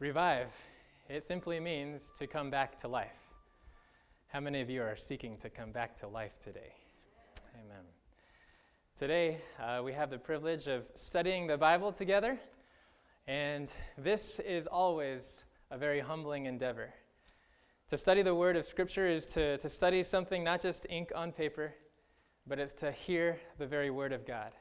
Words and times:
Revive, 0.00 0.48
it 1.10 1.26
simply 1.26 1.60
means 1.60 2.10
to 2.18 2.26
come 2.26 2.48
back 2.48 2.78
to 2.78 2.88
life. 2.88 3.34
How 4.28 4.40
many 4.40 4.62
of 4.62 4.70
you 4.70 4.80
are 4.80 4.96
seeking 4.96 5.36
to 5.36 5.50
come 5.50 5.72
back 5.72 5.94
to 6.00 6.08
life 6.08 6.38
today? 6.38 6.72
Amen. 7.54 7.84
Today, 8.98 9.42
uh, 9.62 9.82
we 9.84 9.92
have 9.92 10.08
the 10.08 10.16
privilege 10.16 10.68
of 10.68 10.84
studying 10.94 11.46
the 11.46 11.58
Bible 11.58 11.92
together, 11.92 12.40
and 13.28 13.70
this 13.98 14.38
is 14.38 14.66
always 14.66 15.44
a 15.70 15.76
very 15.76 16.00
humbling 16.00 16.46
endeavor. 16.46 16.94
To 17.90 17.98
study 17.98 18.22
the 18.22 18.34
Word 18.34 18.56
of 18.56 18.64
Scripture 18.64 19.06
is 19.06 19.26
to, 19.26 19.58
to 19.58 19.68
study 19.68 20.02
something 20.02 20.42
not 20.42 20.62
just 20.62 20.86
ink 20.88 21.12
on 21.14 21.30
paper, 21.30 21.74
but 22.46 22.58
it's 22.58 22.72
to 22.72 22.90
hear 22.90 23.38
the 23.58 23.66
very 23.66 23.90
Word 23.90 24.14
of 24.14 24.26
God. 24.26 24.52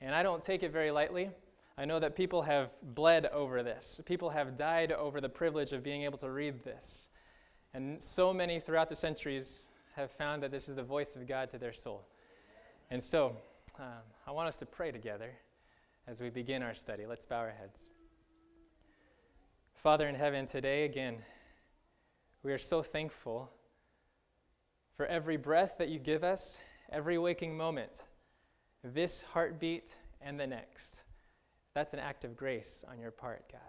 And 0.00 0.14
I 0.14 0.22
don't 0.22 0.44
take 0.44 0.62
it 0.62 0.70
very 0.70 0.92
lightly. 0.92 1.30
I 1.78 1.84
know 1.84 1.98
that 1.98 2.14
people 2.14 2.42
have 2.42 2.70
bled 2.94 3.26
over 3.26 3.62
this. 3.62 4.00
People 4.04 4.30
have 4.30 4.58
died 4.58 4.92
over 4.92 5.20
the 5.20 5.28
privilege 5.28 5.72
of 5.72 5.82
being 5.82 6.02
able 6.02 6.18
to 6.18 6.30
read 6.30 6.62
this. 6.62 7.08
And 7.74 8.02
so 8.02 8.32
many 8.32 8.60
throughout 8.60 8.88
the 8.88 8.96
centuries 8.96 9.68
have 9.96 10.10
found 10.10 10.42
that 10.42 10.50
this 10.50 10.68
is 10.68 10.76
the 10.76 10.82
voice 10.82 11.16
of 11.16 11.26
God 11.26 11.50
to 11.50 11.58
their 11.58 11.72
soul. 11.72 12.06
And 12.90 13.02
so, 13.02 13.36
um, 13.78 14.02
I 14.26 14.32
want 14.32 14.48
us 14.48 14.56
to 14.56 14.66
pray 14.66 14.92
together 14.92 15.30
as 16.06 16.20
we 16.20 16.28
begin 16.28 16.62
our 16.62 16.74
study. 16.74 17.06
Let's 17.06 17.24
bow 17.24 17.38
our 17.38 17.50
heads. 17.50 17.80
Father 19.74 20.08
in 20.08 20.14
heaven, 20.14 20.46
today 20.46 20.84
again, 20.84 21.16
we 22.42 22.52
are 22.52 22.58
so 22.58 22.82
thankful 22.82 23.50
for 24.96 25.06
every 25.06 25.36
breath 25.36 25.76
that 25.78 25.88
you 25.88 25.98
give 25.98 26.22
us, 26.22 26.58
every 26.90 27.18
waking 27.18 27.56
moment, 27.56 28.04
this 28.84 29.22
heartbeat 29.22 29.96
and 30.20 30.38
the 30.38 30.46
next. 30.46 31.02
That's 31.74 31.94
an 31.94 31.98
act 31.98 32.24
of 32.24 32.36
grace 32.36 32.84
on 32.90 32.98
your 32.98 33.10
part, 33.10 33.50
God. 33.50 33.60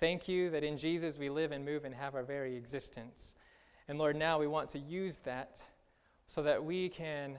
Thank 0.00 0.28
you 0.28 0.50
that 0.50 0.64
in 0.64 0.76
Jesus 0.76 1.18
we 1.18 1.28
live 1.28 1.52
and 1.52 1.64
move 1.64 1.84
and 1.84 1.94
have 1.94 2.14
our 2.14 2.22
very 2.22 2.56
existence. 2.56 3.34
And 3.88 3.98
Lord, 3.98 4.16
now 4.16 4.38
we 4.38 4.46
want 4.46 4.68
to 4.70 4.78
use 4.78 5.18
that 5.20 5.60
so 6.26 6.42
that 6.42 6.62
we 6.62 6.88
can 6.88 7.36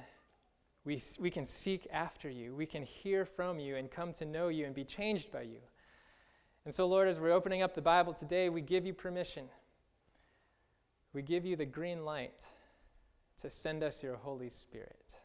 we, 0.86 1.02
we 1.20 1.30
can 1.30 1.46
seek 1.46 1.88
after 1.92 2.30
you. 2.30 2.56
We 2.56 2.66
can 2.66 2.84
hear 2.84 3.26
from 3.26 3.60
you 3.60 3.76
and 3.76 3.92
come 3.92 4.14
to 4.14 4.26
know 4.26 4.48
you 4.48 4.66
and 4.66 4.74
be 4.74 4.86
changed 4.86 5.32
by 5.32 5.42
you. 5.42 5.60
And 6.66 6.74
so, 6.74 6.88
Lord, 6.88 7.08
as 7.08 7.20
we're 7.20 7.32
opening 7.32 7.62
up 7.62 7.76
the 7.76 7.82
Bible 7.82 8.14
today, 8.14 8.50
we 8.50 8.62
give 8.62 8.86
you 8.86 8.94
permission. 8.94 9.46
We 11.14 11.22
give 11.22 11.46
you 11.46 11.56
the 11.56 11.66
green 11.66 12.06
light 12.06 12.44
to 13.42 13.50
send 13.50 13.84
us 13.84 14.02
your 14.02 14.16
Holy 14.16 14.50
Spirit. 14.50 15.19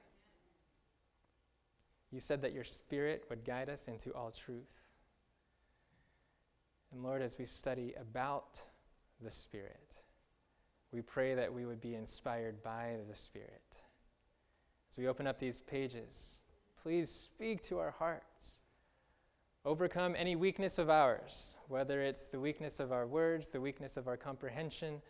You 2.14 2.20
said 2.20 2.42
that 2.42 2.52
your 2.52 2.62
Spirit 2.62 3.24
would 3.28 3.44
guide 3.44 3.68
us 3.68 3.88
into 3.88 4.14
all 4.14 4.30
truth. 4.30 4.70
And 6.92 7.02
Lord, 7.02 7.22
as 7.22 7.36
we 7.40 7.44
study 7.44 7.92
about 8.00 8.60
the 9.20 9.32
Spirit, 9.32 9.96
we 10.92 11.02
pray 11.02 11.34
that 11.34 11.52
we 11.52 11.66
would 11.66 11.80
be 11.80 11.96
inspired 11.96 12.62
by 12.62 12.98
the 13.08 13.16
Spirit. 13.16 13.78
As 14.92 14.96
we 14.96 15.08
open 15.08 15.26
up 15.26 15.40
these 15.40 15.60
pages, 15.62 16.38
please 16.80 17.10
speak 17.10 17.62
to 17.62 17.80
our 17.80 17.90
hearts. 17.90 18.60
Overcome 19.64 20.14
any 20.16 20.36
weakness 20.36 20.78
of 20.78 20.90
ours, 20.90 21.56
whether 21.66 22.00
it's 22.00 22.26
the 22.26 22.38
weakness 22.38 22.78
of 22.78 22.92
our 22.92 23.08
words, 23.08 23.48
the 23.48 23.60
weakness 23.60 23.96
of 23.96 24.06
our 24.06 24.16
comprehension, 24.16 25.02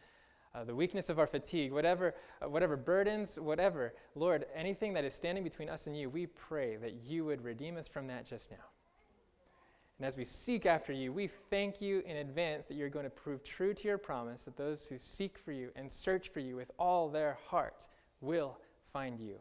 uh, 0.55 0.65
the 0.65 0.75
weakness 0.75 1.09
of 1.09 1.19
our 1.19 1.27
fatigue, 1.27 1.73
whatever, 1.73 2.15
uh, 2.41 2.49
whatever 2.49 2.77
burdens, 2.77 3.39
whatever. 3.41 3.95
Lord, 4.15 4.47
anything 4.55 4.93
that 4.95 5.05
is 5.05 5.15
standing 5.15 5.43
between 5.43 5.69
us 5.69 5.87
and 5.87 5.99
you, 5.99 6.09
we 6.09 6.27
pray 6.27 6.77
that 6.77 6.95
you 7.05 7.25
would 7.25 7.43
redeem 7.43 7.77
us 7.77 7.89
from 7.89 8.07
that 8.07 8.25
just 8.25 8.51
now. 8.51 8.65
And 9.99 10.07
as 10.07 10.17
we 10.17 10.25
seek 10.25 10.67
after 10.67 10.93
you, 10.93 11.13
we 11.13 11.29
thank 11.51 11.81
you 11.81 12.03
in 12.07 12.17
advance 12.17 12.67
that 12.67 12.75
you're 12.75 12.89
going 12.89 13.05
to 13.05 13.11
prove 13.11 13.45
true 13.45 13.75
to 13.75 13.89
your 13.89 13.99
promise 13.99 14.43
that 14.43 14.57
those 14.57 14.87
who 14.87 14.99
seek 14.99 15.39
for 15.39 15.53
you 15.53 15.71
and 15.77 15.91
search 15.91 16.31
for 16.31 16.41
you 16.41 16.57
with 16.57 16.71
all 16.79 17.09
their 17.09 17.39
heart 17.49 17.89
will 18.21 18.59
find 18.93 19.21
you. 19.21 19.37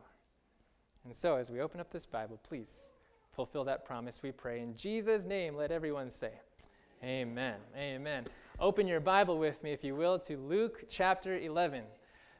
And 1.05 1.15
so, 1.15 1.35
as 1.35 1.49
we 1.49 1.59
open 1.59 1.79
up 1.79 1.91
this 1.91 2.05
Bible, 2.05 2.39
please 2.47 2.89
fulfill 3.31 3.63
that 3.65 3.83
promise, 3.83 4.21
we 4.21 4.31
pray. 4.31 4.61
In 4.61 4.75
Jesus' 4.75 5.25
name, 5.25 5.55
let 5.55 5.71
everyone 5.71 6.09
say, 6.09 6.31
Amen. 7.03 7.55
Amen. 7.75 8.25
Open 8.63 8.87
your 8.87 9.01
Bible 9.01 9.39
with 9.39 9.61
me, 9.61 9.73
if 9.73 9.83
you 9.83 9.93
will, 9.93 10.17
to 10.19 10.37
Luke 10.37 10.85
chapter 10.87 11.37
11. 11.37 11.83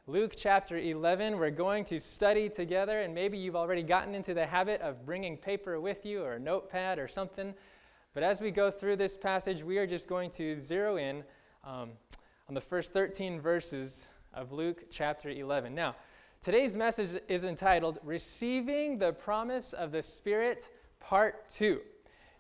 Luke 0.08 0.36
chapter 0.38 0.78
11, 0.78 1.38
we're 1.38 1.52
going 1.52 1.84
to 1.84 2.00
study 2.00 2.48
together, 2.48 3.02
and 3.02 3.14
maybe 3.14 3.38
you've 3.38 3.58
already 3.58 3.84
gotten 3.84 4.16
into 4.16 4.34
the 4.34 4.46
habit 4.46 4.80
of 4.80 5.06
bringing 5.06 5.36
paper 5.36 5.82
with 5.82 6.06
you 6.06 6.24
or 6.24 6.36
a 6.36 6.40
notepad 6.40 6.98
or 6.98 7.10
something. 7.10 7.54
But 8.14 8.24
as 8.24 8.40
we 8.40 8.52
go 8.52 8.72
through 8.72 8.96
this 8.96 9.18
passage, 9.18 9.64
we 9.64 9.78
are 9.78 9.86
just 9.86 10.08
going 10.08 10.30
to 10.30 10.56
zero 10.56 10.96
in 10.96 11.26
um, 11.66 11.90
on 12.48 12.56
the 12.56 12.62
first 12.62 12.94
13 12.94 13.42
verses 13.42 14.10
of 14.34 14.54
Luke 14.54 14.86
chapter 14.90 15.30
11. 15.30 15.76
Now, 15.76 15.94
today's 16.42 16.74
message 16.74 17.22
is 17.28 17.44
entitled 17.44 18.00
Receiving 18.02 18.98
the 18.98 19.12
Promise 19.12 19.74
of 19.74 19.92
the 19.92 20.02
Spirit, 20.02 20.70
Part 21.02 21.50
2. 21.50 21.82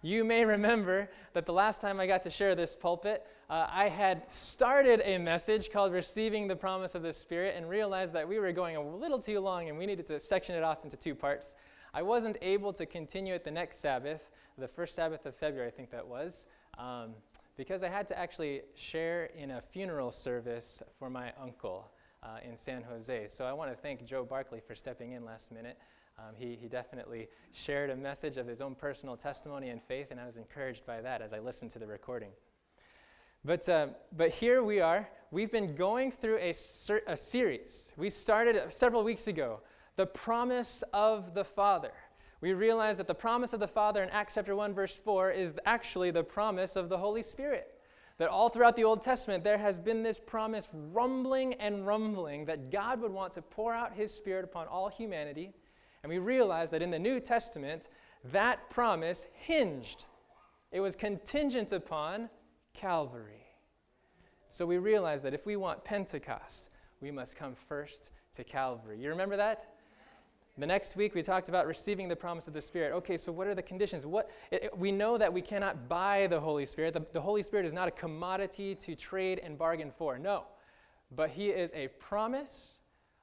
You 0.03 0.23
may 0.23 0.45
remember 0.45 1.09
that 1.33 1.45
the 1.45 1.51
last 1.51 1.81
time 1.81 2.00
I 2.00 2.07
got 2.07 2.23
to 2.23 2.29
share 2.29 2.55
this 2.55 2.75
pulpit, 2.75 3.25
uh, 3.53 3.68
I 3.72 3.88
had 3.88 4.28
started 4.28 5.00
a 5.06 5.19
message 5.19 5.69
called 5.72 5.94
Receiving 5.94 6.47
the 6.47 6.56
Promise 6.56 6.96
of 6.96 7.03
the 7.03 7.14
Spirit 7.14 7.53
and 7.56 7.69
realized 7.69 8.12
that 8.14 8.28
we 8.28 8.40
were 8.40 8.52
going 8.52 8.78
a 8.78 8.81
little 8.81 9.19
too 9.19 9.40
long 9.40 9.69
and 9.69 9.78
we 9.78 9.86
needed 9.86 10.08
to 10.08 10.19
section 10.19 10.56
it 10.56 10.64
off 10.64 10.84
into 10.84 10.97
two 10.97 11.14
parts. 11.14 11.53
I 11.94 12.02
wasn't 12.02 12.38
able 12.42 12.74
to 12.74 12.88
continue 12.88 13.36
it 13.36 13.44
the 13.44 13.52
next 13.52 13.80
Sabbath, 13.80 14.22
the 14.58 14.68
first 14.68 14.96
Sabbath 14.96 15.28
of 15.28 15.36
February, 15.36 15.68
I 15.68 15.72
think 15.72 15.92
that 15.92 16.08
was, 16.08 16.47
um, 16.80 17.12
because 17.56 17.84
I 17.84 17.90
had 17.90 18.08
to 18.08 18.18
actually 18.18 18.63
share 18.74 19.25
in 19.38 19.52
a 19.52 19.62
funeral 19.62 20.09
service 20.09 20.81
for 20.97 21.12
my 21.12 21.31
uncle 21.40 21.92
uh, 22.24 22.38
in 22.44 22.58
San 22.58 22.81
Jose. 22.81 23.28
So 23.28 23.46
I 23.46 23.53
want 23.53 23.69
to 23.69 23.78
thank 23.78 24.03
Joe 24.03 24.25
Barkley 24.25 24.62
for 24.66 24.74
stepping 24.74 25.12
in 25.12 25.24
last 25.25 25.52
minute. 25.52 25.78
Um, 26.18 26.34
he, 26.36 26.58
he 26.59 26.68
definitely 26.68 27.28
shared 27.52 27.92
a 27.92 27.96
message 27.96 28.38
of 28.38 28.47
his 28.47 28.62
own 28.62 28.74
personal 28.74 29.16
testimony 29.16 29.69
and 29.69 29.80
faith, 29.80 30.08
and 30.09 30.19
I 30.19 30.25
was 30.25 30.38
encouraged 30.38 30.88
by 30.88 31.02
that 31.02 31.22
as 31.22 31.34
I 31.34 31.38
listened 31.38 31.69
to 31.74 31.78
the 31.78 31.86
recording. 31.86 32.30
But, 33.46 33.68
uh, 33.68 33.88
but 34.16 34.31
here 34.31 34.64
we 34.64 34.80
are. 34.80 35.08
We've 35.31 35.52
been 35.52 35.76
going 35.76 36.12
through 36.12 36.38
a, 36.38 36.54
ser- 36.54 37.02
a 37.08 37.18
series. 37.18 37.92
We 37.98 38.09
started 38.09 38.72
several 38.72 39.04
weeks 39.04 39.28
ago 39.28 39.59
The 39.96 40.06
Promise 40.06 40.84
of 40.94 41.34
the 41.34 41.44
Father. 41.44 41.92
We 42.42 42.54
realized 42.54 43.00
that 43.00 43.08
the 43.08 43.16
promise 43.16 43.54
of 43.54 43.59
the 43.59 43.68
Father 43.68 44.04
in 44.04 44.09
Acts 44.09 44.36
chapter 44.36 44.56
1, 44.56 44.74
verse 44.74 44.98
4 44.98 45.31
is 45.31 45.54
actually 45.66 46.12
the 46.12 46.24
promise 46.24 46.76
of 46.76 46.90
the 46.90 46.98
Holy 46.98 47.22
Spirit. 47.22 47.80
That 48.18 48.30
all 48.30 48.50
throughout 48.50 48.76
the 48.76 48.84
Old 48.84 49.02
Testament, 49.02 49.44
there 49.44 49.58
has 49.58 49.80
been 49.80 50.04
this 50.04 50.20
promise 50.20 50.68
rumbling 50.72 51.56
and 51.56 51.88
rumbling 51.88 52.46
that 52.46 52.72
God 52.72 53.02
would 53.02 53.12
want 53.12 53.34
to 53.34 53.42
pour 53.42 53.74
out 53.74 53.94
His 53.94 54.14
Spirit 54.14 54.46
upon 54.46 54.68
all 54.68 54.90
humanity 54.90 55.54
and 56.04 56.10
we 56.10 56.18
realize 56.18 56.70
that 56.72 56.81
in 56.81 56.92
the 56.92 57.00
New 57.00 57.20
Testament, 57.20 57.88
that 58.25 58.70
promise 58.70 59.28
hinged, 59.34 60.06
it 60.72 60.81
was 60.81 60.96
contingent 60.96 61.72
upon 61.72 62.30
Calvary. 62.73 63.47
So 64.50 64.66
we 64.66 64.78
realize 64.78 65.23
that 65.23 65.34
if 65.34 65.45
we 65.45 65.56
want 65.56 65.84
Pentecost, 65.84 66.69
we 67.01 67.11
must 67.11 67.35
come 67.35 67.56
first 67.67 68.09
to 68.35 68.44
Calvary. 68.44 69.00
You 69.00 69.09
remember 69.09 69.38
that? 69.38 69.73
The 70.57 70.67
next 70.67 70.95
week, 70.95 71.16
we 71.16 71.23
talked 71.23 71.50
about 71.50 71.66
receiving 71.66 72.07
the 72.07 72.16
promise 72.16 72.47
of 72.47 72.53
the 72.53 72.62
Spirit. 72.62 72.94
Okay, 72.94 73.17
so 73.17 73.31
what 73.31 73.47
are 73.47 73.56
the 73.56 73.63
conditions? 73.63 74.06
What, 74.06 74.29
it, 74.51 74.66
it, 74.66 74.78
we 74.78 74.91
know 74.91 75.17
that 75.17 75.33
we 75.33 75.41
cannot 75.41 75.89
buy 75.89 76.28
the 76.28 76.39
Holy 76.39 76.67
Spirit. 76.67 76.94
The, 76.94 77.03
the 77.12 77.22
Holy 77.22 77.41
Spirit 77.41 77.66
is 77.66 77.73
not 77.73 77.88
a 77.88 77.91
commodity 77.91 78.75
to 78.75 78.95
trade 78.95 79.41
and 79.44 79.57
bargain 79.57 79.91
for. 79.97 80.19
No. 80.19 80.44
But 81.16 81.31
He 81.31 81.47
is 81.47 81.72
a 81.73 81.88
promise 82.00 82.73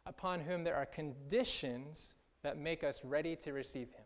upon 0.07 0.41
whom 0.41 0.65
there 0.65 0.75
are 0.75 0.87
conditions 0.87 2.15
that 2.43 2.59
make 2.59 2.83
us 2.83 3.01
ready 3.05 3.37
to 3.37 3.53
receive 3.53 3.93
Him. 3.93 4.05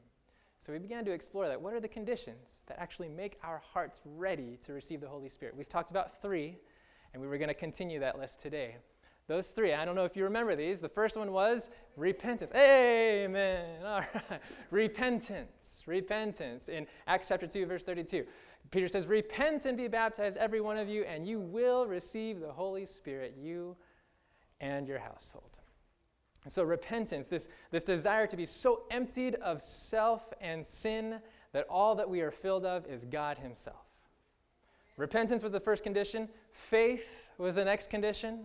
So 0.65 0.73
we 0.73 0.79
began 0.79 1.05
to 1.05 1.13
explore 1.13 1.47
that. 1.49 1.61
What 1.61 1.75
are 1.75 1.81
the 1.81 1.89
conditions 1.89 2.63
that 2.69 2.81
actually 2.81 3.11
make 3.11 3.39
our 3.43 3.61
hearts 3.75 4.01
ready 4.07 4.59
to 4.65 4.73
receive 4.73 5.03
the 5.03 5.09
Holy 5.09 5.29
Spirit? 5.29 5.55
We've 5.55 5.69
talked 5.69 5.91
about 5.91 6.23
three, 6.23 6.57
and 7.13 7.21
we 7.21 7.28
were 7.28 7.37
going 7.37 7.49
to 7.49 7.55
continue 7.55 8.01
that 8.01 8.19
list 8.19 8.41
today. 8.41 8.77
Those 9.27 9.49
three, 9.49 9.75
I 9.75 9.84
don't 9.84 9.95
know 9.95 10.07
if 10.07 10.16
you 10.16 10.25
remember 10.25 10.57
these. 10.57 10.81
The 10.81 10.89
first 10.89 11.16
one 11.16 11.33
was 11.33 11.69
repentance. 11.99 12.51
Amen. 12.55 13.83
All 13.84 14.01
right. 14.01 14.41
Repentance. 14.71 15.83
Repentance. 15.87 16.71
In 16.71 16.87
Acts 17.07 17.28
chapter 17.28 17.47
2, 17.47 17.67
verse 17.67 17.84
32, 17.84 18.25
Peter 18.71 18.89
says, 18.89 19.07
Repent 19.07 19.67
and 19.67 19.77
be 19.77 19.87
baptized, 19.87 20.39
every 20.39 20.63
one 20.63 20.78
of 20.78 20.89
you, 20.89 21.03
and 21.05 21.27
you 21.27 21.41
will 21.41 21.87
receive 21.87 22.41
the 22.41 22.51
Holy 22.51 22.87
Spirit, 22.87 23.34
you 23.39 23.77
and 24.63 24.89
your 24.89 24.99
household. 24.99 25.59
So, 26.49 26.63
repentance, 26.63 27.29
this, 27.29 27.49
this 27.71 27.85
desire 27.85 28.27
to 28.27 28.37
be 28.37 28.45
so 28.45 28.83
emptied 28.91 29.37
of 29.37 29.63
self 29.63 30.33
and 30.41 30.65
sin 30.65 31.21
that 31.53 31.67
all 31.71 31.95
that 31.95 32.09
we 32.09 32.21
are 32.21 32.31
filled 32.31 32.67
of 32.67 32.87
is 32.87 33.05
God 33.05 33.39
Himself. 33.39 33.87
Repentance 34.97 35.43
was 35.43 35.53
the 35.53 35.61
first 35.61 35.83
condition, 35.83 36.29
faith 36.53 37.07
was 37.39 37.55
the 37.55 37.65
next 37.65 37.91
condition, 37.91 38.45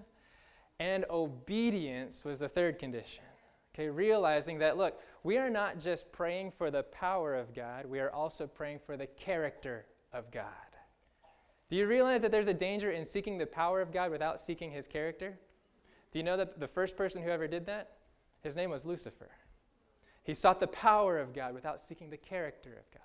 and 0.80 1.06
obedience 1.10 2.24
was 2.24 2.40
the 2.40 2.48
third 2.48 2.80
condition. 2.80 3.24
Okay, 3.76 3.90
realizing 3.90 4.60
that, 4.60 4.78
look, 4.78 5.00
we 5.24 5.38
are 5.38 5.50
not 5.50 5.80
just 5.80 6.12
praying 6.12 6.52
for 6.52 6.72
the 6.72 6.84
power 6.84 7.36
of 7.36 7.54
God, 7.54 7.86
we 7.86 8.00
are 8.00 8.12
also 8.12 8.48
praying 8.48 8.80
for 8.86 8.98
the 8.98 9.08
character 9.08 9.86
of 10.14 10.32
God. 10.32 10.46
Do 11.70 11.76
you 11.76 11.86
realize 11.86 12.22
that 12.22 12.32
there's 12.32 12.48
a 12.48 12.54
danger 12.54 12.92
in 12.92 13.06
seeking 13.06 13.38
the 13.38 13.46
power 13.46 13.80
of 13.80 13.92
God 13.92 14.10
without 14.10 14.40
seeking 14.40 14.72
his 14.72 14.88
character? 14.88 15.38
Do 16.12 16.20
you 16.20 16.24
know 16.24 16.38
that 16.38 16.60
the 16.60 16.68
first 16.68 16.98
person 16.98 17.22
who 17.22 17.30
ever 17.30 17.48
did 17.48 17.66
that? 17.68 17.92
His 18.42 18.56
name 18.56 18.70
was 18.70 18.86
Lucifer. 18.86 19.30
He 20.24 20.34
sought 20.34 20.60
the 20.60 20.68
power 20.68 21.18
of 21.18 21.34
God 21.34 21.54
without 21.54 21.82
seeking 21.82 22.10
the 22.10 22.18
character 22.18 22.72
of 22.72 22.92
God. 22.92 23.02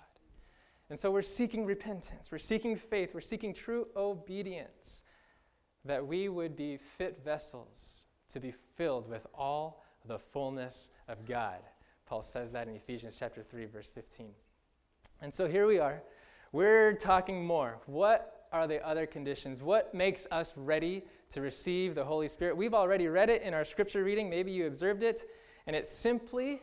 And 0.89 0.97
so 0.99 1.09
we're 1.09 1.23
seeking 1.23 1.65
repentance, 1.65 2.31
we're 2.31 2.37
seeking 2.37 2.75
faith, 2.75 3.11
we're 3.13 3.21
seeking 3.21 3.53
true 3.53 3.87
obedience, 3.95 5.01
that 5.83 6.05
we 6.05 6.29
would 6.29 6.55
be 6.55 6.77
fit 6.77 7.21
vessels 7.23 8.03
to 8.31 8.39
be 8.39 8.53
filled 8.75 9.09
with 9.09 9.25
all 9.33 9.83
the 10.07 10.19
fullness 10.19 10.89
of 11.07 11.25
God. 11.25 11.59
Paul 12.05 12.21
says 12.21 12.51
that 12.51 12.67
in 12.67 12.75
Ephesians 12.75 13.15
chapter 13.17 13.41
3 13.41 13.65
verse 13.65 13.89
15. 13.89 14.27
And 15.21 15.33
so 15.33 15.47
here 15.47 15.65
we 15.65 15.79
are. 15.79 16.03
We're 16.51 16.93
talking 16.93 17.43
more. 17.43 17.79
What 17.87 18.47
are 18.51 18.67
the 18.67 18.85
other 18.85 19.07
conditions? 19.07 19.63
What 19.63 19.93
makes 19.93 20.27
us 20.31 20.53
ready 20.55 21.03
to 21.31 21.41
receive 21.41 21.95
the 21.95 22.03
Holy 22.03 22.27
Spirit? 22.27 22.55
We've 22.55 22.73
already 22.73 23.07
read 23.07 23.29
it 23.29 23.41
in 23.41 23.53
our 23.53 23.65
scripture 23.65 24.03
reading. 24.03 24.29
Maybe 24.29 24.51
you 24.51 24.67
observed 24.67 25.03
it. 25.03 25.29
And 25.67 25.75
it's 25.75 25.89
simply 25.89 26.61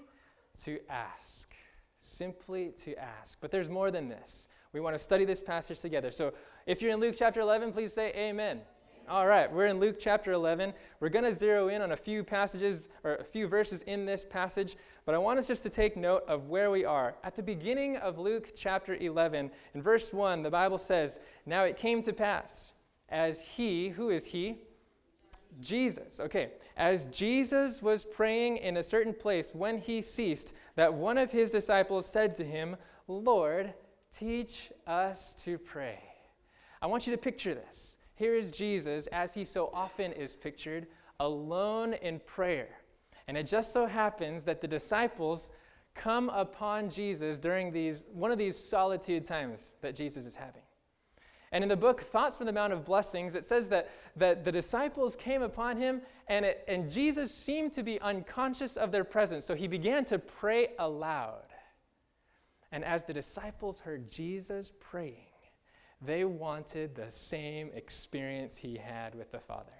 to 0.65 0.79
ask. 0.89 1.53
Simply 2.01 2.73
to 2.85 2.97
ask. 2.97 3.39
But 3.41 3.51
there's 3.51 3.69
more 3.69 3.91
than 3.91 4.09
this. 4.09 4.49
We 4.73 4.81
want 4.81 4.95
to 4.97 4.99
study 4.99 5.25
this 5.25 5.43
passage 5.43 5.81
together. 5.81 6.11
So 6.11 6.33
if 6.67 6.81
you're 6.81 6.93
in 6.93 7.01
Luke 7.01 7.15
chapter 7.19 7.41
11, 7.41 7.73
please 7.73 7.93
say 7.93 8.13
amen. 8.15 8.61
All 9.09 9.27
right, 9.27 9.53
we're 9.53 9.67
in 9.67 9.81
Luke 9.81 9.97
chapter 9.99 10.33
11. 10.33 10.73
We're 11.01 11.09
going 11.09 11.25
to 11.25 11.35
zero 11.35 11.69
in 11.69 11.83
on 11.83 11.93
a 11.93 11.97
few 11.97 12.23
passages 12.23 12.81
or 13.03 13.17
a 13.17 13.25
few 13.25 13.49
verses 13.49 13.83
in 13.83 14.07
this 14.07 14.25
passage, 14.25 14.77
but 15.05 15.15
I 15.15 15.19
want 15.19 15.41
us 15.41 15.49
just 15.49 15.65
to 15.65 15.71
take 15.71 15.97
note 15.97 16.23
of 16.29 16.49
where 16.49 16.71
we 16.71 16.85
are. 16.85 17.17
At 17.25 17.35
the 17.35 17.43
beginning 17.43 17.97
of 17.97 18.19
Luke 18.19 18.53
chapter 18.57 18.95
11, 18.95 19.51
in 19.75 19.83
verse 19.83 20.13
1, 20.13 20.43
the 20.43 20.51
Bible 20.51 20.79
says, 20.79 21.19
Now 21.47 21.65
it 21.65 21.77
came 21.77 22.01
to 22.03 22.13
pass, 22.13 22.75
as 23.13 23.41
he, 23.41 23.91
who 23.91 24.11
is 24.11 24.25
he? 24.25 24.57
Jesus. 25.61 26.19
Okay, 26.19 26.53
as 26.77 27.07
Jesus 27.09 27.83
was 27.83 28.05
praying 28.05 28.57
in 28.57 28.79
a 28.79 28.83
certain 28.83 29.13
place 29.13 29.51
when 29.53 29.79
he 29.79 30.01
ceased, 30.01 30.55
that 30.77 30.93
one 30.93 31.19
of 31.19 31.31
his 31.31 31.51
disciples 31.51 32.07
said 32.07 32.35
to 32.37 32.45
him, 32.45 32.77
Lord, 33.07 33.75
teach 34.19 34.71
us 34.87 35.35
to 35.45 35.59
pray. 35.59 35.99
I 36.81 36.87
want 36.87 37.07
you 37.07 37.13
to 37.13 37.19
picture 37.19 37.55
this. 37.55 37.97
Here 38.15 38.35
is 38.35 38.51
Jesus, 38.51 39.07
as 39.09 39.35
he 39.35 39.45
so 39.45 39.71
often 39.75 40.13
is 40.13 40.35
pictured, 40.35 40.87
alone 41.21 41.95
in 41.95 42.21
prayer. 42.21 42.69
And 43.29 43.37
it 43.37 43.47
just 43.47 43.73
so 43.73 43.87
happens 43.87 44.43
that 44.45 44.61
the 44.61 44.69
disciples 44.69 45.51
come 45.95 46.31
upon 46.31 46.89
Jesus 46.89 47.39
during 47.39 47.71
these, 47.71 48.05
one 48.13 48.33
of 48.33 48.39
these 48.39 48.57
solitude 48.57 49.27
times 49.27 49.75
that 49.83 49.95
Jesus 49.95 50.25
is 50.25 50.35
having. 50.35 50.63
And 51.53 51.63
in 51.63 51.69
the 51.69 51.77
book, 51.77 52.01
Thoughts 52.01 52.37
from 52.37 52.47
the 52.47 52.53
Mount 52.53 52.73
of 52.73 52.85
Blessings, 52.85 53.35
it 53.35 53.45
says 53.45 53.69
that, 53.69 53.91
that 54.17 54.45
the 54.45 54.51
disciples 54.51 55.15
came 55.15 55.43
upon 55.43 55.77
him 55.77 56.01
and, 56.29 56.47
it, 56.47 56.65
and 56.67 56.91
Jesus 56.91 57.33
seemed 57.33 57.75
to 57.75 57.83
be 57.83 58.01
unconscious 58.01 58.79
of 58.79 58.91
their 58.91 59.05
presence. 59.05 59.45
So 59.45 59.55
he 59.55 59.69
began 59.69 60.05
to 60.07 60.19
pray 60.19 60.69
aloud. 60.79 61.45
And 62.73 62.83
as 62.85 63.03
the 63.03 63.13
disciples 63.13 63.81
heard 63.81 64.11
Jesus 64.11 64.73
praying, 64.81 65.27
they 66.01 66.25
wanted 66.25 66.95
the 66.95 67.11
same 67.11 67.71
experience 67.75 68.57
he 68.57 68.77
had 68.77 69.15
with 69.15 69.31
the 69.31 69.39
Father. 69.39 69.71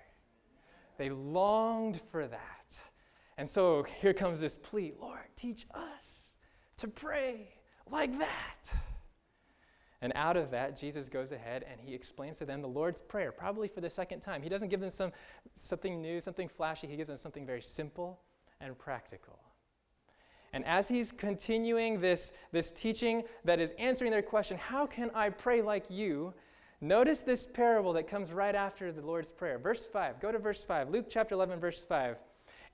They 0.99 1.09
longed 1.09 2.01
for 2.11 2.27
that. 2.27 2.79
And 3.39 3.49
so 3.49 3.87
here 4.01 4.13
comes 4.13 4.41
this 4.41 4.59
plea 4.59 4.93
Lord, 5.01 5.25
teach 5.37 5.67
us 5.75 6.33
to 6.77 6.87
pray 6.87 7.49
like 7.91 8.17
that. 8.19 8.75
And 10.03 10.13
out 10.17 10.37
of 10.37 10.51
that, 10.51 10.77
Jesus 10.77 11.09
goes 11.09 11.31
ahead 11.31 11.65
and 11.71 11.81
he 11.81 11.95
explains 11.95 12.37
to 12.39 12.45
them 12.45 12.61
the 12.61 12.69
Lord's 12.69 13.01
Prayer, 13.01 13.31
probably 13.31 13.69
for 13.69 13.81
the 13.81 13.89
second 13.89 14.21
time. 14.21 14.43
He 14.43 14.49
doesn't 14.49 14.69
give 14.69 14.81
them 14.81 14.91
some, 14.91 15.13
something 15.55 16.03
new, 16.03 16.21
something 16.21 16.49
flashy. 16.49 16.89
He 16.89 16.97
gives 16.97 17.09
them 17.09 17.17
something 17.17 17.47
very 17.47 17.63
simple 17.63 18.19
and 18.61 18.77
practical. 18.77 19.39
And 20.53 20.65
as 20.67 20.89
he's 20.89 21.13
continuing 21.13 22.01
this, 22.01 22.33
this 22.51 22.73
teaching 22.73 23.23
that 23.45 23.61
is 23.61 23.75
answering 23.79 24.11
their 24.11 24.23
question, 24.23 24.59
How 24.59 24.87
can 24.87 25.09
I 25.15 25.31
pray 25.31 25.63
like 25.63 25.85
you? 25.89 26.35
Notice 26.81 27.23
this 27.23 27.47
parable 27.47 27.93
that 27.93 28.09
comes 28.09 28.33
right 28.33 28.57
after 28.57 28.91
the 28.91 29.03
Lord's 29.03 29.31
Prayer. 29.31 29.57
Verse 29.57 29.87
5. 29.87 30.21
Go 30.21 30.33
to 30.33 30.39
verse 30.41 30.65
5. 30.65 30.91
Luke 30.91 31.07
chapter 31.09 31.37
11, 31.37 31.61
verse 31.61 31.85
5. 31.85 32.17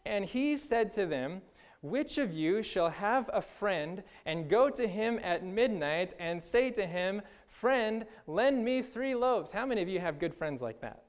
And 0.06 0.24
he 0.24 0.56
said 0.56 0.90
to 0.92 1.04
them, 1.04 1.42
Which 1.80 2.18
of 2.18 2.32
you 2.32 2.62
shall 2.62 2.90
have 2.90 3.30
a 3.32 3.40
friend 3.40 4.02
and 4.26 4.48
go 4.48 4.68
to 4.68 4.86
him 4.86 5.20
at 5.22 5.44
midnight 5.44 6.14
and 6.18 6.42
say 6.42 6.70
to 6.70 6.86
him, 6.86 7.22
Friend, 7.46 8.04
lend 8.26 8.64
me 8.64 8.82
three 8.82 9.14
loaves? 9.14 9.52
How 9.52 9.64
many 9.64 9.82
of 9.82 9.88
you 9.88 10.00
have 10.00 10.18
good 10.18 10.34
friends 10.34 10.60
like 10.60 10.80
that? 10.80 11.04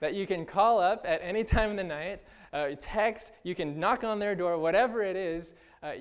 That 0.00 0.14
you 0.14 0.26
can 0.26 0.46
call 0.46 0.80
up 0.80 1.04
at 1.06 1.20
any 1.22 1.44
time 1.44 1.70
in 1.70 1.76
the 1.76 1.84
night, 1.84 2.22
uh, 2.52 2.70
text, 2.80 3.32
you 3.44 3.54
can 3.54 3.78
knock 3.78 4.02
on 4.02 4.18
their 4.18 4.34
door, 4.34 4.58
whatever 4.58 5.02
it 5.02 5.16
is. 5.16 5.54
Uh, 5.82 5.92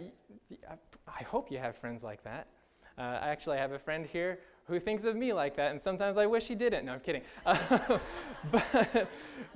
I 1.07 1.23
hope 1.23 1.51
you 1.51 1.57
have 1.57 1.75
friends 1.75 2.03
like 2.03 2.23
that. 2.23 2.47
Uh, 2.97 3.19
I 3.21 3.29
actually 3.29 3.57
have 3.57 3.71
a 3.71 3.79
friend 3.79 4.05
here 4.05 4.39
who 4.65 4.79
thinks 4.79 5.03
of 5.03 5.15
me 5.15 5.33
like 5.33 5.55
that, 5.55 5.71
and 5.71 5.81
sometimes 5.81 6.17
I 6.17 6.25
wish 6.25 6.47
he 6.47 6.55
didn't. 6.55 6.85
No, 6.85 6.93
I'm 6.93 6.99
kidding. 6.99 7.21
But 8.51 9.07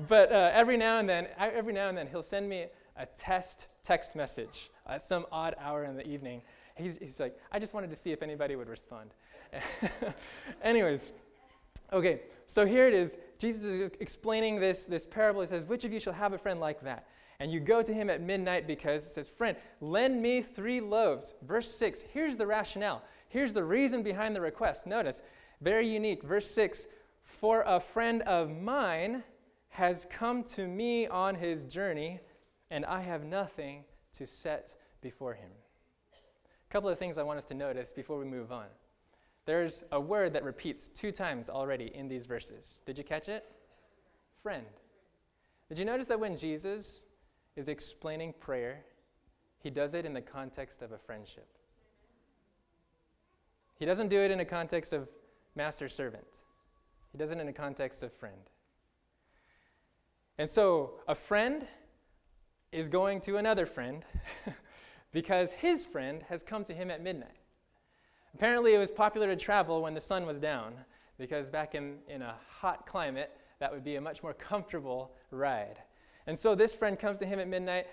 but 0.07 0.31
uh, 0.31 0.51
every 0.53 0.77
now 0.77 0.99
and 0.99 1.07
then, 1.07 1.27
every 1.39 1.73
now 1.73 1.89
and 1.89 1.97
then, 1.97 2.07
he'll 2.07 2.23
send 2.23 2.49
me 2.49 2.65
a 2.97 3.05
test 3.05 3.67
text 3.83 4.15
message 4.15 4.71
at 4.87 5.03
some 5.03 5.25
odd 5.31 5.55
hour 5.59 5.83
in 5.83 5.95
the 5.95 6.07
evening. 6.07 6.41
He's, 6.75 6.97
he's 6.97 7.19
like, 7.19 7.37
I 7.51 7.59
just 7.59 7.73
wanted 7.73 7.89
to 7.89 7.95
see 7.95 8.11
if 8.11 8.23
anybody 8.23 8.55
would 8.55 8.69
respond. 8.69 9.11
Anyways, 10.63 11.11
okay, 11.91 12.21
so 12.47 12.65
here 12.65 12.87
it 12.87 12.93
is. 12.93 13.17
Jesus 13.37 13.63
is 13.65 13.91
explaining 13.99 14.59
this, 14.59 14.85
this 14.85 15.05
parable. 15.05 15.41
He 15.41 15.47
says, 15.47 15.65
Which 15.65 15.83
of 15.83 15.93
you 15.93 15.99
shall 15.99 16.13
have 16.13 16.33
a 16.33 16.37
friend 16.37 16.59
like 16.59 16.81
that? 16.81 17.07
And 17.39 17.51
you 17.51 17.59
go 17.59 17.81
to 17.81 17.93
him 17.93 18.09
at 18.09 18.21
midnight 18.21 18.67
because 18.67 19.05
it 19.05 19.09
says, 19.09 19.29
Friend, 19.29 19.55
lend 19.81 20.21
me 20.21 20.41
three 20.41 20.79
loaves. 20.79 21.33
Verse 21.43 21.69
6, 21.75 22.01
here's 22.11 22.37
the 22.37 22.47
rationale. 22.47 23.03
Here's 23.27 23.53
the 23.53 23.63
reason 23.63 24.03
behind 24.03 24.35
the 24.35 24.41
request. 24.41 24.87
Notice, 24.87 25.21
very 25.61 25.87
unique. 25.87 26.23
Verse 26.23 26.49
6 26.51 26.87
For 27.23 27.63
a 27.67 27.79
friend 27.79 28.21
of 28.23 28.49
mine 28.49 29.23
has 29.69 30.07
come 30.09 30.43
to 30.43 30.67
me 30.67 31.07
on 31.07 31.33
his 31.35 31.63
journey, 31.63 32.19
and 32.73 32.85
I 32.87 33.01
have 33.01 33.23
nothing 33.23 33.83
to 34.17 34.25
set 34.25 34.75
before 35.01 35.35
him. 35.35 35.51
A 36.11 36.73
couple 36.73 36.89
of 36.89 36.97
things 36.97 37.19
I 37.19 37.23
want 37.23 37.37
us 37.37 37.45
to 37.45 37.53
notice 37.53 37.91
before 37.91 38.17
we 38.17 38.25
move 38.25 38.51
on. 38.51 38.65
There's 39.45 39.83
a 39.91 39.99
word 39.99 40.33
that 40.33 40.43
repeats 40.43 40.87
two 40.87 41.11
times 41.11 41.51
already 41.51 41.91
in 41.93 42.07
these 42.07 42.25
verses. 42.25 42.81
Did 42.87 42.97
you 42.97 43.03
catch 43.03 43.29
it? 43.29 43.45
Friend. 44.41 44.65
Did 45.69 45.77
you 45.77 45.85
notice 45.85 46.07
that 46.07 46.19
when 46.19 46.35
Jesus 46.35 47.03
is 47.55 47.69
explaining 47.69 48.33
prayer, 48.39 48.83
he 49.59 49.69
does 49.69 49.93
it 49.93 50.03
in 50.03 50.13
the 50.13 50.21
context 50.21 50.81
of 50.81 50.93
a 50.93 50.97
friendship. 50.97 51.47
He 53.77 53.85
doesn't 53.85 54.07
do 54.07 54.17
it 54.17 54.31
in 54.31 54.39
a 54.39 54.45
context 54.45 54.93
of 54.93 55.09
master 55.55 55.87
servant, 55.87 56.25
he 57.11 57.19
does 57.19 57.29
it 57.29 57.37
in 57.37 57.47
a 57.47 57.53
context 57.53 58.01
of 58.01 58.11
friend. 58.11 58.49
And 60.39 60.49
so, 60.49 60.95
a 61.07 61.13
friend 61.13 61.67
is 62.73 62.89
going 62.89 63.21
to 63.21 63.37
another 63.37 63.65
friend 63.65 64.03
because 65.11 65.51
his 65.51 65.85
friend 65.85 66.23
has 66.27 66.43
come 66.43 66.63
to 66.65 66.73
him 66.73 66.89
at 66.89 67.01
midnight. 67.01 67.37
Apparently, 68.33 68.73
it 68.73 68.79
was 68.79 68.91
popular 68.91 69.27
to 69.27 69.35
travel 69.35 69.81
when 69.81 69.93
the 69.93 70.01
sun 70.01 70.25
was 70.25 70.39
down 70.39 70.73
because 71.17 71.49
back 71.49 71.75
in, 71.75 71.97
in 72.09 72.23
a 72.23 72.35
hot 72.49 72.87
climate, 72.87 73.31
that 73.59 73.71
would 73.71 73.83
be 73.83 73.95
a 73.95 74.01
much 74.01 74.23
more 74.23 74.33
comfortable 74.49 75.11
ride. 75.31 75.77
And 76.25 76.37
so 76.37 76.55
this 76.55 76.73
friend 76.73 76.97
comes 76.97 77.19
to 77.19 77.25
him 77.25 77.39
at 77.39 77.47
midnight. 77.47 77.87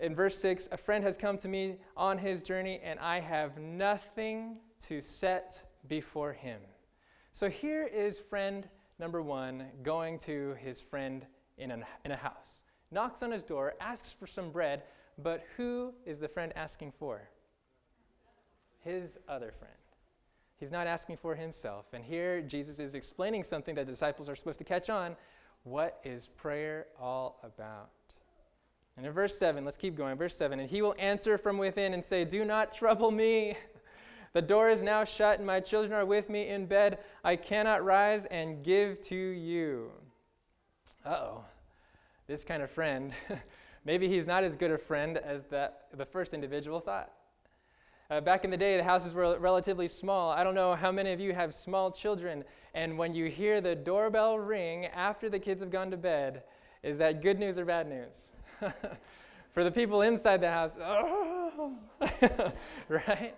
In 0.00 0.14
verse 0.14 0.38
6, 0.38 0.68
a 0.72 0.76
friend 0.76 1.04
has 1.04 1.16
come 1.16 1.38
to 1.38 1.48
me 1.48 1.76
on 1.96 2.18
his 2.18 2.42
journey, 2.42 2.80
and 2.82 2.98
I 2.98 3.20
have 3.20 3.58
nothing 3.58 4.56
to 4.86 5.00
set 5.00 5.62
before 5.88 6.32
him. 6.32 6.60
So 7.32 7.48
here 7.48 7.84
is 7.84 8.18
friend 8.18 8.68
number 8.98 9.22
one 9.22 9.66
going 9.82 10.18
to 10.20 10.56
his 10.58 10.80
friend 10.80 11.24
in, 11.58 11.70
an, 11.70 11.84
in 12.04 12.10
a 12.10 12.16
house. 12.16 12.65
Knocks 12.90 13.22
on 13.22 13.30
his 13.30 13.44
door, 13.44 13.74
asks 13.80 14.12
for 14.12 14.26
some 14.26 14.50
bread, 14.50 14.82
but 15.22 15.44
who 15.56 15.92
is 16.04 16.18
the 16.18 16.28
friend 16.28 16.52
asking 16.56 16.92
for? 16.92 17.28
His 18.84 19.18
other 19.28 19.52
friend. 19.52 19.74
He's 20.58 20.72
not 20.72 20.86
asking 20.86 21.16
for 21.18 21.34
himself. 21.34 21.86
And 21.92 22.04
here 22.04 22.40
Jesus 22.40 22.78
is 22.78 22.94
explaining 22.94 23.42
something 23.42 23.74
that 23.74 23.86
disciples 23.86 24.28
are 24.28 24.36
supposed 24.36 24.58
to 24.58 24.64
catch 24.64 24.88
on 24.88 25.16
what 25.66 25.98
is 26.04 26.28
prayer 26.28 26.86
all 27.00 27.40
about? 27.42 27.90
And 28.96 29.04
in 29.04 29.12
verse 29.12 29.36
7, 29.36 29.64
let's 29.64 29.76
keep 29.76 29.96
going. 29.96 30.16
Verse 30.16 30.34
7 30.34 30.60
And 30.60 30.70
he 30.70 30.80
will 30.80 30.94
answer 30.98 31.36
from 31.36 31.58
within 31.58 31.92
and 31.92 32.04
say, 32.04 32.24
Do 32.24 32.44
not 32.44 32.72
trouble 32.72 33.10
me. 33.10 33.56
The 34.32 34.42
door 34.42 34.68
is 34.68 34.82
now 34.82 35.02
shut, 35.02 35.38
and 35.38 35.46
my 35.46 35.60
children 35.60 35.94
are 35.94 36.04
with 36.04 36.28
me 36.28 36.48
in 36.48 36.66
bed. 36.66 36.98
I 37.24 37.36
cannot 37.36 37.82
rise 37.82 38.26
and 38.26 38.62
give 38.62 39.00
to 39.02 39.16
you. 39.16 39.90
Uh 41.06 41.08
oh. 41.08 41.44
This 42.26 42.44
kind 42.44 42.60
of 42.60 42.70
friend, 42.70 43.12
maybe 43.84 44.08
he's 44.08 44.26
not 44.26 44.42
as 44.42 44.56
good 44.56 44.72
a 44.72 44.78
friend 44.78 45.16
as 45.16 45.46
that, 45.46 45.86
the 45.94 46.04
first 46.04 46.34
individual 46.34 46.80
thought. 46.80 47.12
Uh, 48.10 48.20
back 48.20 48.44
in 48.44 48.50
the 48.50 48.56
day, 48.56 48.76
the 48.76 48.82
houses 48.82 49.14
were 49.14 49.38
relatively 49.38 49.86
small. 49.86 50.30
I 50.30 50.42
don't 50.42 50.54
know 50.56 50.74
how 50.74 50.90
many 50.90 51.12
of 51.12 51.20
you 51.20 51.32
have 51.32 51.54
small 51.54 51.92
children, 51.92 52.42
and 52.74 52.98
when 52.98 53.14
you 53.14 53.26
hear 53.26 53.60
the 53.60 53.76
doorbell 53.76 54.40
ring 54.40 54.86
after 54.86 55.28
the 55.28 55.38
kids 55.38 55.60
have 55.60 55.70
gone 55.70 55.90
to 55.92 55.96
bed, 55.96 56.42
is 56.82 56.98
that 56.98 57.22
good 57.22 57.38
news 57.38 57.58
or 57.58 57.64
bad 57.64 57.88
news? 57.88 58.32
For 59.52 59.62
the 59.62 59.70
people 59.70 60.02
inside 60.02 60.40
the 60.40 60.50
house, 60.50 60.72
oh, 60.80 61.72
right? 62.88 63.34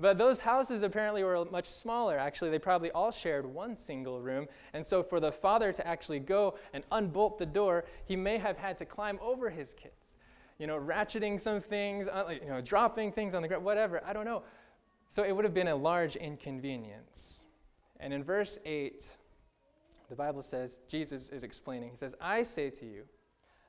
But 0.00 0.18
those 0.18 0.40
houses 0.40 0.82
apparently 0.82 1.22
were 1.22 1.44
much 1.46 1.68
smaller. 1.68 2.18
Actually, 2.18 2.50
they 2.50 2.58
probably 2.58 2.90
all 2.92 3.10
shared 3.10 3.44
one 3.44 3.76
single 3.76 4.20
room. 4.20 4.46
And 4.72 4.84
so, 4.84 5.02
for 5.02 5.20
the 5.20 5.30
father 5.30 5.72
to 5.72 5.86
actually 5.86 6.20
go 6.20 6.56
and 6.72 6.82
unbolt 6.90 7.38
the 7.38 7.46
door, 7.46 7.84
he 8.06 8.16
may 8.16 8.38
have 8.38 8.56
had 8.56 8.78
to 8.78 8.84
climb 8.84 9.18
over 9.20 9.50
his 9.50 9.74
kids 9.74 9.94
you 10.60 10.66
know, 10.66 10.78
ratcheting 10.78 11.40
some 11.40 11.58
things, 11.58 12.06
uh, 12.06 12.26
you 12.30 12.48
know, 12.48 12.60
dropping 12.60 13.10
things 13.10 13.34
on 13.34 13.40
the 13.40 13.48
ground, 13.48 13.64
whatever. 13.64 14.02
I 14.04 14.12
don't 14.12 14.26
know. 14.26 14.42
So 15.08 15.24
it 15.24 15.32
would 15.32 15.44
have 15.46 15.54
been 15.54 15.68
a 15.68 15.74
large 15.74 16.16
inconvenience. 16.16 17.44
And 17.98 18.12
in 18.12 18.22
verse 18.22 18.58
8, 18.66 19.06
the 20.10 20.14
Bible 20.14 20.42
says, 20.42 20.78
Jesus 20.86 21.30
is 21.30 21.44
explaining. 21.44 21.90
He 21.90 21.96
says, 21.96 22.14
I 22.20 22.42
say 22.42 22.68
to 22.70 22.84
you, 22.84 23.04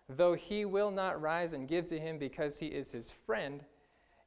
though 0.09 0.33
he 0.33 0.65
will 0.65 0.91
not 0.91 1.21
rise 1.21 1.53
and 1.53 1.65
give 1.65 1.88
to 1.88 2.00
him 2.00 2.17
because 2.17 2.59
he 2.59 2.67
is 2.67 2.91
his 2.91 3.09
friend, 3.09 3.63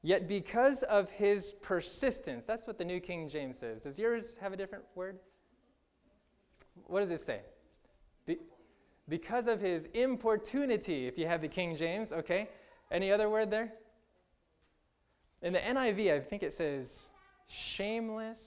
yet 0.04 0.28
because 0.28 0.82
of 0.84 1.10
his 1.10 1.54
persistence, 1.62 2.44
that's 2.44 2.66
what 2.66 2.76
the 2.76 2.84
New 2.84 3.00
King 3.00 3.28
James 3.28 3.58
says. 3.58 3.80
Does 3.80 3.98
yours 3.98 4.36
have 4.40 4.52
a 4.52 4.56
different 4.56 4.84
word? 4.94 5.18
What 6.86 7.00
does 7.00 7.10
it 7.10 7.20
say? 7.20 7.40
Be- 8.26 8.38
because 9.08 9.46
of 9.48 9.60
his 9.60 9.86
importunity, 9.94 11.06
if 11.06 11.16
you 11.16 11.26
have 11.26 11.40
the 11.40 11.48
King 11.48 11.74
James, 11.74 12.12
okay? 12.12 12.50
Any 12.90 13.10
other 13.10 13.30
word 13.30 13.50
there? 13.50 13.72
In 15.40 15.54
the 15.54 15.58
NIV, 15.58 16.14
I 16.14 16.20
think 16.20 16.42
it 16.42 16.52
says 16.52 17.08
shameless. 17.46 18.40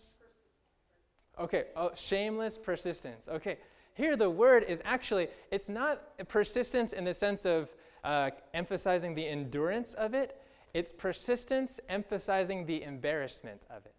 Okay, 1.40 1.66
oh, 1.76 1.92
shameless 1.96 2.58
persistence. 2.58 3.28
Okay, 3.28 3.58
here 3.96 4.16
the 4.16 4.30
word 4.30 4.64
is 4.68 4.80
actually, 4.86 5.28
it's 5.50 5.70
not 5.70 6.04
persistence 6.28 6.94
in 6.94 7.04
the 7.04 7.14
sense 7.14 7.46
of 7.46 7.70
uh, 8.04 8.30
emphasizing 8.54 9.16
the 9.16 9.28
endurance 9.28 9.96
of 9.96 10.14
it, 10.14 10.40
it's 10.74 10.92
persistence 10.92 11.80
emphasizing 11.90 12.66
the 12.66 12.84
embarrassment 12.84 13.66
of 13.70 13.86
it. 13.86 13.96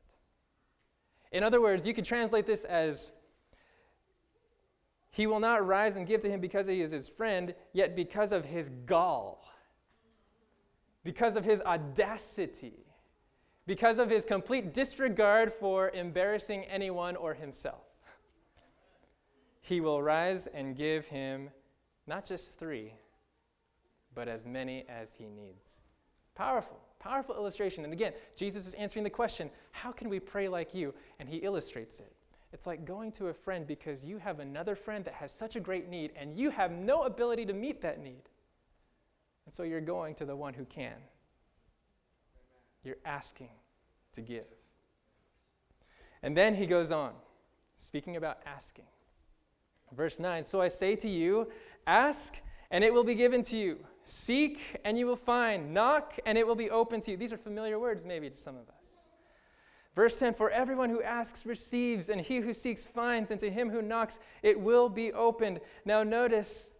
In 1.32 1.42
other 1.42 1.60
words, 1.60 1.86
you 1.86 1.94
could 1.94 2.04
translate 2.04 2.46
this 2.46 2.64
as 2.64 3.12
he 5.10 5.26
will 5.26 5.40
not 5.40 5.66
rise 5.66 5.96
and 5.96 6.06
give 6.06 6.20
to 6.22 6.30
him 6.30 6.40
because 6.40 6.66
he 6.66 6.80
is 6.80 6.90
his 6.90 7.08
friend, 7.08 7.54
yet 7.72 7.96
because 7.96 8.32
of 8.32 8.44
his 8.44 8.70
gall, 8.86 9.44
because 11.02 11.36
of 11.36 11.44
his 11.44 11.60
audacity, 11.62 12.86
because 13.66 13.98
of 13.98 14.08
his 14.08 14.24
complete 14.24 14.72
disregard 14.72 15.52
for 15.52 15.90
embarrassing 15.90 16.64
anyone 16.64 17.16
or 17.16 17.34
himself. 17.34 17.84
He 19.60 19.80
will 19.80 20.02
rise 20.02 20.46
and 20.46 20.76
give 20.76 21.06
him 21.06 21.50
not 22.06 22.24
just 22.24 22.58
three, 22.58 22.94
but 24.14 24.28
as 24.28 24.46
many 24.46 24.86
as 24.88 25.14
he 25.18 25.28
needs. 25.28 25.77
Powerful, 26.38 26.78
powerful 27.00 27.34
illustration. 27.34 27.82
And 27.82 27.92
again, 27.92 28.12
Jesus 28.36 28.64
is 28.64 28.74
answering 28.74 29.02
the 29.02 29.10
question 29.10 29.50
how 29.72 29.90
can 29.90 30.08
we 30.08 30.20
pray 30.20 30.46
like 30.46 30.72
you? 30.72 30.94
And 31.18 31.28
he 31.28 31.38
illustrates 31.38 31.98
it. 31.98 32.12
It's 32.52 32.64
like 32.64 32.84
going 32.84 33.10
to 33.12 33.26
a 33.26 33.34
friend 33.34 33.66
because 33.66 34.04
you 34.04 34.18
have 34.18 34.38
another 34.38 34.76
friend 34.76 35.04
that 35.04 35.14
has 35.14 35.32
such 35.32 35.56
a 35.56 35.60
great 35.60 35.88
need 35.88 36.12
and 36.16 36.38
you 36.38 36.50
have 36.50 36.70
no 36.70 37.02
ability 37.02 37.44
to 37.46 37.52
meet 37.52 37.82
that 37.82 38.00
need. 38.00 38.22
And 39.46 39.52
so 39.52 39.64
you're 39.64 39.80
going 39.80 40.14
to 40.14 40.24
the 40.24 40.36
one 40.36 40.54
who 40.54 40.64
can. 40.64 40.94
You're 42.84 42.98
asking 43.04 43.50
to 44.12 44.20
give. 44.20 44.46
And 46.22 46.36
then 46.36 46.54
he 46.54 46.66
goes 46.66 46.92
on, 46.92 47.14
speaking 47.76 48.14
about 48.14 48.38
asking. 48.46 48.86
Verse 49.92 50.20
9 50.20 50.44
So 50.44 50.60
I 50.60 50.68
say 50.68 50.94
to 50.96 51.08
you, 51.08 51.48
ask 51.84 52.36
and 52.70 52.84
it 52.84 52.94
will 52.94 53.04
be 53.04 53.16
given 53.16 53.42
to 53.42 53.56
you. 53.56 53.78
Seek 54.08 54.60
and 54.84 54.98
you 54.98 55.06
will 55.06 55.16
find. 55.16 55.74
Knock 55.74 56.18
and 56.24 56.38
it 56.38 56.46
will 56.46 56.54
be 56.54 56.70
open 56.70 57.00
to 57.02 57.10
you. 57.10 57.16
These 57.16 57.32
are 57.32 57.38
familiar 57.38 57.78
words, 57.78 58.04
maybe, 58.04 58.30
to 58.30 58.36
some 58.36 58.56
of 58.56 58.68
us. 58.68 58.96
Verse 59.94 60.16
10 60.16 60.34
For 60.34 60.50
everyone 60.50 60.88
who 60.88 61.02
asks 61.02 61.44
receives, 61.44 62.08
and 62.08 62.20
he 62.20 62.38
who 62.38 62.54
seeks 62.54 62.86
finds, 62.86 63.30
and 63.30 63.38
to 63.40 63.50
him 63.50 63.68
who 63.68 63.82
knocks 63.82 64.18
it 64.42 64.58
will 64.58 64.88
be 64.88 65.12
opened. 65.12 65.60
Now, 65.84 66.02
notice, 66.02 66.70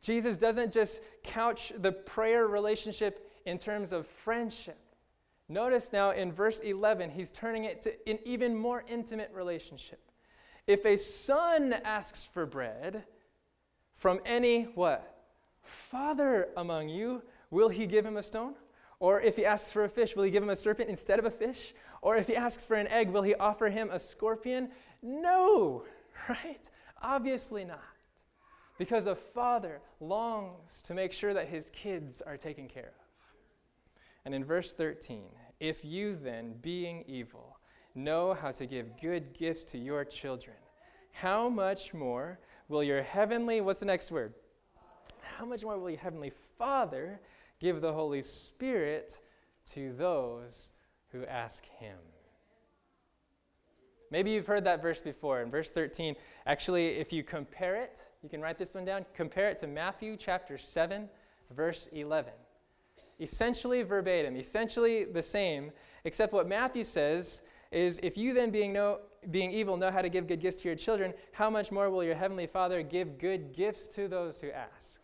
Jesus 0.00 0.38
doesn't 0.38 0.72
just 0.72 1.02
couch 1.22 1.72
the 1.76 1.92
prayer 1.92 2.46
relationship 2.46 3.30
in 3.44 3.58
terms 3.58 3.92
of 3.92 4.06
friendship. 4.06 4.78
Notice 5.48 5.92
now 5.92 6.12
in 6.12 6.32
verse 6.32 6.60
11, 6.60 7.10
he's 7.10 7.32
turning 7.32 7.64
it 7.64 7.82
to 7.82 8.10
an 8.10 8.18
even 8.24 8.56
more 8.56 8.84
intimate 8.88 9.30
relationship. 9.34 10.00
If 10.66 10.86
a 10.86 10.96
son 10.96 11.72
asks 11.72 12.24
for 12.26 12.46
bread 12.46 13.04
from 13.94 14.20
any 14.24 14.64
what? 14.74 15.17
Father 15.68 16.48
among 16.56 16.88
you, 16.88 17.22
will 17.50 17.68
he 17.68 17.86
give 17.86 18.04
him 18.04 18.16
a 18.16 18.22
stone? 18.22 18.54
Or 19.00 19.20
if 19.20 19.36
he 19.36 19.44
asks 19.44 19.70
for 19.70 19.84
a 19.84 19.88
fish, 19.88 20.16
will 20.16 20.24
he 20.24 20.30
give 20.30 20.42
him 20.42 20.50
a 20.50 20.56
serpent 20.56 20.90
instead 20.90 21.18
of 21.18 21.24
a 21.24 21.30
fish? 21.30 21.74
Or 22.02 22.16
if 22.16 22.26
he 22.26 22.36
asks 22.36 22.64
for 22.64 22.74
an 22.74 22.88
egg, 22.88 23.10
will 23.10 23.22
he 23.22 23.34
offer 23.36 23.68
him 23.68 23.90
a 23.90 23.98
scorpion? 23.98 24.70
No, 25.02 25.84
right? 26.28 26.60
Obviously 27.02 27.64
not. 27.64 27.82
Because 28.78 29.06
a 29.06 29.14
father 29.14 29.80
longs 30.00 30.82
to 30.82 30.94
make 30.94 31.12
sure 31.12 31.34
that 31.34 31.48
his 31.48 31.70
kids 31.70 32.22
are 32.22 32.36
taken 32.36 32.68
care 32.68 32.88
of. 32.88 34.02
And 34.24 34.34
in 34.34 34.44
verse 34.44 34.72
13, 34.72 35.24
if 35.60 35.84
you 35.84 36.16
then, 36.16 36.54
being 36.60 37.04
evil, 37.06 37.58
know 37.94 38.34
how 38.34 38.52
to 38.52 38.66
give 38.66 39.00
good 39.00 39.32
gifts 39.32 39.64
to 39.64 39.78
your 39.78 40.04
children, 40.04 40.56
how 41.12 41.48
much 41.48 41.94
more 41.94 42.38
will 42.68 42.82
your 42.82 43.02
heavenly, 43.02 43.60
what's 43.60 43.80
the 43.80 43.86
next 43.86 44.12
word? 44.12 44.34
How 45.38 45.44
much 45.44 45.62
more 45.62 45.78
will 45.78 45.90
your 45.90 46.00
heavenly 46.00 46.32
Father 46.58 47.20
give 47.60 47.80
the 47.80 47.92
Holy 47.92 48.22
Spirit 48.22 49.20
to 49.72 49.92
those 49.92 50.72
who 51.12 51.24
ask 51.26 51.64
him. 51.64 51.96
Maybe 54.10 54.32
you've 54.32 54.48
heard 54.48 54.64
that 54.64 54.82
verse 54.82 55.00
before. 55.00 55.40
In 55.42 55.48
verse 55.48 55.70
13, 55.70 56.16
actually, 56.46 56.88
if 56.88 57.12
you 57.12 57.22
compare 57.22 57.76
it, 57.76 58.00
you 58.24 58.28
can 58.28 58.40
write 58.40 58.58
this 58.58 58.74
one 58.74 58.84
down. 58.84 59.06
Compare 59.14 59.48
it 59.50 59.58
to 59.58 59.68
Matthew 59.68 60.16
chapter 60.16 60.58
7, 60.58 61.08
verse 61.54 61.88
11. 61.92 62.32
Essentially 63.20 63.82
verbatim, 63.82 64.36
essentially 64.36 65.04
the 65.04 65.22
same, 65.22 65.70
except 66.04 66.32
what 66.32 66.48
Matthew 66.48 66.82
says 66.82 67.42
is 67.70 68.00
if 68.02 68.16
you 68.16 68.34
then, 68.34 68.50
being, 68.50 68.72
know, 68.72 68.98
being 69.30 69.52
evil, 69.52 69.76
know 69.76 69.92
how 69.92 70.02
to 70.02 70.08
give 70.08 70.26
good 70.26 70.40
gifts 70.40 70.56
to 70.62 70.68
your 70.68 70.76
children, 70.76 71.14
how 71.30 71.48
much 71.48 71.70
more 71.70 71.90
will 71.90 72.02
your 72.02 72.16
heavenly 72.16 72.48
Father 72.48 72.82
give 72.82 73.18
good 73.18 73.52
gifts 73.52 73.86
to 73.88 74.08
those 74.08 74.40
who 74.40 74.50
ask? 74.50 74.97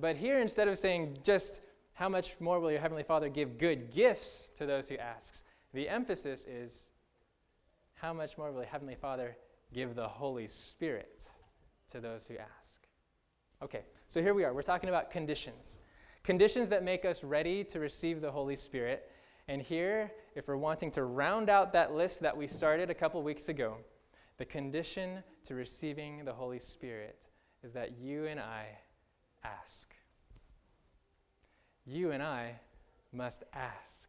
But 0.00 0.16
here, 0.16 0.40
instead 0.40 0.68
of 0.68 0.78
saying 0.78 1.18
just 1.22 1.60
how 1.92 2.08
much 2.08 2.36
more 2.40 2.58
will 2.58 2.70
your 2.70 2.80
Heavenly 2.80 3.02
Father 3.02 3.28
give 3.28 3.58
good 3.58 3.92
gifts 3.92 4.48
to 4.56 4.64
those 4.64 4.88
who 4.88 4.96
ask? 4.96 5.44
The 5.74 5.88
emphasis 5.88 6.46
is, 6.46 6.90
how 7.94 8.14
much 8.14 8.38
more 8.38 8.50
will 8.50 8.62
your 8.62 8.70
Heavenly 8.70 8.94
Father 8.94 9.36
give 9.74 9.94
the 9.94 10.08
Holy 10.08 10.46
Spirit 10.46 11.28
to 11.92 12.00
those 12.00 12.26
who 12.26 12.34
ask? 12.38 12.86
Okay, 13.62 13.82
so 14.08 14.22
here 14.22 14.32
we 14.32 14.44
are. 14.44 14.54
We're 14.54 14.62
talking 14.62 14.88
about 14.88 15.10
conditions. 15.10 15.76
Conditions 16.22 16.70
that 16.70 16.82
make 16.82 17.04
us 17.04 17.22
ready 17.22 17.62
to 17.64 17.78
receive 17.78 18.22
the 18.22 18.30
Holy 18.30 18.56
Spirit. 18.56 19.10
And 19.48 19.60
here, 19.60 20.10
if 20.34 20.48
we're 20.48 20.56
wanting 20.56 20.90
to 20.92 21.04
round 21.04 21.50
out 21.50 21.74
that 21.74 21.92
list 21.92 22.20
that 22.20 22.34
we 22.34 22.46
started 22.46 22.88
a 22.88 22.94
couple 22.94 23.22
weeks 23.22 23.50
ago, 23.50 23.76
the 24.38 24.46
condition 24.46 25.22
to 25.44 25.54
receiving 25.54 26.24
the 26.24 26.32
Holy 26.32 26.58
Spirit 26.58 27.18
is 27.62 27.74
that 27.74 27.98
you 27.98 28.24
and 28.24 28.40
I 28.40 28.66
ask 29.44 29.94
you 31.90 32.12
and 32.12 32.22
I 32.22 32.52
must 33.12 33.42
ask. 33.52 34.08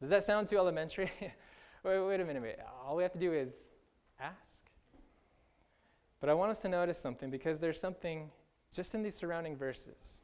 Does 0.00 0.10
that 0.10 0.24
sound 0.24 0.48
too 0.48 0.56
elementary? 0.56 1.10
wait, 1.84 2.00
wait 2.00 2.20
a 2.20 2.24
minute. 2.24 2.60
All 2.86 2.96
we 2.96 3.02
have 3.02 3.12
to 3.12 3.18
do 3.18 3.32
is 3.32 3.52
ask. 4.20 4.36
But 6.20 6.30
I 6.30 6.34
want 6.34 6.50
us 6.50 6.58
to 6.60 6.68
notice 6.68 6.98
something 6.98 7.30
because 7.30 7.60
there's 7.60 7.80
something 7.80 8.30
just 8.74 8.94
in 8.94 9.02
these 9.02 9.14
surrounding 9.14 9.56
verses. 9.56 10.22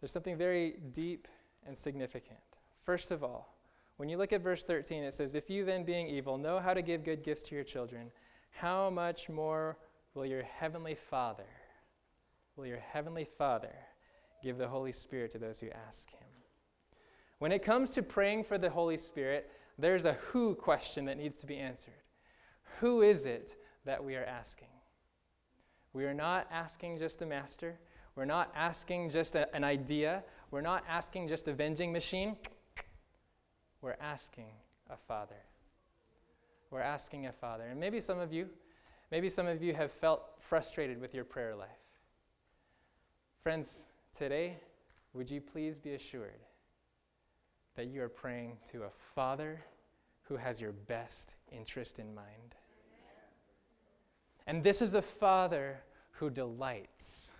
There's 0.00 0.12
something 0.12 0.36
very 0.36 0.76
deep 0.92 1.28
and 1.66 1.76
significant. 1.76 2.38
First 2.84 3.10
of 3.10 3.22
all, 3.22 3.54
when 3.96 4.08
you 4.08 4.16
look 4.16 4.32
at 4.32 4.40
verse 4.40 4.64
13, 4.64 5.02
it 5.02 5.14
says, 5.14 5.34
If 5.34 5.50
you 5.50 5.64
then, 5.64 5.84
being 5.84 6.08
evil, 6.08 6.38
know 6.38 6.58
how 6.58 6.74
to 6.74 6.82
give 6.82 7.04
good 7.04 7.22
gifts 7.22 7.42
to 7.44 7.54
your 7.54 7.64
children, 7.64 8.10
how 8.50 8.90
much 8.90 9.28
more 9.28 9.76
will 10.14 10.26
your 10.26 10.42
heavenly 10.42 10.94
Father, 10.94 11.46
will 12.56 12.66
your 12.66 12.80
heavenly 12.80 13.24
Father 13.24 13.74
give 14.42 14.58
the 14.58 14.68
Holy 14.68 14.92
Spirit 14.92 15.30
to 15.30 15.38
those 15.38 15.60
who 15.60 15.68
ask 15.86 16.10
Him. 16.10 16.28
When 17.38 17.52
it 17.52 17.62
comes 17.62 17.90
to 17.92 18.02
praying 18.02 18.44
for 18.44 18.58
the 18.58 18.70
Holy 18.70 18.96
Spirit, 18.96 19.50
there's 19.78 20.04
a 20.04 20.14
who 20.14 20.54
question 20.54 21.04
that 21.06 21.16
needs 21.16 21.36
to 21.38 21.46
be 21.46 21.56
answered. 21.56 21.94
Who 22.80 23.02
is 23.02 23.24
it 23.24 23.56
that 23.84 24.02
we 24.02 24.16
are 24.16 24.24
asking? 24.24 24.68
We 25.92 26.04
are 26.04 26.14
not 26.14 26.46
asking 26.50 26.98
just 26.98 27.22
a 27.22 27.26
master. 27.26 27.78
We're 28.14 28.24
not 28.24 28.52
asking 28.54 29.10
just 29.10 29.34
a, 29.34 29.54
an 29.54 29.64
idea. 29.64 30.22
We're 30.50 30.60
not 30.60 30.84
asking 30.88 31.28
just 31.28 31.48
a 31.48 31.52
vending 31.52 31.92
machine. 31.92 32.36
we're 33.80 33.96
asking 34.00 34.50
a 34.90 34.96
father. 34.96 35.42
We're 36.70 36.80
asking 36.80 37.26
a 37.26 37.32
father. 37.32 37.64
And 37.64 37.78
maybe 37.78 38.00
some 38.00 38.18
of 38.18 38.32
you, 38.32 38.48
maybe 39.10 39.28
some 39.28 39.46
of 39.46 39.62
you 39.62 39.74
have 39.74 39.92
felt 39.92 40.22
frustrated 40.40 41.00
with 41.00 41.14
your 41.14 41.24
prayer 41.24 41.54
life. 41.54 41.81
Friends, 43.42 43.86
today, 44.16 44.56
would 45.14 45.28
you 45.28 45.40
please 45.40 45.76
be 45.76 45.94
assured 45.94 46.38
that 47.74 47.88
you 47.88 48.00
are 48.00 48.08
praying 48.08 48.56
to 48.70 48.84
a 48.84 48.90
father 49.16 49.60
who 50.22 50.36
has 50.36 50.60
your 50.60 50.70
best 50.70 51.34
interest 51.50 51.98
in 51.98 52.14
mind? 52.14 52.54
And 54.46 54.62
this 54.62 54.80
is 54.80 54.94
a 54.94 55.02
father 55.02 55.80
who 56.12 56.30
delights, 56.30 57.32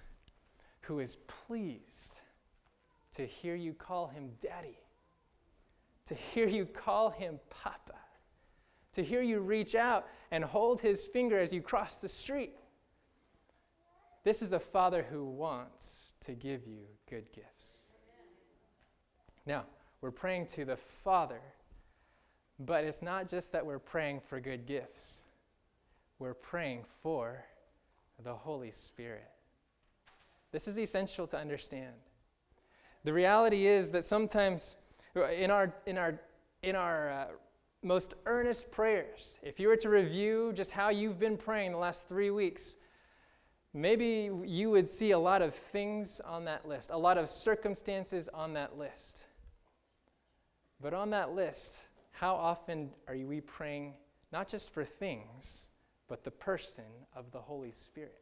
who 0.80 0.99
is 0.99 1.18
pleased 1.47 2.16
to 3.14 3.25
hear 3.25 3.54
you 3.54 3.73
call 3.73 4.09
him 4.09 4.32
daddy, 4.42 4.80
to 6.06 6.16
hear 6.16 6.49
you 6.49 6.66
call 6.66 7.11
him 7.11 7.38
papa, 7.49 7.94
to 8.94 9.04
hear 9.04 9.23
you 9.23 9.38
reach 9.38 9.76
out 9.76 10.09
and 10.32 10.42
hold 10.42 10.80
his 10.80 11.04
finger 11.04 11.38
as 11.38 11.52
you 11.52 11.62
cross 11.62 11.94
the 11.94 12.09
street. 12.09 12.56
This 14.25 14.41
is 14.43 14.52
a 14.52 14.61
father 14.61 15.05
who 15.11 15.25
wants 15.25 16.12
to 16.21 16.33
give 16.33 16.67
you 16.67 16.83
good 17.11 17.33
gifts. 17.33 17.79
Now, 19.47 19.64
we're 20.00 20.12
praying 20.12 20.47
to 20.49 20.64
the 20.64 20.76
Father, 20.76 21.41
but 22.61 22.85
it's 22.85 23.02
not 23.02 23.29
just 23.29 23.50
that 23.52 23.64
we're 23.67 23.81
praying 23.81 24.21
for 24.21 24.41
good 24.41 24.67
gifts, 24.67 25.23
we're 26.21 26.35
praying 26.35 26.85
for 27.02 27.45
the 28.23 28.33
Holy 28.33 28.71
Spirit. 28.71 29.29
This 30.52 30.69
is 30.69 30.79
essential 30.79 31.26
to 31.29 31.37
understand. 31.37 31.95
The 33.05 33.12
reality 33.12 33.67
is 33.67 33.91
that 33.91 34.05
sometimes 34.05 34.76
in 35.17 35.50
our, 35.50 35.75
in 35.87 35.99
our, 35.99 36.21
in 36.62 36.76
our 36.76 37.11
uh, 37.11 37.26
most 37.83 38.14
earnest 38.26 38.71
prayers, 38.71 39.41
if 39.43 39.59
you 39.59 39.67
were 39.67 39.76
to 39.76 39.88
review 39.88 40.52
just 40.55 40.71
how 40.71 40.91
you've 40.91 41.19
been 41.19 41.37
praying 41.37 41.73
the 41.73 41.79
last 41.79 42.07
three 42.07 42.31
weeks, 42.31 42.76
maybe 43.75 44.31
you 44.45 44.71
would 44.71 44.88
see 44.88 45.12
a 45.12 45.19
lot 45.19 45.43
of 45.43 45.55
things 45.55 46.21
on 46.25 46.45
that 46.45 46.67
list, 46.69 46.91
a 46.91 46.99
lot 46.99 47.19
of 47.19 47.29
circumstances 47.29 48.29
on 48.33 48.52
that 48.55 48.76
list. 48.79 49.25
But 50.81 50.95
on 50.95 51.11
that 51.11 51.35
list, 51.35 51.75
how 52.11 52.35
often 52.35 52.91
are 53.09 53.17
we 53.17 53.41
praying 53.41 53.95
not 54.33 54.49
just 54.49 54.71
for 54.71 54.85
things, 54.85 55.69
but 56.09 56.25
the 56.25 56.31
person 56.31 56.85
of 57.14 57.31
the 57.33 57.41
Holy 57.41 57.73
Spirit? 57.73 58.19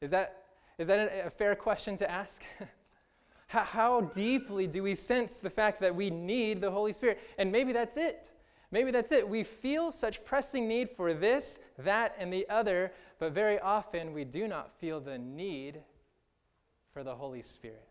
Is 0.00 0.10
that, 0.10 0.42
is 0.78 0.86
that 0.88 1.26
a 1.26 1.30
fair 1.30 1.54
question 1.54 1.96
to 1.96 2.10
ask? 2.10 2.42
how, 3.46 3.64
how 3.64 4.00
deeply 4.02 4.66
do 4.66 4.82
we 4.82 4.94
sense 4.94 5.38
the 5.38 5.48
fact 5.48 5.80
that 5.80 5.94
we 5.94 6.10
need 6.10 6.60
the 6.60 6.70
Holy 6.70 6.92
Spirit? 6.92 7.20
And 7.38 7.50
maybe 7.50 7.72
that's 7.72 7.96
it. 7.96 8.30
Maybe 8.70 8.90
that's 8.90 9.12
it. 9.12 9.26
We 9.26 9.44
feel 9.44 9.92
such 9.92 10.24
pressing 10.24 10.68
need 10.68 10.90
for 10.90 11.14
this, 11.14 11.58
that, 11.78 12.14
and 12.18 12.32
the 12.32 12.48
other, 12.48 12.92
but 13.18 13.32
very 13.32 13.58
often 13.58 14.12
we 14.12 14.24
do 14.24 14.46
not 14.46 14.70
feel 14.78 15.00
the 15.00 15.18
need 15.18 15.80
for 16.92 17.02
the 17.02 17.14
Holy 17.14 17.42
Spirit. 17.42 17.88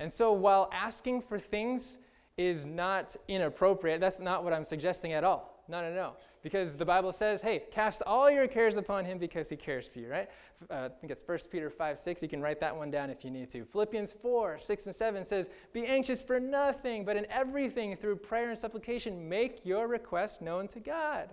And 0.00 0.12
so 0.12 0.32
while 0.32 0.68
asking 0.72 1.22
for 1.22 1.38
things 1.38 1.98
is 2.36 2.64
not 2.64 3.16
inappropriate, 3.28 4.00
that's 4.00 4.18
not 4.18 4.42
what 4.42 4.52
I'm 4.52 4.64
suggesting 4.64 5.12
at 5.12 5.22
all. 5.22 5.62
No, 5.68 5.80
no, 5.80 5.94
no. 5.94 6.12
Because 6.42 6.76
the 6.76 6.84
Bible 6.84 7.10
says, 7.10 7.40
hey, 7.40 7.62
cast 7.72 8.02
all 8.02 8.30
your 8.30 8.46
cares 8.46 8.76
upon 8.76 9.06
him 9.06 9.16
because 9.16 9.48
he 9.48 9.56
cares 9.56 9.88
for 9.88 10.00
you, 10.00 10.10
right? 10.10 10.28
Uh, 10.70 10.74
I 10.74 10.88
think 10.88 11.10
it's 11.10 11.22
1 11.24 11.38
Peter 11.50 11.70
5 11.70 11.98
6. 11.98 12.22
You 12.22 12.28
can 12.28 12.42
write 12.42 12.60
that 12.60 12.76
one 12.76 12.90
down 12.90 13.08
if 13.08 13.24
you 13.24 13.30
need 13.30 13.50
to. 13.52 13.64
Philippians 13.64 14.12
4 14.20 14.58
6 14.58 14.86
and 14.86 14.94
7 14.94 15.24
says, 15.24 15.48
Be 15.72 15.86
anxious 15.86 16.22
for 16.22 16.38
nothing, 16.38 17.04
but 17.04 17.16
in 17.16 17.26
everything 17.30 17.96
through 17.96 18.16
prayer 18.16 18.50
and 18.50 18.58
supplication, 18.58 19.26
make 19.26 19.64
your 19.64 19.88
request 19.88 20.42
known 20.42 20.68
to 20.68 20.80
God. 20.80 21.30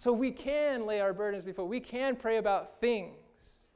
So 0.00 0.14
we 0.14 0.30
can 0.30 0.86
lay 0.86 1.00
our 1.00 1.12
burdens 1.12 1.44
before, 1.44 1.66
we 1.66 1.78
can 1.78 2.16
pray 2.16 2.38
about 2.38 2.80
things. 2.80 3.66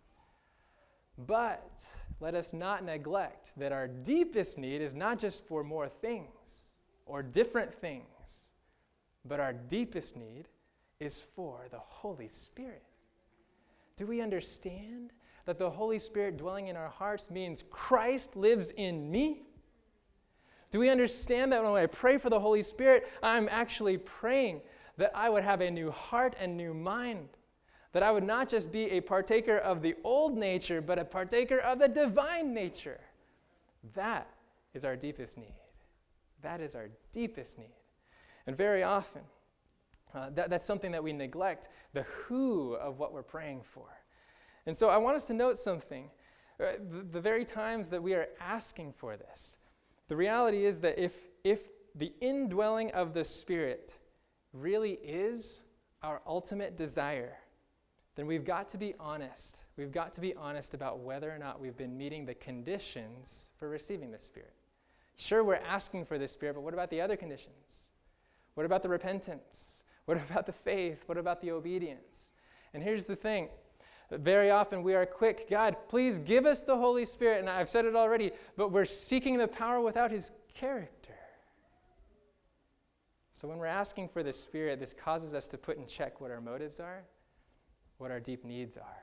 But 1.26 1.82
let 2.18 2.34
us 2.34 2.54
not 2.54 2.82
neglect 2.82 3.52
that 3.58 3.72
our 3.72 3.86
deepest 3.86 4.56
need 4.56 4.80
is 4.80 4.94
not 4.94 5.18
just 5.18 5.46
for 5.46 5.62
more 5.62 5.86
things 5.86 6.70
or 7.04 7.22
different 7.22 7.74
things, 7.74 8.06
but 9.26 9.38
our 9.38 9.52
deepest 9.52 10.16
need 10.16 10.48
is 10.98 11.20
for 11.20 11.66
the 11.70 11.78
Holy 11.78 12.28
Spirit. 12.28 12.84
Do 13.98 14.06
we 14.06 14.22
understand 14.22 15.12
that 15.44 15.58
the 15.58 15.68
Holy 15.68 15.98
Spirit 15.98 16.38
dwelling 16.38 16.68
in 16.68 16.76
our 16.76 16.88
hearts 16.88 17.28
means 17.28 17.64
Christ 17.68 18.34
lives 18.34 18.70
in 18.70 19.10
me? 19.10 19.42
Do 20.70 20.78
we 20.78 20.88
understand 20.88 21.52
that 21.52 21.62
when 21.62 21.74
I 21.74 21.84
pray 21.84 22.16
for 22.16 22.30
the 22.30 22.40
Holy 22.40 22.62
Spirit, 22.62 23.10
I'm 23.22 23.46
actually 23.50 23.98
praying 23.98 24.62
that 24.96 25.12
I 25.14 25.28
would 25.28 25.44
have 25.44 25.60
a 25.60 25.70
new 25.70 25.90
heart 25.90 26.36
and 26.38 26.56
new 26.56 26.74
mind? 26.74 27.28
That 27.92 28.02
I 28.02 28.10
would 28.10 28.24
not 28.24 28.48
just 28.48 28.72
be 28.72 28.90
a 28.90 29.00
partaker 29.00 29.58
of 29.58 29.82
the 29.82 29.94
old 30.02 30.36
nature, 30.36 30.80
but 30.80 30.98
a 30.98 31.04
partaker 31.04 31.58
of 31.58 31.78
the 31.78 31.88
divine 31.88 32.52
nature. 32.52 33.00
That 33.94 34.28
is 34.72 34.84
our 34.84 34.96
deepest 34.96 35.36
need. 35.38 35.54
That 36.42 36.60
is 36.60 36.74
our 36.74 36.88
deepest 37.12 37.58
need. 37.58 37.74
And 38.46 38.56
very 38.56 38.82
often, 38.82 39.22
uh, 40.14 40.30
that, 40.34 40.50
that's 40.50 40.66
something 40.66 40.92
that 40.92 41.02
we 41.02 41.12
neglect 41.12 41.68
the 41.92 42.02
who 42.02 42.74
of 42.74 42.98
what 42.98 43.12
we're 43.12 43.22
praying 43.22 43.62
for. 43.62 43.86
And 44.66 44.76
so 44.76 44.88
I 44.88 44.96
want 44.96 45.16
us 45.16 45.24
to 45.26 45.34
note 45.34 45.58
something. 45.58 46.10
Uh, 46.60 46.72
the, 46.90 47.02
the 47.12 47.20
very 47.20 47.44
times 47.44 47.88
that 47.90 48.02
we 48.02 48.14
are 48.14 48.28
asking 48.40 48.92
for 48.92 49.16
this, 49.16 49.56
the 50.08 50.16
reality 50.16 50.66
is 50.66 50.80
that 50.80 50.98
if, 50.98 51.14
if 51.42 51.68
the 51.94 52.12
indwelling 52.20 52.90
of 52.92 53.14
the 53.14 53.24
Spirit 53.24 53.94
really 54.54 54.92
is 55.02 55.62
our 56.02 56.22
ultimate 56.26 56.76
desire, 56.76 57.36
then 58.14 58.26
we've 58.26 58.44
got 58.44 58.68
to 58.70 58.78
be 58.78 58.94
honest. 59.00 59.58
We've 59.76 59.92
got 59.92 60.14
to 60.14 60.20
be 60.20 60.34
honest 60.34 60.72
about 60.74 61.00
whether 61.00 61.30
or 61.30 61.38
not 61.38 61.60
we've 61.60 61.76
been 61.76 61.98
meeting 61.98 62.24
the 62.24 62.34
conditions 62.34 63.48
for 63.58 63.68
receiving 63.68 64.12
the 64.12 64.18
Spirit. 64.18 64.52
Sure, 65.16 65.42
we're 65.42 65.56
asking 65.56 66.04
for 66.04 66.18
the 66.18 66.28
Spirit, 66.28 66.54
but 66.54 66.62
what 66.62 66.74
about 66.74 66.90
the 66.90 67.00
other 67.00 67.16
conditions? 67.16 67.88
What 68.54 68.66
about 68.66 68.82
the 68.82 68.88
repentance? 68.88 69.82
What 70.04 70.16
about 70.16 70.46
the 70.46 70.52
faith? 70.52 71.02
What 71.06 71.18
about 71.18 71.40
the 71.40 71.50
obedience? 71.50 72.32
And 72.72 72.82
here's 72.82 73.06
the 73.06 73.16
thing 73.16 73.48
very 74.10 74.50
often 74.50 74.82
we 74.82 74.94
are 74.94 75.06
quick, 75.06 75.48
God, 75.50 75.76
please 75.88 76.18
give 76.18 76.46
us 76.46 76.60
the 76.60 76.76
Holy 76.76 77.04
Spirit. 77.04 77.40
And 77.40 77.48
I've 77.48 77.68
said 77.68 77.84
it 77.84 77.96
already, 77.96 78.32
but 78.56 78.70
we're 78.70 78.84
seeking 78.84 79.38
the 79.38 79.48
power 79.48 79.80
without 79.80 80.10
His 80.10 80.30
character. 80.52 81.03
So 83.34 83.46
when 83.46 83.58
we're 83.58 83.66
asking 83.66 84.08
for 84.08 84.22
the 84.22 84.32
Spirit, 84.32 84.80
this 84.80 84.94
causes 84.94 85.34
us 85.34 85.46
to 85.48 85.58
put 85.58 85.76
in 85.76 85.86
check 85.86 86.20
what 86.20 86.30
our 86.30 86.40
motives 86.40 86.80
are 86.80 87.04
what 87.98 88.10
our 88.10 88.20
deep 88.20 88.44
needs 88.44 88.76
are. 88.76 89.02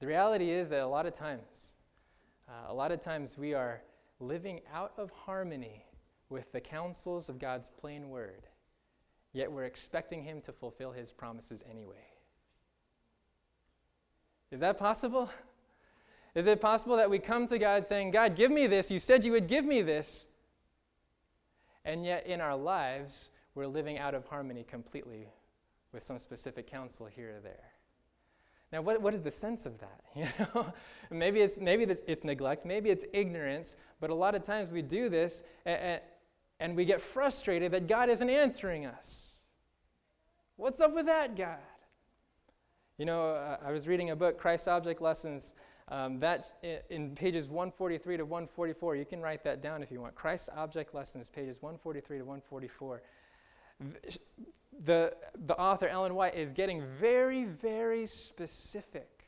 The 0.00 0.06
reality 0.06 0.50
is 0.50 0.68
that 0.68 0.80
a 0.80 0.86
lot 0.86 1.06
of 1.06 1.14
times, 1.14 1.74
uh, 2.48 2.72
a 2.72 2.74
lot 2.74 2.92
of 2.92 3.00
times 3.00 3.36
we 3.36 3.54
are 3.54 3.82
living 4.20 4.60
out 4.72 4.92
of 4.96 5.10
harmony 5.10 5.84
with 6.28 6.52
the 6.52 6.60
counsels 6.60 7.28
of 7.28 7.38
God's 7.38 7.70
plain 7.80 8.10
word, 8.10 8.46
yet 9.32 9.50
we're 9.50 9.64
expecting 9.64 10.22
Him 10.22 10.40
to 10.42 10.52
fulfill 10.52 10.92
His 10.92 11.12
promises 11.12 11.64
anyway. 11.68 12.06
Is 14.50 14.60
that 14.60 14.78
possible? 14.78 15.30
Is 16.34 16.46
it 16.46 16.60
possible 16.60 16.96
that 16.96 17.10
we 17.10 17.18
come 17.18 17.46
to 17.48 17.58
God 17.58 17.86
saying, 17.86 18.12
God, 18.12 18.36
give 18.36 18.50
me 18.50 18.66
this. 18.66 18.90
You 18.90 18.98
said 18.98 19.24
you 19.24 19.32
would 19.32 19.48
give 19.48 19.64
me 19.64 19.82
this. 19.82 20.26
And 21.88 22.04
yet 22.04 22.26
in 22.26 22.42
our 22.42 22.54
lives, 22.54 23.30
we're 23.54 23.66
living 23.66 23.98
out 23.98 24.14
of 24.14 24.26
harmony 24.26 24.62
completely 24.62 25.26
with 25.94 26.02
some 26.02 26.18
specific 26.18 26.70
counsel 26.70 27.06
here 27.06 27.36
or 27.38 27.40
there. 27.40 27.72
Now, 28.70 28.82
what, 28.82 29.00
what 29.00 29.14
is 29.14 29.22
the 29.22 29.30
sense 29.30 29.64
of 29.64 29.78
that? 29.78 30.02
You 30.14 30.26
know, 30.54 30.72
maybe 31.10 31.40
it's 31.40 31.58
maybe 31.58 31.84
it's, 31.84 32.02
it's 32.06 32.24
neglect, 32.24 32.66
maybe 32.66 32.90
it's 32.90 33.06
ignorance, 33.14 33.76
but 34.00 34.10
a 34.10 34.14
lot 34.14 34.34
of 34.34 34.44
times 34.44 34.68
we 34.70 34.82
do 34.82 35.08
this 35.08 35.42
and, 35.64 36.00
and 36.60 36.76
we 36.76 36.84
get 36.84 37.00
frustrated 37.00 37.72
that 37.72 37.86
God 37.88 38.10
isn't 38.10 38.28
answering 38.28 38.84
us. 38.84 39.36
What's 40.56 40.80
up 40.80 40.94
with 40.94 41.06
that, 41.06 41.36
God? 41.36 41.56
You 42.98 43.06
know, 43.06 43.30
uh, 43.30 43.56
I 43.64 43.72
was 43.72 43.88
reading 43.88 44.10
a 44.10 44.16
book, 44.16 44.38
Christ 44.38 44.68
Object 44.68 45.00
Lessons. 45.00 45.54
Um, 45.90 46.20
that 46.20 46.52
in 46.90 47.14
pages 47.14 47.48
143 47.48 48.18
to 48.18 48.24
144, 48.24 48.96
you 48.96 49.06
can 49.06 49.22
write 49.22 49.42
that 49.44 49.62
down 49.62 49.82
if 49.82 49.90
you 49.90 50.00
want. 50.00 50.14
Christ's 50.14 50.50
Object 50.54 50.94
Lessons, 50.94 51.30
pages 51.30 51.62
143 51.62 52.18
to 52.18 52.24
144 52.24 53.02
the, 54.84 55.12
the 55.46 55.56
author, 55.56 55.88
Ellen 55.88 56.14
White, 56.14 56.34
is 56.34 56.52
getting 56.52 56.82
very, 57.00 57.44
very 57.44 58.06
specific 58.06 59.26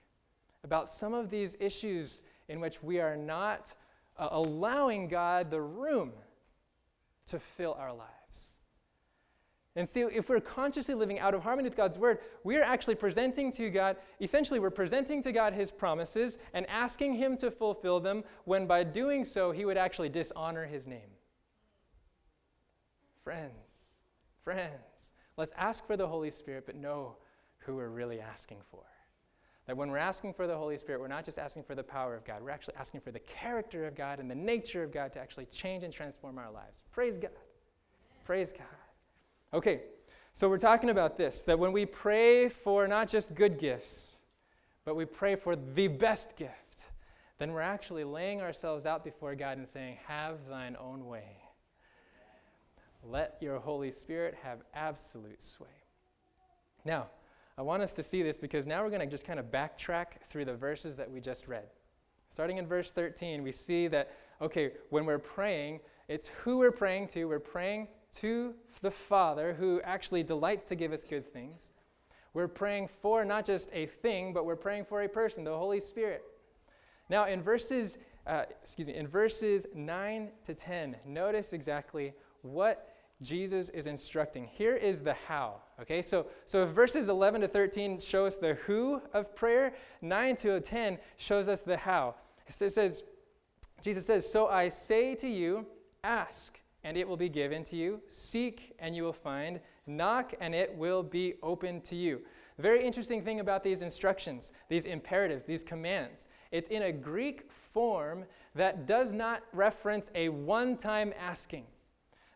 about 0.64 0.88
some 0.88 1.14
of 1.14 1.30
these 1.30 1.56
issues 1.58 2.22
in 2.48 2.60
which 2.60 2.82
we 2.82 3.00
are 3.00 3.16
not 3.16 3.72
uh, 4.18 4.28
allowing 4.30 5.08
God 5.08 5.50
the 5.50 5.60
room 5.60 6.12
to 7.26 7.38
fill 7.38 7.74
our 7.74 7.92
lives. 7.92 8.10
And 9.76 9.88
see, 9.88 10.00
if 10.00 10.28
we're 10.28 10.40
consciously 10.40 10.94
living 10.94 11.20
out 11.20 11.32
of 11.32 11.42
harmony 11.42 11.68
with 11.68 11.76
God's 11.76 11.96
word, 11.96 12.18
we 12.42 12.56
are 12.56 12.62
actually 12.62 12.96
presenting 12.96 13.52
to 13.52 13.70
God, 13.70 13.96
essentially, 14.20 14.58
we're 14.58 14.70
presenting 14.70 15.22
to 15.22 15.30
God 15.30 15.52
his 15.52 15.70
promises 15.70 16.38
and 16.54 16.68
asking 16.68 17.14
him 17.14 17.36
to 17.36 17.50
fulfill 17.52 18.00
them, 18.00 18.24
when 18.46 18.66
by 18.66 18.82
doing 18.82 19.24
so, 19.24 19.52
he 19.52 19.64
would 19.64 19.76
actually 19.76 20.08
dishonor 20.08 20.66
his 20.66 20.88
name. 20.88 21.10
Friends, 23.22 23.70
friends, 24.42 25.12
let's 25.36 25.52
ask 25.56 25.86
for 25.86 25.96
the 25.96 26.06
Holy 26.06 26.30
Spirit, 26.30 26.66
but 26.66 26.74
know 26.74 27.16
who 27.58 27.76
we're 27.76 27.90
really 27.90 28.20
asking 28.20 28.58
for. 28.72 28.82
That 29.66 29.76
when 29.76 29.88
we're 29.88 29.98
asking 29.98 30.34
for 30.34 30.48
the 30.48 30.56
Holy 30.56 30.78
Spirit, 30.78 31.00
we're 31.00 31.06
not 31.06 31.24
just 31.24 31.38
asking 31.38 31.62
for 31.62 31.76
the 31.76 31.82
power 31.84 32.16
of 32.16 32.24
God, 32.24 32.42
we're 32.42 32.50
actually 32.50 32.74
asking 32.74 33.02
for 33.02 33.12
the 33.12 33.20
character 33.20 33.86
of 33.86 33.94
God 33.94 34.18
and 34.18 34.28
the 34.28 34.34
nature 34.34 34.82
of 34.82 34.90
God 34.90 35.12
to 35.12 35.20
actually 35.20 35.46
change 35.46 35.84
and 35.84 35.94
transform 35.94 36.38
our 36.38 36.50
lives. 36.50 36.82
Praise 36.90 37.18
God. 37.18 37.30
Praise 38.24 38.52
God. 38.52 38.66
Okay, 39.52 39.80
so 40.32 40.48
we're 40.48 40.58
talking 40.58 40.90
about 40.90 41.16
this 41.16 41.42
that 41.42 41.58
when 41.58 41.72
we 41.72 41.84
pray 41.84 42.48
for 42.48 42.86
not 42.86 43.08
just 43.08 43.34
good 43.34 43.58
gifts, 43.58 44.18
but 44.84 44.94
we 44.94 45.04
pray 45.04 45.34
for 45.34 45.56
the 45.56 45.88
best 45.88 46.36
gift, 46.36 46.86
then 47.38 47.52
we're 47.52 47.60
actually 47.60 48.04
laying 48.04 48.40
ourselves 48.40 48.86
out 48.86 49.02
before 49.02 49.34
God 49.34 49.58
and 49.58 49.66
saying, 49.66 49.96
Have 50.06 50.46
thine 50.48 50.76
own 50.78 51.06
way. 51.06 51.36
Let 53.02 53.38
your 53.40 53.58
Holy 53.58 53.90
Spirit 53.90 54.36
have 54.42 54.60
absolute 54.74 55.42
sway. 55.42 55.68
Now, 56.84 57.08
I 57.58 57.62
want 57.62 57.82
us 57.82 57.92
to 57.94 58.02
see 58.02 58.22
this 58.22 58.38
because 58.38 58.66
now 58.66 58.84
we're 58.84 58.90
going 58.90 59.00
to 59.00 59.06
just 59.06 59.24
kind 59.24 59.40
of 59.40 59.46
backtrack 59.46 60.22
through 60.28 60.44
the 60.44 60.54
verses 60.54 60.96
that 60.96 61.10
we 61.10 61.20
just 61.20 61.48
read. 61.48 61.66
Starting 62.28 62.58
in 62.58 62.66
verse 62.66 62.92
13, 62.92 63.42
we 63.42 63.50
see 63.50 63.88
that, 63.88 64.12
okay, 64.40 64.72
when 64.90 65.04
we're 65.04 65.18
praying, 65.18 65.80
it's 66.08 66.28
who 66.42 66.58
we're 66.58 66.70
praying 66.70 67.08
to. 67.08 67.24
We're 67.24 67.40
praying 67.40 67.88
to 68.16 68.54
the 68.82 68.90
Father 68.90 69.54
who 69.54 69.80
actually 69.82 70.22
delights 70.22 70.64
to 70.64 70.74
give 70.74 70.92
us 70.92 71.04
good 71.04 71.32
things. 71.32 71.70
We're 72.32 72.48
praying 72.48 72.88
for 73.02 73.24
not 73.24 73.44
just 73.44 73.68
a 73.72 73.86
thing, 73.86 74.32
but 74.32 74.44
we're 74.44 74.56
praying 74.56 74.84
for 74.84 75.02
a 75.02 75.08
person, 75.08 75.44
the 75.44 75.56
Holy 75.56 75.80
Spirit. 75.80 76.22
Now, 77.08 77.26
in 77.26 77.42
verses, 77.42 77.98
uh, 78.26 78.44
excuse 78.62 78.86
me, 78.86 78.94
in 78.94 79.08
verses 79.08 79.66
9 79.74 80.28
to 80.46 80.54
10, 80.54 80.96
notice 81.04 81.52
exactly 81.52 82.12
what 82.42 82.94
Jesus 83.20 83.68
is 83.70 83.86
instructing. 83.86 84.46
Here 84.46 84.76
is 84.76 85.00
the 85.02 85.14
how. 85.14 85.56
Okay, 85.80 86.02
so, 86.02 86.26
so 86.46 86.62
if 86.62 86.70
verses 86.70 87.08
11 87.08 87.40
to 87.42 87.48
13 87.48 87.98
show 87.98 88.26
us 88.26 88.36
the 88.36 88.54
who 88.66 89.02
of 89.12 89.34
prayer, 89.34 89.74
9 90.00 90.36
to 90.36 90.60
10 90.60 90.98
shows 91.16 91.48
us 91.48 91.60
the 91.60 91.76
how. 91.76 92.14
It 92.46 92.54
says, 92.54 93.02
Jesus 93.82 94.06
says, 94.06 94.30
So 94.30 94.46
I 94.46 94.68
say 94.68 95.14
to 95.16 95.28
you, 95.28 95.66
ask, 96.04 96.59
and 96.84 96.96
it 96.96 97.06
will 97.06 97.16
be 97.16 97.28
given 97.28 97.64
to 97.64 97.76
you. 97.76 98.00
Seek, 98.06 98.74
and 98.78 98.94
you 98.94 99.02
will 99.02 99.12
find. 99.12 99.60
Knock, 99.86 100.34
and 100.40 100.54
it 100.54 100.74
will 100.74 101.02
be 101.02 101.34
open 101.42 101.80
to 101.82 101.96
you. 101.96 102.22
Very 102.58 102.84
interesting 102.84 103.22
thing 103.22 103.40
about 103.40 103.64
these 103.64 103.82
instructions, 103.82 104.52
these 104.68 104.84
imperatives, 104.84 105.44
these 105.44 105.64
commands, 105.64 106.26
it's 106.50 106.68
in 106.68 106.82
a 106.82 106.92
Greek 106.92 107.50
form 107.52 108.24
that 108.54 108.86
does 108.86 109.12
not 109.12 109.42
reference 109.52 110.10
a 110.14 110.28
one 110.28 110.76
time 110.76 111.12
asking. 111.18 111.64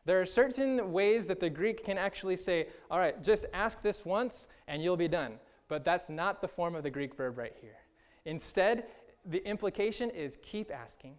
There 0.04 0.20
are 0.20 0.26
certain 0.26 0.92
ways 0.92 1.26
that 1.26 1.40
the 1.40 1.50
Greek 1.50 1.84
can 1.84 1.98
actually 1.98 2.36
say, 2.36 2.68
all 2.90 2.98
right, 2.98 3.22
just 3.22 3.46
ask 3.52 3.82
this 3.82 4.04
once 4.04 4.48
and 4.68 4.82
you'll 4.82 4.96
be 4.96 5.08
done. 5.08 5.34
But 5.68 5.84
that's 5.84 6.10
not 6.10 6.40
the 6.40 6.48
form 6.48 6.74
of 6.74 6.82
the 6.82 6.90
Greek 6.90 7.16
verb 7.16 7.38
right 7.38 7.54
here. 7.60 7.78
Instead, 8.26 8.84
the 9.24 9.46
implication 9.48 10.10
is 10.10 10.38
keep 10.42 10.70
asking, 10.70 11.14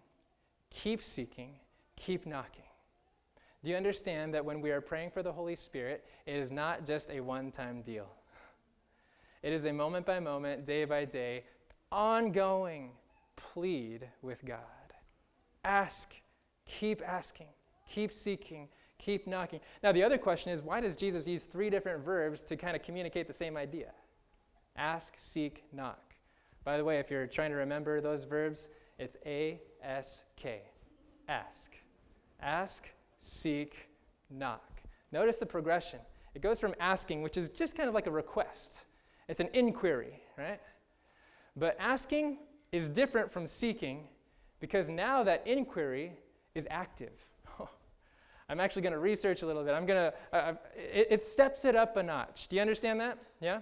keep 0.70 1.02
seeking, 1.02 1.50
keep 1.96 2.26
knocking. 2.26 2.62
Do 3.66 3.70
you 3.70 3.76
understand 3.76 4.32
that 4.32 4.44
when 4.44 4.60
we 4.60 4.70
are 4.70 4.80
praying 4.80 5.10
for 5.10 5.24
the 5.24 5.32
Holy 5.32 5.56
Spirit, 5.56 6.04
it 6.24 6.36
is 6.36 6.52
not 6.52 6.86
just 6.86 7.10
a 7.10 7.18
one 7.18 7.50
time 7.50 7.82
deal? 7.82 8.06
It 9.42 9.52
is 9.52 9.64
a 9.64 9.72
moment 9.72 10.06
by 10.06 10.20
moment, 10.20 10.64
day 10.64 10.84
by 10.84 11.04
day, 11.04 11.42
ongoing 11.90 12.92
plead 13.34 14.06
with 14.22 14.44
God. 14.44 14.60
Ask, 15.64 16.12
keep 16.64 17.02
asking, 17.04 17.48
keep 17.90 18.12
seeking, 18.12 18.68
keep 19.00 19.26
knocking. 19.26 19.58
Now, 19.82 19.90
the 19.90 20.04
other 20.04 20.16
question 20.16 20.52
is 20.52 20.62
why 20.62 20.80
does 20.80 20.94
Jesus 20.94 21.26
use 21.26 21.42
three 21.42 21.68
different 21.68 22.04
verbs 22.04 22.44
to 22.44 22.56
kind 22.56 22.76
of 22.76 22.84
communicate 22.84 23.26
the 23.26 23.34
same 23.34 23.56
idea? 23.56 23.90
Ask, 24.76 25.14
seek, 25.18 25.64
knock. 25.72 26.14
By 26.62 26.76
the 26.76 26.84
way, 26.84 27.00
if 27.00 27.10
you're 27.10 27.26
trying 27.26 27.50
to 27.50 27.56
remember 27.56 28.00
those 28.00 28.22
verbs, 28.22 28.68
it's 29.00 29.16
A 29.26 29.60
S 29.82 30.22
K. 30.36 30.60
Ask. 31.28 31.72
Ask, 32.40 32.90
seek, 33.20 33.88
knock. 34.30 34.80
Notice 35.12 35.36
the 35.36 35.46
progression. 35.46 36.00
It 36.34 36.42
goes 36.42 36.58
from 36.60 36.74
asking, 36.80 37.22
which 37.22 37.36
is 37.36 37.48
just 37.48 37.76
kind 37.76 37.88
of 37.88 37.94
like 37.94 38.06
a 38.06 38.10
request, 38.10 38.84
it's 39.28 39.40
an 39.40 39.48
inquiry, 39.54 40.20
right? 40.38 40.60
But 41.56 41.76
asking 41.80 42.38
is 42.72 42.88
different 42.88 43.32
from 43.32 43.46
seeking 43.46 44.06
because 44.60 44.88
now 44.88 45.24
that 45.24 45.46
inquiry 45.46 46.12
is 46.54 46.66
active. 46.70 47.12
I'm 48.48 48.60
actually 48.60 48.82
going 48.82 48.92
to 48.92 48.98
research 48.98 49.42
a 49.42 49.46
little 49.46 49.64
bit. 49.64 49.72
I'm 49.72 49.86
going 49.86 50.10
to, 50.10 50.36
uh, 50.36 50.54
it, 50.76 51.08
it 51.10 51.24
steps 51.24 51.64
it 51.64 51.74
up 51.74 51.96
a 51.96 52.02
notch. 52.02 52.48
Do 52.48 52.56
you 52.56 52.62
understand 52.62 53.00
that? 53.00 53.18
Yeah? 53.40 53.60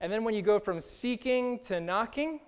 And 0.00 0.12
then 0.12 0.24
when 0.24 0.34
you 0.34 0.42
go 0.42 0.58
from 0.58 0.80
seeking 0.80 1.60
to 1.60 1.80
knocking, 1.80 2.40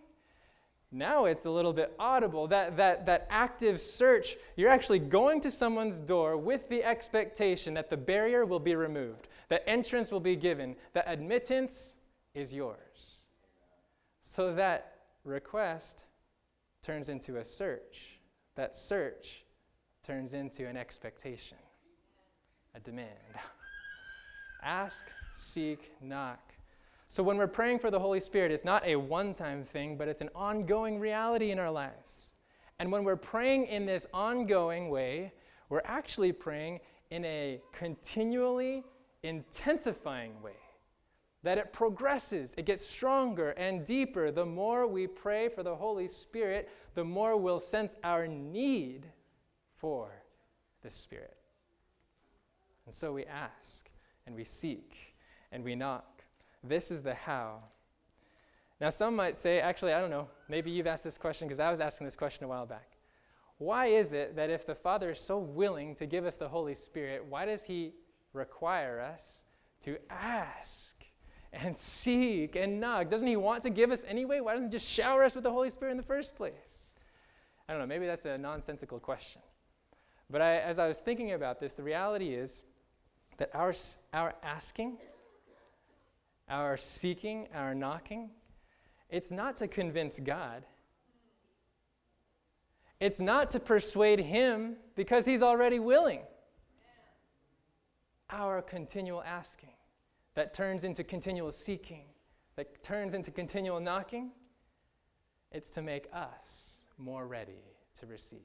now 0.93 1.25
it's 1.25 1.47
a 1.47 1.51
little 1.51 1.73
bit 1.73 1.95
audible. 1.99 2.47
That, 2.47 2.77
that, 2.77 3.07
that 3.07 3.27
active 3.29 3.81
search, 3.81 4.37
you're 4.57 4.71
actually 4.71 5.01
going 5.01 5.41
to 5.41 5.51
someone's 5.51 5.99
door 5.99 6.37
with 6.37 6.69
the 6.69 6.85
expectation 6.85 7.75
that 7.75 7.91
the 7.91 7.97
barrier 7.97 8.47
will 8.47 8.61
be 8.61 8.75
removed, 8.77 9.29
that 9.49 9.69
entrance 9.69 10.11
will 10.11 10.21
be 10.21 10.37
given, 10.37 10.77
that 10.93 11.05
admittance 11.07 11.95
is 12.35 12.53
yours. 12.53 13.27
So 14.23 14.55
that 14.55 14.99
request 15.25 16.05
turns 16.83 17.09
into 17.09 17.39
a 17.39 17.45
search. 17.45 18.21
That 18.55 18.77
search 18.77 19.45
turns 20.05 20.35
into 20.35 20.67
an 20.67 20.77
expectation, 20.77 21.59
a 22.75 22.81
demand. 22.81 23.11
Ask, 24.63 25.05
seek, 25.37 25.93
knock. 26.01 26.46
So 27.17 27.23
when 27.23 27.39
we're 27.39 27.47
praying 27.47 27.79
for 27.79 27.91
the 27.91 27.99
Holy 27.99 28.21
Spirit, 28.21 28.53
it's 28.53 28.63
not 28.63 28.85
a 28.85 28.95
one 28.95 29.33
time 29.33 29.65
thing, 29.65 29.97
but 29.97 30.07
it's 30.07 30.21
an 30.21 30.29
ongoing 30.35 31.01
reality 31.01 31.51
in 31.51 31.59
our 31.59 31.71
lives. 31.71 32.35
And 32.79 32.93
when 32.93 33.05
we're 33.05 33.17
praying 33.17 33.69
in 33.69 33.87
this 33.87 34.05
ongoing 34.13 34.91
way, 34.91 35.33
we're 35.71 35.81
actually 35.87 36.33
praying 36.33 36.81
in 37.11 37.25
a 37.25 37.63
continually 37.73 38.85
intensifying 39.23 40.43
way. 40.43 40.59
That 41.43 41.57
it 41.57 41.73
progresses, 41.73 42.53
it 42.59 42.67
gets 42.67 42.87
stronger 42.87 43.53
and 43.53 43.87
deeper. 43.87 44.31
The 44.31 44.45
more 44.45 44.87
we 44.87 45.07
pray 45.07 45.49
for 45.49 45.63
the 45.63 45.75
Holy 45.75 46.09
Spirit, 46.09 46.69
the 46.95 47.05
more 47.05 47.39
we'll 47.39 47.61
sense 47.61 47.97
our 48.05 48.29
need 48.29 49.07
for 49.79 50.11
the 50.83 50.91
Spirit. 50.91 51.39
And 52.85 52.95
so 52.95 53.15
we 53.15 53.25
ask 53.25 53.89
and 54.27 54.37
we 54.37 54.45
seek 54.45 55.15
and 55.51 55.65
we 55.65 55.75
knock. 55.75 56.16
This 56.69 56.91
is 56.91 57.03
the 57.03 57.15
how. 57.15 57.61
Now, 58.81 58.91
some 58.91 59.17
might 59.17 59.37
say, 59.37 59.61
actually, 59.61 59.93
I 59.93 60.01
don't 60.01 60.11
know, 60.11 60.29
maybe 60.49 60.71
you've 60.71 60.87
asked 60.87 61.05
this 61.05 61.17
question 61.17 61.49
because 61.49 61.61
I 61.61 61.71
was 61.71 61.81
asking 61.81 62.05
this 62.05 62.17
question 62.17 62.45
a 62.45 62.49
while 62.49 62.67
back. 62.67 62.97
Why 63.59 63.87
is 63.87 64.13
it 64.13 64.37
that 64.37 64.51
if 64.51 64.67
the 64.67 64.75
Father 64.75 65.11
is 65.11 65.21
so 65.21 65.39
willing 65.39 65.97
to 65.97 66.07
give 66.07 66.27
us 66.27 66.37
the 66.37 66.49
Holy 66.49 66.75
Spirit, 66.75 67.25
why 67.27 67.47
does 67.47 67.63
He 67.63 67.95
require 68.35 69.01
us 69.01 69.23
to 69.83 69.97
ask 70.11 70.93
and 71.55 71.75
seek 71.75 72.55
and 72.55 72.79
knock? 72.79 73.09
Doesn't 73.09 73.27
He 73.27 73.37
want 73.37 73.63
to 73.63 73.71
give 73.71 73.91
us 73.91 74.03
anyway? 74.07 74.41
Why 74.41 74.53
doesn't 74.53 74.67
He 74.67 74.73
just 74.73 74.87
shower 74.87 75.25
us 75.25 75.35
with 75.35 75.45
the 75.45 75.53
Holy 75.53 75.71
Spirit 75.71 75.93
in 75.93 75.97
the 75.97 76.03
first 76.03 76.37
place? 76.37 76.93
I 77.67 77.73
don't 77.73 77.81
know, 77.81 77.87
maybe 77.87 78.07
that's 78.07 78.27
a 78.27 78.37
nonsensical 78.37 79.01
question. 79.01 79.41
But 80.29 80.43
I, 80.43 80.59
as 80.59 80.79
I 80.79 80.87
was 80.87 80.99
thinking 80.99 81.33
about 81.33 81.59
this, 81.59 81.73
the 81.75 81.83
reality 81.83 82.35
is 82.35 82.63
that 83.39 83.51
our, 83.55 83.73
our 84.13 84.35
asking, 84.43 84.99
our 86.49 86.77
seeking, 86.77 87.49
our 87.55 87.75
knocking, 87.75 88.31
it's 89.11 89.31
not 89.31 89.59
to 89.59 89.69
convince 89.69 90.19
God. 90.21 90.65
It's 93.01 93.21
not 93.21 93.51
to 93.53 93.61
persuade 93.61 94.21
Him 94.21 94.77
because 94.95 95.25
He's 95.25 95.43
already 95.43 95.79
willing. 95.79 96.21
Our 98.31 98.63
continual 98.63 99.23
asking 99.23 99.71
that 100.35 100.55
turns 100.55 100.85
into 100.85 101.05
continual 101.05 101.53
seeking, 101.53 102.05
that 102.57 102.83
turns 102.83 103.15
into 103.15 103.31
continual 103.31 103.81
knocking, 103.81 104.31
it's 105.53 105.71
to 105.71 105.83
make 105.83 106.09
us 106.13 106.83
more 106.99 107.27
ready 107.27 107.63
to 108.01 108.07
receive. 108.07 108.41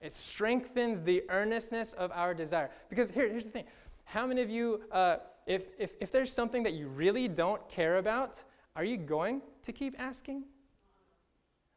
It 0.00 0.12
strengthens 0.12 1.02
the 1.02 1.22
earnestness 1.30 1.92
of 1.94 2.10
our 2.12 2.34
desire. 2.34 2.70
Because 2.88 3.10
here, 3.10 3.28
here's 3.28 3.44
the 3.44 3.50
thing 3.50 3.64
how 4.04 4.26
many 4.26 4.40
of 4.40 4.50
you, 4.50 4.82
uh, 4.92 5.16
if, 5.46 5.62
if, 5.78 5.92
if 6.00 6.10
there's 6.10 6.32
something 6.32 6.62
that 6.64 6.74
you 6.74 6.88
really 6.88 7.28
don't 7.28 7.66
care 7.68 7.98
about, 7.98 8.36
are 8.74 8.84
you 8.84 8.96
going 8.96 9.42
to 9.62 9.72
keep 9.72 9.94
asking? 9.98 10.44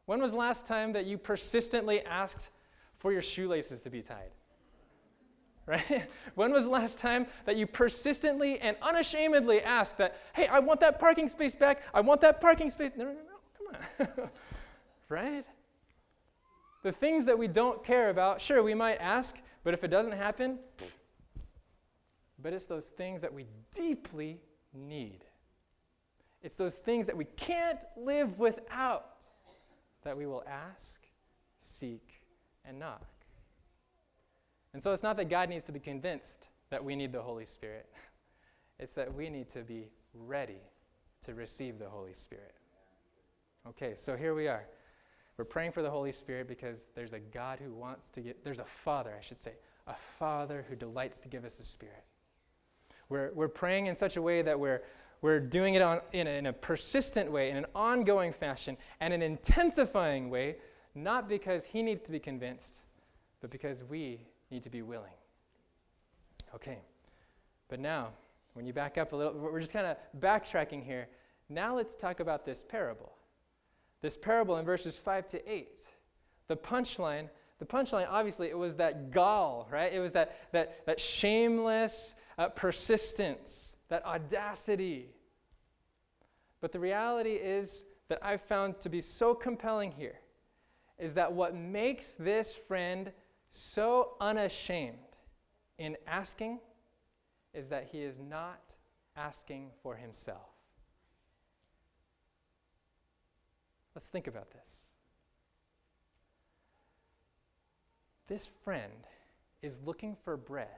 When 0.06 0.20
was 0.20 0.34
last 0.34 0.66
time 0.66 0.92
that 0.94 1.06
you 1.06 1.16
persistently 1.16 2.04
asked 2.04 2.50
for 2.98 3.12
your 3.12 3.22
shoelaces 3.22 3.80
to 3.80 3.90
be 3.90 4.02
tied? 4.02 4.30
right? 5.66 6.08
when 6.34 6.50
was 6.52 6.64
the 6.64 6.70
last 6.70 6.98
time 6.98 7.26
that 7.44 7.56
you 7.56 7.66
persistently 7.66 8.58
and 8.58 8.76
unashamedly 8.82 9.62
asked 9.62 9.98
that, 9.98 10.16
hey, 10.32 10.48
I 10.48 10.58
want 10.58 10.80
that 10.80 10.98
parking 10.98 11.28
space 11.28 11.54
back. 11.54 11.82
I 11.94 12.00
want 12.00 12.20
that 12.22 12.40
parking 12.40 12.70
space. 12.70 12.92
No, 12.96 13.04
no, 13.04 13.12
no, 13.12 13.18
no. 13.18 14.06
Come 14.06 14.16
on. 14.22 14.30
right? 15.08 15.46
The 16.82 16.90
things 16.90 17.24
that 17.26 17.38
we 17.38 17.46
don't 17.46 17.84
care 17.84 18.10
about, 18.10 18.40
sure, 18.40 18.62
we 18.62 18.74
might 18.74 18.96
ask, 18.96 19.36
but 19.62 19.74
if 19.74 19.84
it 19.84 19.88
doesn't 19.88 20.12
happen, 20.12 20.58
but 22.42 22.52
it's 22.52 22.64
those 22.64 22.86
things 22.86 23.20
that 23.20 23.32
we 23.32 23.46
deeply 23.74 24.40
need. 24.72 25.24
It's 26.42 26.56
those 26.56 26.76
things 26.76 27.06
that 27.06 27.16
we 27.16 27.24
can't 27.24 27.80
live 27.96 28.38
without 28.38 29.16
that 30.02 30.16
we 30.16 30.26
will 30.26 30.44
ask, 30.46 31.02
seek, 31.60 32.22
and 32.64 32.78
knock. 32.78 33.06
And 34.72 34.82
so 34.82 34.92
it's 34.92 35.02
not 35.02 35.16
that 35.16 35.28
God 35.28 35.48
needs 35.48 35.64
to 35.64 35.72
be 35.72 35.80
convinced 35.80 36.46
that 36.70 36.82
we 36.82 36.96
need 36.96 37.12
the 37.12 37.20
Holy 37.20 37.44
Spirit, 37.44 37.86
it's 38.78 38.94
that 38.94 39.12
we 39.12 39.28
need 39.28 39.50
to 39.50 39.60
be 39.60 39.90
ready 40.14 40.60
to 41.22 41.34
receive 41.34 41.78
the 41.78 41.88
Holy 41.88 42.14
Spirit. 42.14 42.54
Okay, 43.68 43.94
so 43.94 44.16
here 44.16 44.34
we 44.34 44.48
are. 44.48 44.64
We're 45.36 45.44
praying 45.44 45.72
for 45.72 45.82
the 45.82 45.90
Holy 45.90 46.12
Spirit 46.12 46.48
because 46.48 46.88
there's 46.94 47.12
a 47.12 47.18
God 47.18 47.58
who 47.58 47.72
wants 47.72 48.08
to 48.10 48.20
get, 48.20 48.42
there's 48.44 48.58
a 48.58 48.64
Father, 48.84 49.14
I 49.18 49.22
should 49.22 49.38
say, 49.38 49.52
a 49.86 49.94
Father 50.18 50.64
who 50.68 50.76
delights 50.76 51.18
to 51.20 51.28
give 51.28 51.44
us 51.44 51.58
a 51.60 51.64
Spirit. 51.64 52.04
We're, 53.10 53.32
we're 53.34 53.48
praying 53.48 53.86
in 53.86 53.94
such 53.94 54.16
a 54.16 54.22
way 54.22 54.40
that 54.40 54.58
we're, 54.58 54.82
we're 55.20 55.40
doing 55.40 55.74
it 55.74 55.82
on, 55.82 56.00
in, 56.12 56.26
a, 56.26 56.30
in 56.30 56.46
a 56.46 56.52
persistent 56.52 57.30
way, 57.30 57.50
in 57.50 57.56
an 57.58 57.66
ongoing 57.74 58.32
fashion, 58.32 58.78
and 59.00 59.12
an 59.12 59.20
intensifying 59.20 60.30
way, 60.30 60.56
not 60.94 61.28
because 61.28 61.64
He 61.64 61.82
needs 61.82 62.02
to 62.04 62.12
be 62.12 62.20
convinced, 62.20 62.78
but 63.40 63.50
because 63.50 63.84
we 63.84 64.20
need 64.50 64.62
to 64.62 64.70
be 64.70 64.80
willing. 64.80 65.12
Okay, 66.54 66.78
but 67.68 67.80
now, 67.80 68.08
when 68.54 68.64
you 68.64 68.72
back 68.72 68.96
up 68.96 69.12
a 69.12 69.16
little, 69.16 69.34
we're 69.34 69.60
just 69.60 69.72
kind 69.72 69.86
of 69.86 69.96
backtracking 70.20 70.84
here. 70.84 71.08
Now 71.48 71.76
let's 71.76 71.96
talk 71.96 72.20
about 72.20 72.46
this 72.46 72.62
parable. 72.66 73.12
This 74.02 74.16
parable 74.16 74.56
in 74.58 74.64
verses 74.64 74.96
5 74.96 75.26
to 75.28 75.52
8. 75.52 75.68
The 76.48 76.56
punchline, 76.56 77.28
the 77.58 77.66
punchline, 77.66 78.06
obviously, 78.08 78.48
it 78.48 78.58
was 78.58 78.76
that 78.76 79.10
gall, 79.10 79.68
right? 79.70 79.92
It 79.92 80.00
was 80.00 80.12
that, 80.12 80.52
that, 80.52 80.86
that 80.86 81.00
shameless 81.00 82.14
uh, 82.40 82.48
persistence, 82.48 83.76
that 83.90 84.02
audacity. 84.06 85.10
But 86.62 86.72
the 86.72 86.80
reality 86.80 87.34
is 87.34 87.84
that 88.08 88.18
I've 88.22 88.40
found 88.40 88.80
to 88.80 88.88
be 88.88 89.02
so 89.02 89.34
compelling 89.34 89.92
here 89.92 90.18
is 90.98 91.12
that 91.14 91.30
what 91.30 91.54
makes 91.54 92.14
this 92.18 92.54
friend 92.54 93.12
so 93.50 94.14
unashamed 94.22 94.96
in 95.78 95.98
asking 96.06 96.60
is 97.52 97.68
that 97.68 97.88
he 97.92 97.98
is 97.98 98.18
not 98.18 98.72
asking 99.16 99.70
for 99.82 99.94
himself. 99.94 100.48
Let's 103.94 104.08
think 104.08 104.28
about 104.28 104.50
this. 104.50 104.86
This 108.28 108.48
friend 108.64 108.92
is 109.60 109.80
looking 109.84 110.16
for 110.24 110.38
bread, 110.38 110.68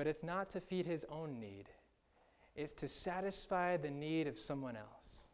but 0.00 0.06
it's 0.06 0.24
not 0.24 0.48
to 0.48 0.62
feed 0.62 0.86
his 0.86 1.04
own 1.10 1.38
need, 1.38 1.66
it's 2.56 2.72
to 2.72 2.88
satisfy 2.88 3.76
the 3.76 3.90
need 3.90 4.26
of 4.26 4.38
someone 4.38 4.74
else. 4.74 5.28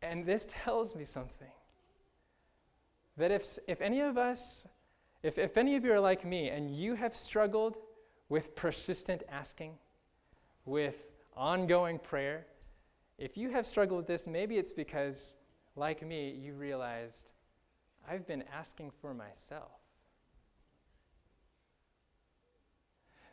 And 0.00 0.24
this 0.24 0.46
tells 0.48 0.96
me 0.96 1.04
something 1.04 1.52
that 3.18 3.30
if, 3.30 3.58
if 3.68 3.82
any 3.82 4.00
of 4.00 4.16
us, 4.16 4.64
if, 5.22 5.36
if 5.36 5.58
any 5.58 5.76
of 5.76 5.84
you 5.84 5.92
are 5.92 6.00
like 6.00 6.24
me 6.24 6.48
and 6.48 6.74
you 6.74 6.94
have 6.94 7.14
struggled 7.14 7.76
with 8.30 8.56
persistent 8.56 9.22
asking, 9.30 9.74
with 10.64 10.96
ongoing 11.36 11.98
prayer, 11.98 12.46
if 13.18 13.36
you 13.36 13.50
have 13.50 13.66
struggled 13.66 13.98
with 13.98 14.06
this, 14.06 14.26
maybe 14.26 14.56
it's 14.56 14.72
because, 14.72 15.34
like 15.76 16.00
me, 16.00 16.30
you 16.30 16.54
realized 16.54 17.32
I've 18.08 18.26
been 18.26 18.44
asking 18.50 18.92
for 19.02 19.12
myself. 19.12 19.77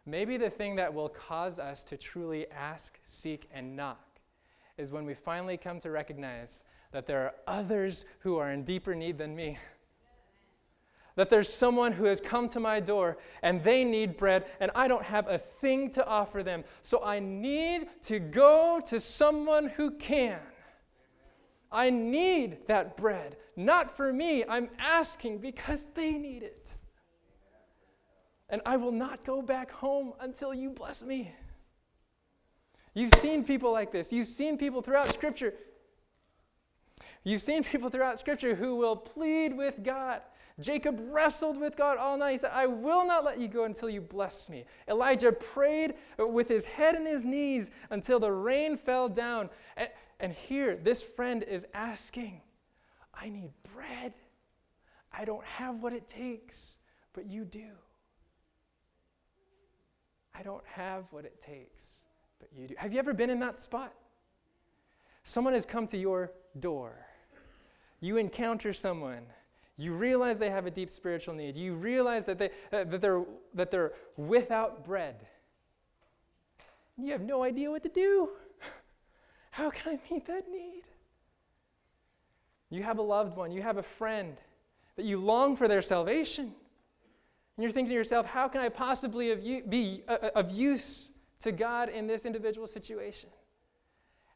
Maybe 0.06 0.38
the 0.38 0.50
thing 0.50 0.76
that 0.76 0.94
will 0.94 1.10
cause 1.10 1.58
us 1.60 1.84
to 1.86 1.98
truly 1.98 2.46
ask, 2.52 3.00
seek, 3.04 3.50
and 3.52 3.76
knock 3.76 4.20
is 4.78 4.92
when 4.92 5.06
we 5.06 5.14
finally 5.14 5.58
come 5.58 5.80
to 5.80 5.90
recognize 5.90 6.64
that 6.92 7.08
there 7.08 7.24
are 7.24 7.34
others 7.48 8.06
who 8.20 8.38
are 8.38 8.52
in 8.52 8.64
deeper 8.64 8.94
need 8.94 9.18
than 9.18 9.36
me 9.36 9.58
that 11.16 11.30
there's 11.30 11.52
someone 11.52 11.94
who 11.94 12.06
has 12.06 12.20
come 12.20 12.48
to 12.50 12.60
my 12.60 12.80
door 12.80 13.18
and 13.42 13.64
they 13.64 13.84
need 13.84 14.18
bread 14.18 14.46
and 14.60 14.70
I 14.76 14.88
don't 14.88 15.04
have 15.04 15.28
a 15.28 15.40
thing 15.40 15.90
to 15.92 16.06
offer 16.06 16.44
them. 16.44 16.64
So 16.82 17.04
I 17.04 17.20
need 17.20 17.88
to 18.04 18.20
go 18.20 18.82
to 18.86 19.00
someone 19.00 19.68
who 19.68 19.92
can. 19.92 20.40
I 21.72 21.90
need 21.90 22.68
that 22.68 22.98
bread. 22.98 23.38
Not 23.56 23.96
for 23.96 24.12
me. 24.14 24.44
I'm 24.48 24.70
asking 24.78 25.40
because 25.40 25.86
they 25.94 26.12
need 26.12 26.44
it. 26.44 26.65
And 28.50 28.62
I 28.66 28.78
will 28.78 28.92
not 28.92 29.26
go 29.26 29.42
back 29.42 29.72
home 29.72 30.14
until 30.20 30.54
you 30.54 30.70
bless 30.70 31.04
me. 31.04 31.32
You've 32.94 33.16
seen 33.16 33.44
people 33.44 33.72
like 33.72 33.92
this. 33.92 34.12
You've 34.12 34.28
seen 34.28 34.58
people 34.58 34.82
throughout 34.82 35.14
Scripture. 35.14 35.54
You've 37.24 37.42
seen 37.42 37.64
people 37.64 37.90
throughout 37.90 38.20
Scripture 38.20 38.56
who 38.56 38.76
will 38.76 38.96
plead 38.96 39.56
with 39.56 39.84
God 39.84 40.22
Jacob 40.60 40.98
wrestled 41.10 41.60
with 41.60 41.76
God 41.76 41.98
all 41.98 42.18
night. 42.18 42.32
He 42.34 42.38
said, 42.38 42.52
I 42.54 42.66
will 42.66 43.06
not 43.06 43.26
let 43.26 43.40
you 43.40 43.48
go 43.48 43.66
until 43.66 43.90
you 43.90 44.00
bless 44.00 44.48
me. 44.48 44.66
Elijah 44.88 45.32
prayed 45.32 45.96
with 46.18 46.48
his 46.48 46.64
head 46.64 46.96
in 46.96 47.06
his 47.06 47.26
knees 47.26 47.72
until 47.90 48.20
the 48.20 48.32
rain 48.32 48.78
fell 48.78 49.10
down. 49.10 49.50
And, 49.76 49.90
and 50.22 50.32
here, 50.32 50.78
this 50.78 51.02
friend 51.02 51.44
is 51.44 51.66
asking, 51.74 52.42
I 53.14 53.28
need 53.28 53.52
bread. 53.76 54.14
I 55.12 55.26
don't 55.26 55.46
have 55.46 55.82
what 55.82 55.92
it 55.92 56.08
takes, 56.08 56.78
but 57.12 57.26
you 57.26 57.44
do. 57.44 57.72
I 60.38 60.44
don't 60.44 60.64
have 60.66 61.06
what 61.12 61.26
it 61.26 61.42
takes, 61.42 62.02
but 62.40 62.50
you 62.56 62.68
do. 62.68 62.76
Have 62.78 62.94
you 62.94 63.00
ever 63.00 63.14
been 63.14 63.30
in 63.30 63.40
that 63.40 63.58
spot? 63.58 63.94
Someone 65.24 65.54
has 65.54 65.66
come 65.66 65.88
to 65.88 65.98
your 65.98 66.32
door. 66.60 66.94
You 68.02 68.18
encounter 68.18 68.74
someone 68.74 69.24
you 69.78 69.94
realize 69.94 70.40
they 70.40 70.50
have 70.50 70.66
a 70.66 70.72
deep 70.72 70.90
spiritual 70.90 71.34
need. 71.34 71.58
You 71.58 71.74
realize 71.74 72.24
that, 72.26 72.38
they, 72.38 72.50
uh, 72.72 72.86
that, 72.86 73.02
they're, 73.02 73.24
that 73.54 73.72
they're 73.72 73.94
without 74.16 74.86
bread. 74.86 75.28
You 76.98 77.12
have 77.12 77.22
no 77.22 77.44
idea 77.44 77.70
what 77.70 77.84
to 77.84 77.90
do. 77.90 78.30
How 79.52 79.70
can 79.70 79.94
I 79.94 80.14
meet 80.14 80.26
that 80.28 80.50
need? 80.50 80.84
You 82.70 82.84
have 82.84 83.00
a 83.00 83.02
loved 83.02 83.36
one, 83.36 83.52
you 83.52 83.62
have 83.62 83.78
a 83.78 83.84
friend 83.84 84.38
that 84.96 85.06
you 85.06 85.20
long 85.20 85.56
for 85.56 85.68
their 85.68 85.82
salvation. 85.82 86.54
And 87.58 87.64
you're 87.64 87.72
thinking 87.72 87.90
to 87.90 87.96
yourself, 87.96 88.26
how 88.26 88.48
can 88.48 88.62
I 88.62 88.70
possibly 88.70 89.62
be 89.68 90.04
uh, 90.08 90.18
uh, 90.22 90.30
of 90.36 90.52
use 90.52 91.10
to 91.40 91.52
God 91.52 91.90
in 91.90 92.06
this 92.06 92.26
individual 92.26 92.68
situation? 92.68 93.30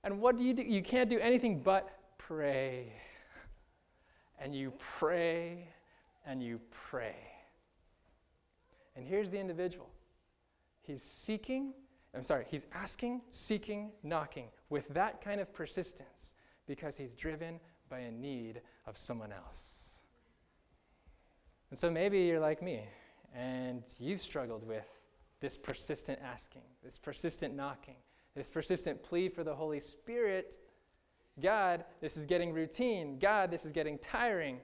And 0.04 0.22
what 0.22 0.38
do 0.38 0.44
you 0.44 0.54
do? 0.54 0.64
You 0.64 0.82
can't 0.82 1.10
do 1.10 1.20
anything 1.20 1.60
but 1.60 1.90
pray 2.18 2.94
and 4.40 4.56
you 4.56 4.72
pray 4.98 5.68
and 6.26 6.42
you 6.42 6.62
pray. 6.72 7.16
And 8.96 9.06
here's 9.06 9.30
the 9.30 9.40
individual 9.40 9.90
he's 10.82 11.04
seeking, 11.04 11.74
I'm 12.16 12.24
sorry, 12.24 12.46
he's 12.50 12.66
asking, 12.74 13.22
seeking, 13.30 13.92
knocking 14.02 14.48
with 14.70 14.88
that 14.90 15.22
kind 15.22 15.42
of 15.42 15.54
persistence 15.54 16.34
because 16.68 16.96
he's 16.98 17.14
driven 17.14 17.60
by 17.90 18.00
a 18.00 18.12
need 18.12 18.62
of 18.88 18.98
someone 18.98 19.32
else. 19.32 19.76
And 21.70 21.78
so 21.78 21.92
maybe 21.92 22.22
you're 22.22 22.40
like 22.40 22.64
me 22.64 22.86
and 23.36 23.84
you've 24.00 24.22
struggled 24.22 24.66
with 24.66 24.88
this 25.40 25.58
persistent 25.58 26.20
asking, 26.24 26.64
this 26.84 26.98
persistent 26.98 27.56
knocking, 27.56 27.96
this 28.36 28.50
persistent 28.50 29.02
plea 29.04 29.30
for 29.30 29.44
the 29.44 29.56
Holy 29.56 29.80
Spirit 29.80 30.58
God, 31.40 31.86
this 32.02 32.18
is 32.18 32.26
getting 32.26 32.54
routine. 32.54 33.18
God, 33.20 33.52
this 33.52 33.66
is 33.66 33.72
getting 33.72 33.98
tiring. 34.00 34.60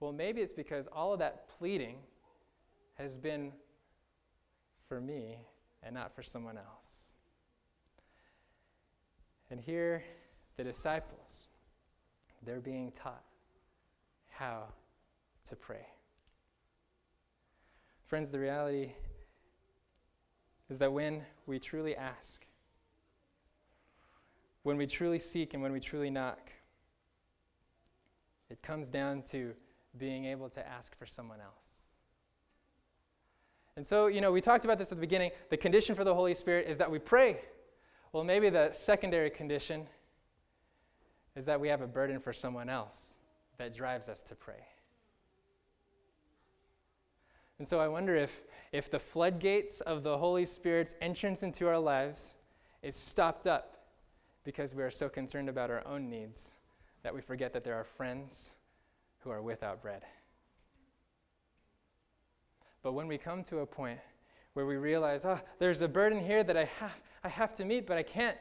Well, 0.00 0.12
maybe 0.12 0.40
it's 0.40 0.52
because 0.52 0.86
all 0.92 1.12
of 1.12 1.18
that 1.20 1.48
pleading 1.48 1.96
has 2.94 3.16
been 3.16 3.52
for 4.88 5.00
me 5.00 5.38
and 5.82 5.94
not 5.94 6.14
for 6.14 6.22
someone 6.22 6.56
else. 6.58 7.14
And 9.50 9.60
here, 9.60 10.02
the 10.56 10.64
disciples, 10.64 11.48
they're 12.44 12.60
being 12.60 12.92
taught 12.92 13.24
how 14.30 14.64
to 15.48 15.56
pray. 15.56 15.86
Friends, 18.06 18.30
the 18.30 18.38
reality 18.38 18.92
is 20.70 20.78
that 20.78 20.92
when 20.92 21.22
we 21.46 21.58
truly 21.58 21.96
ask, 21.96 22.46
when 24.62 24.76
we 24.76 24.86
truly 24.86 25.18
seek 25.18 25.54
and 25.54 25.62
when 25.62 25.72
we 25.72 25.80
truly 25.80 26.10
knock, 26.10 26.50
it 28.50 28.62
comes 28.62 28.90
down 28.90 29.22
to 29.22 29.52
being 29.98 30.26
able 30.26 30.48
to 30.50 30.66
ask 30.66 30.96
for 30.98 31.06
someone 31.06 31.40
else. 31.40 31.94
And 33.76 33.86
so, 33.86 34.06
you 34.06 34.20
know, 34.20 34.30
we 34.30 34.40
talked 34.40 34.64
about 34.64 34.78
this 34.78 34.92
at 34.92 34.98
the 34.98 35.00
beginning. 35.00 35.30
The 35.50 35.56
condition 35.56 35.94
for 35.94 36.04
the 36.04 36.14
Holy 36.14 36.34
Spirit 36.34 36.68
is 36.68 36.76
that 36.78 36.90
we 36.90 36.98
pray. 36.98 37.38
Well, 38.12 38.22
maybe 38.22 38.48
the 38.50 38.70
secondary 38.72 39.30
condition 39.30 39.86
is 41.34 41.44
that 41.46 41.60
we 41.60 41.68
have 41.68 41.80
a 41.80 41.86
burden 41.86 42.20
for 42.20 42.32
someone 42.32 42.68
else 42.68 43.14
that 43.58 43.74
drives 43.74 44.08
us 44.08 44.22
to 44.24 44.34
pray. 44.34 44.64
And 47.58 47.66
so 47.66 47.80
I 47.80 47.88
wonder 47.88 48.16
if, 48.16 48.42
if 48.72 48.90
the 48.90 48.98
floodgates 48.98 49.80
of 49.82 50.02
the 50.02 50.18
Holy 50.18 50.44
Spirit's 50.44 50.94
entrance 51.00 51.42
into 51.42 51.68
our 51.68 51.78
lives 51.78 52.34
is 52.82 52.96
stopped 52.96 53.46
up 53.46 53.76
because 54.44 54.74
we 54.74 54.82
are 54.82 54.90
so 54.90 55.08
concerned 55.08 55.48
about 55.48 55.70
our 55.70 55.86
own 55.86 56.10
needs 56.10 56.52
that 57.02 57.14
we 57.14 57.20
forget 57.20 57.52
that 57.52 57.64
there 57.64 57.74
are 57.74 57.84
friends 57.84 58.50
who 59.20 59.30
are 59.30 59.42
without 59.42 59.80
bread. 59.80 60.02
But 62.82 62.92
when 62.92 63.06
we 63.06 63.16
come 63.16 63.44
to 63.44 63.60
a 63.60 63.66
point 63.66 63.98
where 64.52 64.66
we 64.66 64.76
realize, 64.76 65.24
oh, 65.24 65.40
there's 65.58 65.82
a 65.82 65.88
burden 65.88 66.20
here 66.20 66.44
that 66.44 66.56
I 66.56 66.64
have, 66.64 66.92
I 67.22 67.28
have 67.28 67.54
to 67.56 67.64
meet, 67.64 67.86
but 67.86 67.96
I 67.96 68.02
can't. 68.02 68.36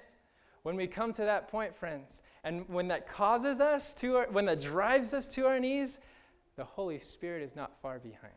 When 0.64 0.76
we 0.76 0.88
come 0.88 1.14
to 1.14 1.24
that 1.24 1.48
point, 1.48 1.76
friends, 1.76 2.22
and 2.44 2.68
when 2.68 2.88
that 2.90 3.08
causes 3.08 3.60
us 3.60 3.94
to, 3.96 4.18
our, 4.18 4.28
when 4.32 4.46
that 4.46 4.60
drives 4.60 5.14
us 5.14 5.28
to 5.28 5.46
our 5.46 5.60
knees, 5.60 6.00
the 6.56 6.64
Holy 6.64 7.00
Spirit 7.00 7.44
is 7.44 7.56
not 7.56 7.82
far 7.82 8.00
behind. 8.00 8.34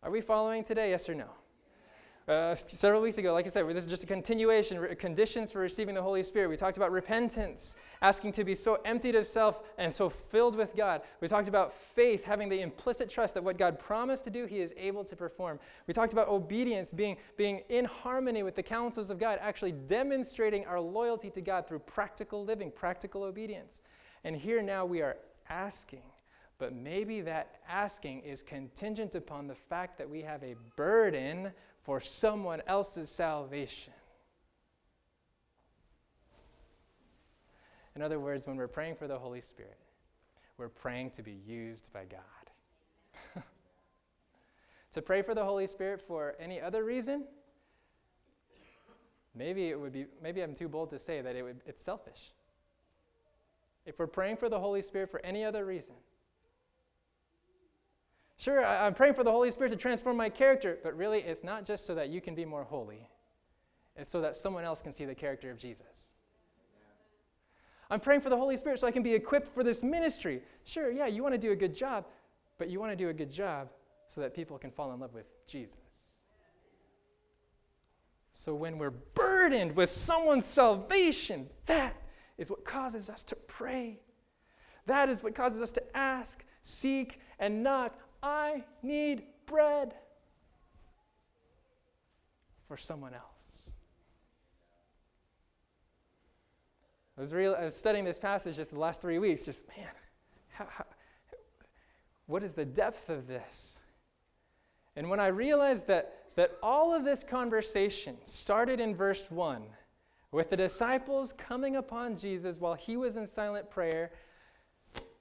Are 0.00 0.12
we 0.12 0.20
following 0.20 0.62
today, 0.62 0.90
yes 0.90 1.08
or 1.08 1.14
no? 1.14 1.26
Uh, 2.32 2.54
several 2.54 3.02
weeks 3.02 3.18
ago, 3.18 3.32
like 3.32 3.46
I 3.46 3.48
said, 3.48 3.66
this 3.68 3.84
is 3.84 3.90
just 3.90 4.04
a 4.04 4.06
continuation, 4.06 4.78
re- 4.78 4.94
conditions 4.94 5.50
for 5.50 5.58
receiving 5.58 5.94
the 5.94 6.02
Holy 6.02 6.22
Spirit. 6.22 6.48
We 6.48 6.56
talked 6.56 6.76
about 6.76 6.92
repentance, 6.92 7.74
asking 8.00 8.32
to 8.32 8.44
be 8.44 8.54
so 8.54 8.78
emptied 8.84 9.16
of 9.16 9.26
self 9.26 9.62
and 9.76 9.92
so 9.92 10.08
filled 10.08 10.54
with 10.54 10.76
God. 10.76 11.00
We 11.20 11.26
talked 11.26 11.48
about 11.48 11.74
faith, 11.74 12.22
having 12.22 12.48
the 12.48 12.60
implicit 12.60 13.10
trust 13.10 13.34
that 13.34 13.42
what 13.42 13.58
God 13.58 13.80
promised 13.80 14.22
to 14.24 14.30
do, 14.30 14.46
He 14.46 14.60
is 14.60 14.72
able 14.76 15.04
to 15.04 15.16
perform. 15.16 15.58
We 15.88 15.94
talked 15.94 16.12
about 16.12 16.28
obedience, 16.28 16.92
being, 16.92 17.16
being 17.36 17.62
in 17.68 17.84
harmony 17.86 18.44
with 18.44 18.54
the 18.54 18.62
counsels 18.62 19.10
of 19.10 19.18
God, 19.18 19.40
actually 19.42 19.72
demonstrating 19.72 20.64
our 20.66 20.78
loyalty 20.78 21.30
to 21.30 21.40
God 21.40 21.66
through 21.66 21.80
practical 21.80 22.44
living, 22.44 22.70
practical 22.70 23.24
obedience. 23.24 23.80
And 24.22 24.36
here 24.36 24.62
now 24.62 24.84
we 24.84 25.00
are 25.00 25.16
asking 25.48 26.02
but 26.58 26.74
maybe 26.74 27.20
that 27.20 27.60
asking 27.68 28.20
is 28.20 28.42
contingent 28.42 29.14
upon 29.14 29.46
the 29.46 29.54
fact 29.54 29.96
that 29.98 30.10
we 30.10 30.22
have 30.22 30.42
a 30.42 30.56
burden 30.76 31.52
for 31.82 32.00
someone 32.00 32.60
else's 32.66 33.08
salvation. 33.08 33.92
In 37.94 38.02
other 38.02 38.20
words, 38.20 38.46
when 38.46 38.56
we're 38.56 38.68
praying 38.68 38.96
for 38.96 39.08
the 39.08 39.18
Holy 39.18 39.40
Spirit, 39.40 39.78
we're 40.56 40.68
praying 40.68 41.10
to 41.12 41.22
be 41.22 41.38
used 41.46 41.92
by 41.92 42.04
God. 42.04 43.42
to 44.92 45.02
pray 45.02 45.22
for 45.22 45.34
the 45.34 45.44
Holy 45.44 45.66
Spirit 45.66 46.02
for 46.06 46.34
any 46.40 46.60
other 46.60 46.84
reason, 46.84 47.24
maybe 49.34 49.68
it 49.68 49.80
would 49.80 49.92
be 49.92 50.06
maybe 50.22 50.42
I'm 50.42 50.54
too 50.54 50.68
bold 50.68 50.90
to 50.90 50.98
say 50.98 51.20
that 51.22 51.36
it 51.36 51.42
would, 51.42 51.60
it's 51.66 51.82
selfish. 51.82 52.32
If 53.86 53.98
we're 53.98 54.06
praying 54.06 54.36
for 54.36 54.48
the 54.48 54.58
Holy 54.58 54.82
Spirit 54.82 55.10
for 55.10 55.20
any 55.24 55.44
other 55.44 55.64
reason, 55.64 55.94
Sure, 58.38 58.64
I, 58.64 58.86
am 58.86 58.94
praying 58.94 59.14
for 59.14 59.24
the 59.24 59.32
Holy 59.32 59.50
Spirit 59.50 59.70
to 59.70 59.76
transform 59.76 60.16
my 60.16 60.28
character, 60.28 60.78
but 60.84 60.96
really, 60.96 61.18
it's 61.18 61.42
not 61.42 61.64
just 61.64 61.84
so 61.84 61.94
that 61.96 62.08
you 62.08 62.20
can 62.20 62.36
be 62.36 62.44
more 62.44 62.62
holy, 62.62 63.08
it's 63.96 64.12
so 64.12 64.20
that 64.20 64.36
someone 64.36 64.64
else 64.64 64.80
can 64.80 64.92
see 64.92 65.04
the 65.04 65.14
character 65.14 65.50
of 65.50 65.58
Jesus. 65.58 66.06
I'm 67.90 67.98
praying 67.98 68.20
for 68.20 68.30
the 68.30 68.36
Holy 68.36 68.56
Spirit 68.56 68.78
so 68.78 68.86
I 68.86 68.92
can 68.92 69.02
be 69.02 69.14
equipped 69.14 69.52
for 69.52 69.64
this 69.64 69.82
ministry. 69.82 70.42
Sure, 70.64 70.90
yeah, 70.90 71.06
you 71.06 71.22
want 71.22 71.34
to 71.34 71.38
do 71.38 71.50
a 71.50 71.56
good 71.56 71.74
job, 71.74 72.04
but 72.58 72.68
you 72.68 72.78
want 72.78 72.92
to 72.92 72.96
do 72.96 73.08
a 73.08 73.12
good 73.12 73.30
job 73.30 73.70
so 74.06 74.20
that 74.20 74.34
people 74.34 74.56
can 74.56 74.70
fall 74.70 74.92
in 74.92 75.00
love 75.00 75.14
with 75.14 75.26
Jesus. 75.46 75.76
So 78.34 78.54
when 78.54 78.78
we're 78.78 78.90
burdened 78.90 79.74
with 79.74 79.90
someone's 79.90 80.44
salvation, 80.44 81.48
that 81.66 81.96
is 82.36 82.50
what 82.50 82.64
causes 82.64 83.10
us 83.10 83.24
to 83.24 83.36
pray. 83.36 83.98
That 84.86 85.08
is 85.08 85.24
what 85.24 85.34
causes 85.34 85.60
us 85.60 85.72
to 85.72 85.96
ask, 85.96 86.44
seek, 86.62 87.20
and 87.40 87.64
knock 87.64 87.98
I 88.22 88.64
need 88.82 89.22
bread 89.46 89.94
for 92.66 92.76
someone 92.76 93.14
else. 93.14 93.70
I 97.16 97.20
was, 97.20 97.32
real, 97.32 97.56
I 97.58 97.64
was 97.64 97.74
studying 97.74 98.04
this 98.04 98.18
passage 98.18 98.56
just 98.56 98.70
the 98.70 98.78
last 98.78 99.00
three 99.00 99.18
weeks, 99.18 99.42
just, 99.42 99.66
man, 99.76 99.88
how, 100.50 100.66
how, 100.70 100.84
what 102.26 102.44
is 102.44 102.52
the 102.52 102.64
depth 102.64 103.08
of 103.08 103.26
this? 103.26 103.78
And 104.94 105.08
when 105.10 105.18
I 105.18 105.28
realized 105.28 105.86
that, 105.88 106.26
that 106.36 106.58
all 106.62 106.94
of 106.94 107.04
this 107.04 107.24
conversation 107.24 108.16
started 108.24 108.78
in 108.78 108.94
verse 108.94 109.30
1 109.30 109.62
with 110.30 110.50
the 110.50 110.56
disciples 110.56 111.32
coming 111.32 111.76
upon 111.76 112.16
Jesus 112.16 112.60
while 112.60 112.74
he 112.74 112.96
was 112.96 113.16
in 113.16 113.26
silent 113.26 113.70
prayer, 113.70 114.12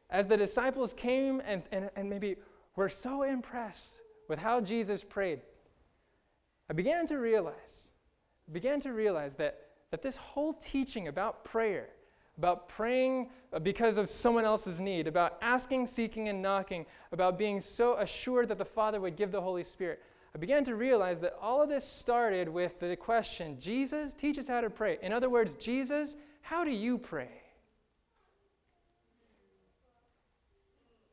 as 0.10 0.28
the 0.28 0.38
disciples 0.38 0.94
came 0.94 1.42
and, 1.46 1.68
and, 1.72 1.90
and 1.96 2.10
maybe 2.10 2.36
were 2.78 2.88
so 2.88 3.24
impressed 3.24 4.00
with 4.30 4.40
how 4.40 4.62
Jesus 4.62 5.04
prayed, 5.04 5.42
I 6.70 6.74
began 6.74 7.06
to 7.08 7.18
realize, 7.18 7.90
began 8.54 8.80
to 8.82 8.94
realize 8.94 9.34
that, 9.36 9.60
that 9.92 10.02
this 10.02 10.16
whole 10.16 10.54
teaching 10.54 11.10
about 11.10 11.44
prayer, 11.44 11.90
about 12.38 12.70
praying 12.70 13.30
because 13.64 13.98
of 13.98 14.10
someone 14.10 14.46
else's 14.46 14.80
need, 14.80 15.08
about 15.08 15.38
asking, 15.42 15.88
seeking, 15.88 16.30
and 16.30 16.42
knocking, 16.42 16.86
about 17.12 17.38
being 17.38 17.60
so 17.60 17.96
assured 17.98 18.48
that 18.50 18.60
the 18.60 18.66
Father 18.66 19.02
would 19.02 19.16
give 19.16 19.32
the 19.32 19.42
Holy 19.42 19.64
Spirit, 19.64 20.02
I 20.36 20.38
began 20.38 20.64
to 20.66 20.76
realize 20.76 21.20
that 21.20 21.36
all 21.42 21.64
of 21.64 21.70
this 21.70 21.84
started 21.84 22.48
with 22.48 22.80
the 22.80 22.96
question 22.96 23.58
Jesus, 23.60 24.14
teach 24.14 24.38
us 24.38 24.48
how 24.48 24.62
to 24.62 24.70
pray. 24.70 25.00
In 25.02 25.12
other 25.12 25.30
words, 25.30 25.56
Jesus, 25.56 26.16
how 26.42 26.64
do 26.64 26.70
you 26.70 27.00
pray? 27.00 27.30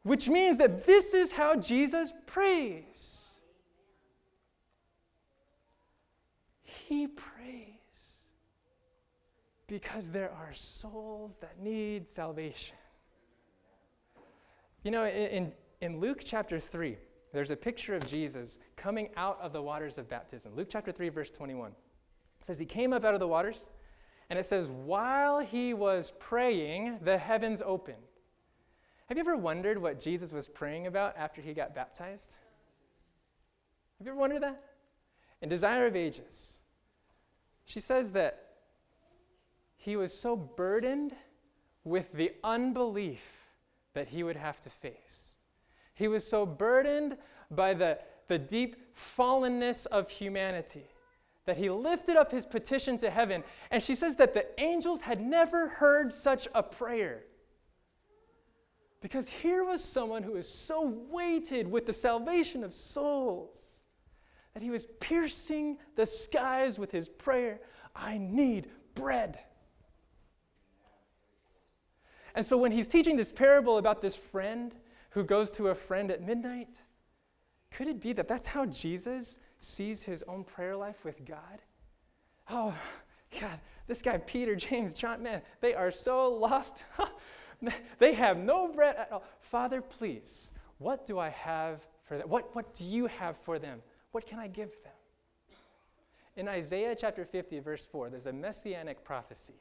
Which 0.05 0.29
means 0.29 0.59
that 0.59 0.87
this 0.87 1.15
is 1.15 1.33
how 1.33 1.57
Jesus 1.57 2.13
prays. 2.27 3.25
He 6.63 7.07
prays 7.07 7.65
because 9.67 10.07
there 10.09 10.31
are 10.31 10.53
souls 10.53 11.37
that 11.41 11.59
need 11.59 12.05
salvation. 12.15 12.77
You 14.83 14.91
know, 14.91 15.07
in, 15.07 15.51
in 15.81 15.99
Luke 15.99 16.21
chapter 16.23 16.61
3, 16.61 16.99
there's 17.33 17.51
a 17.51 17.57
picture 17.57 17.95
of 17.95 18.07
Jesus 18.07 18.59
coming 18.77 19.09
out 19.17 19.39
of 19.41 19.55
the 19.55 19.63
waters 19.63 19.97
of 19.97 20.07
baptism. 20.07 20.55
Luke 20.55 20.69
chapter 20.71 20.93
3, 20.93 21.09
verse 21.09 21.31
21. 21.31 21.71
It 21.71 21.75
says, 22.43 22.59
He 22.59 22.67
came 22.67 22.93
up 22.93 23.07
out 23.07 23.15
of 23.15 23.21
the 23.21 23.27
waters, 23.27 23.71
and 24.29 24.39
it 24.39 24.45
says, 24.45 24.69
While 24.69 25.41
he 25.41 25.73
was 25.73 26.13
praying, 26.21 26.99
the 27.03 27.17
heavens 27.17 27.63
opened 27.65 27.97
have 29.07 29.19
you 29.19 29.21
ever 29.21 29.37
wondered 29.37 29.81
what 29.81 30.01
Jesus 30.01 30.33
was 30.33 30.49
praying 30.49 30.87
about 30.87 31.17
after 31.17 31.41
he 31.41 31.53
got 31.53 31.75
baptized? 31.75 32.35
Have 33.99 34.07
you 34.07 34.13
ever 34.13 34.21
wondered 34.21 34.43
that? 34.43 34.63
In 35.43 35.49
Desire 35.49 35.87
of 35.87 35.95
Ages, 35.95 36.59
she 37.65 37.81
says 37.81 38.11
that 38.13 38.45
he 39.77 39.97
was 39.97 40.19
so 40.19 40.35
burdened 40.35 41.15
with 41.85 42.13
the 42.13 42.33
unbelief 42.43 43.23
that 43.93 44.09
he 44.09 44.23
would 44.23 44.37
have 44.37 44.61
to 44.63 44.71
face. 44.71 45.35
He 45.95 46.09
was 46.09 46.27
so 46.27 46.47
burdened 46.47 47.17
by 47.51 47.75
the, 47.75 47.99
the 48.29 48.39
deep 48.39 48.77
fallenness 48.97 49.87
of 49.87 50.11
humanity 50.11 50.87
that 51.45 51.59
he 51.59 51.69
lifted 51.69 52.17
up 52.17 52.33
his 52.33 52.47
petition 52.47 52.97
to 52.99 53.11
heaven. 53.11 53.45
And 53.71 53.83
she 53.83 53.95
says 53.95 54.17
that 54.17 54.33
the 54.33 54.47
angels 54.59 55.03
had 55.03 55.21
never 55.21 55.69
heard 55.69 56.13
such 56.13 56.49
a 56.55 56.63
prayer. 56.63 57.25
Because 59.05 59.29
here 59.29 59.65
was 59.65 59.85
someone 59.85 60.23
who 60.23 60.33
was 60.33 60.49
so 60.49 60.97
weighted 61.11 61.71
with 61.71 61.85
the 61.85 61.93
salvation 61.93 62.65
of 62.65 62.75
souls 62.75 63.59
that 64.55 64.63
he 64.63 64.71
was 64.71 64.87
piercing 64.99 65.77
the 65.95 66.07
skies 66.07 66.79
with 66.79 66.91
his 66.91 67.07
prayer 67.07 67.61
I 67.95 68.17
need 68.17 68.71
bread. 68.95 69.39
And 72.35 72.47
so 72.47 72.57
when 72.57 72.73
he's 72.73 72.89
teaching 72.89 73.15
this 73.15 73.31
parable 73.31 73.77
about 73.77 74.01
this 74.01 74.17
friend 74.17 74.75
who 75.11 75.23
goes 75.23 75.51
to 75.51 75.69
a 75.69 75.75
friend 75.75 76.11
at 76.11 76.23
midnight, 76.23 76.71
could 77.73 77.89
it 77.89 78.01
be 78.01 78.15
that 78.15 78.27
that's 78.27 78.47
how 78.47 78.65
Jesus 78.65 79.37
sees 79.59 80.03
his 80.03 80.25
own 80.27 80.45
prayer 80.45 80.77
life 80.77 81.05
with 81.05 81.27
God? 81.27 81.61
Oh, 82.49 82.75
God, 83.39 83.61
this 83.87 84.01
guy, 84.01 84.17
Peter, 84.17 84.57
James, 84.57 84.95
John, 84.95 85.23
man, 85.23 85.43
they 85.61 85.75
are 85.75 85.91
so 85.91 86.33
lost. 86.33 86.85
they 87.99 88.15
have 88.15 88.39
no 88.39 88.69
bread 88.69 88.97
at 88.97 89.13
all. 89.13 89.25
Father, 89.41 89.81
please, 89.81 90.51
what 90.79 91.07
do 91.07 91.19
I 91.19 91.29
have 91.31 91.81
for 92.05 92.19
them? 92.19 92.29
What, 92.29 92.55
what 92.55 92.75
do 92.75 92.85
you 92.85 93.07
have 93.07 93.37
for 93.45 93.59
them? 93.59 93.81
What 94.13 94.27
can 94.27 94.39
I 94.39 94.49
give 94.49 94.71
them? 94.83 94.93
In 96.37 96.49
Isaiah 96.49 96.97
chapter 96.99 97.25
50, 97.25 97.61
verse 97.61 97.87
4, 97.87 98.11
there's 98.11 98.27
a 98.27 98.33
messianic 98.33 99.05
prophecy. 99.05 99.55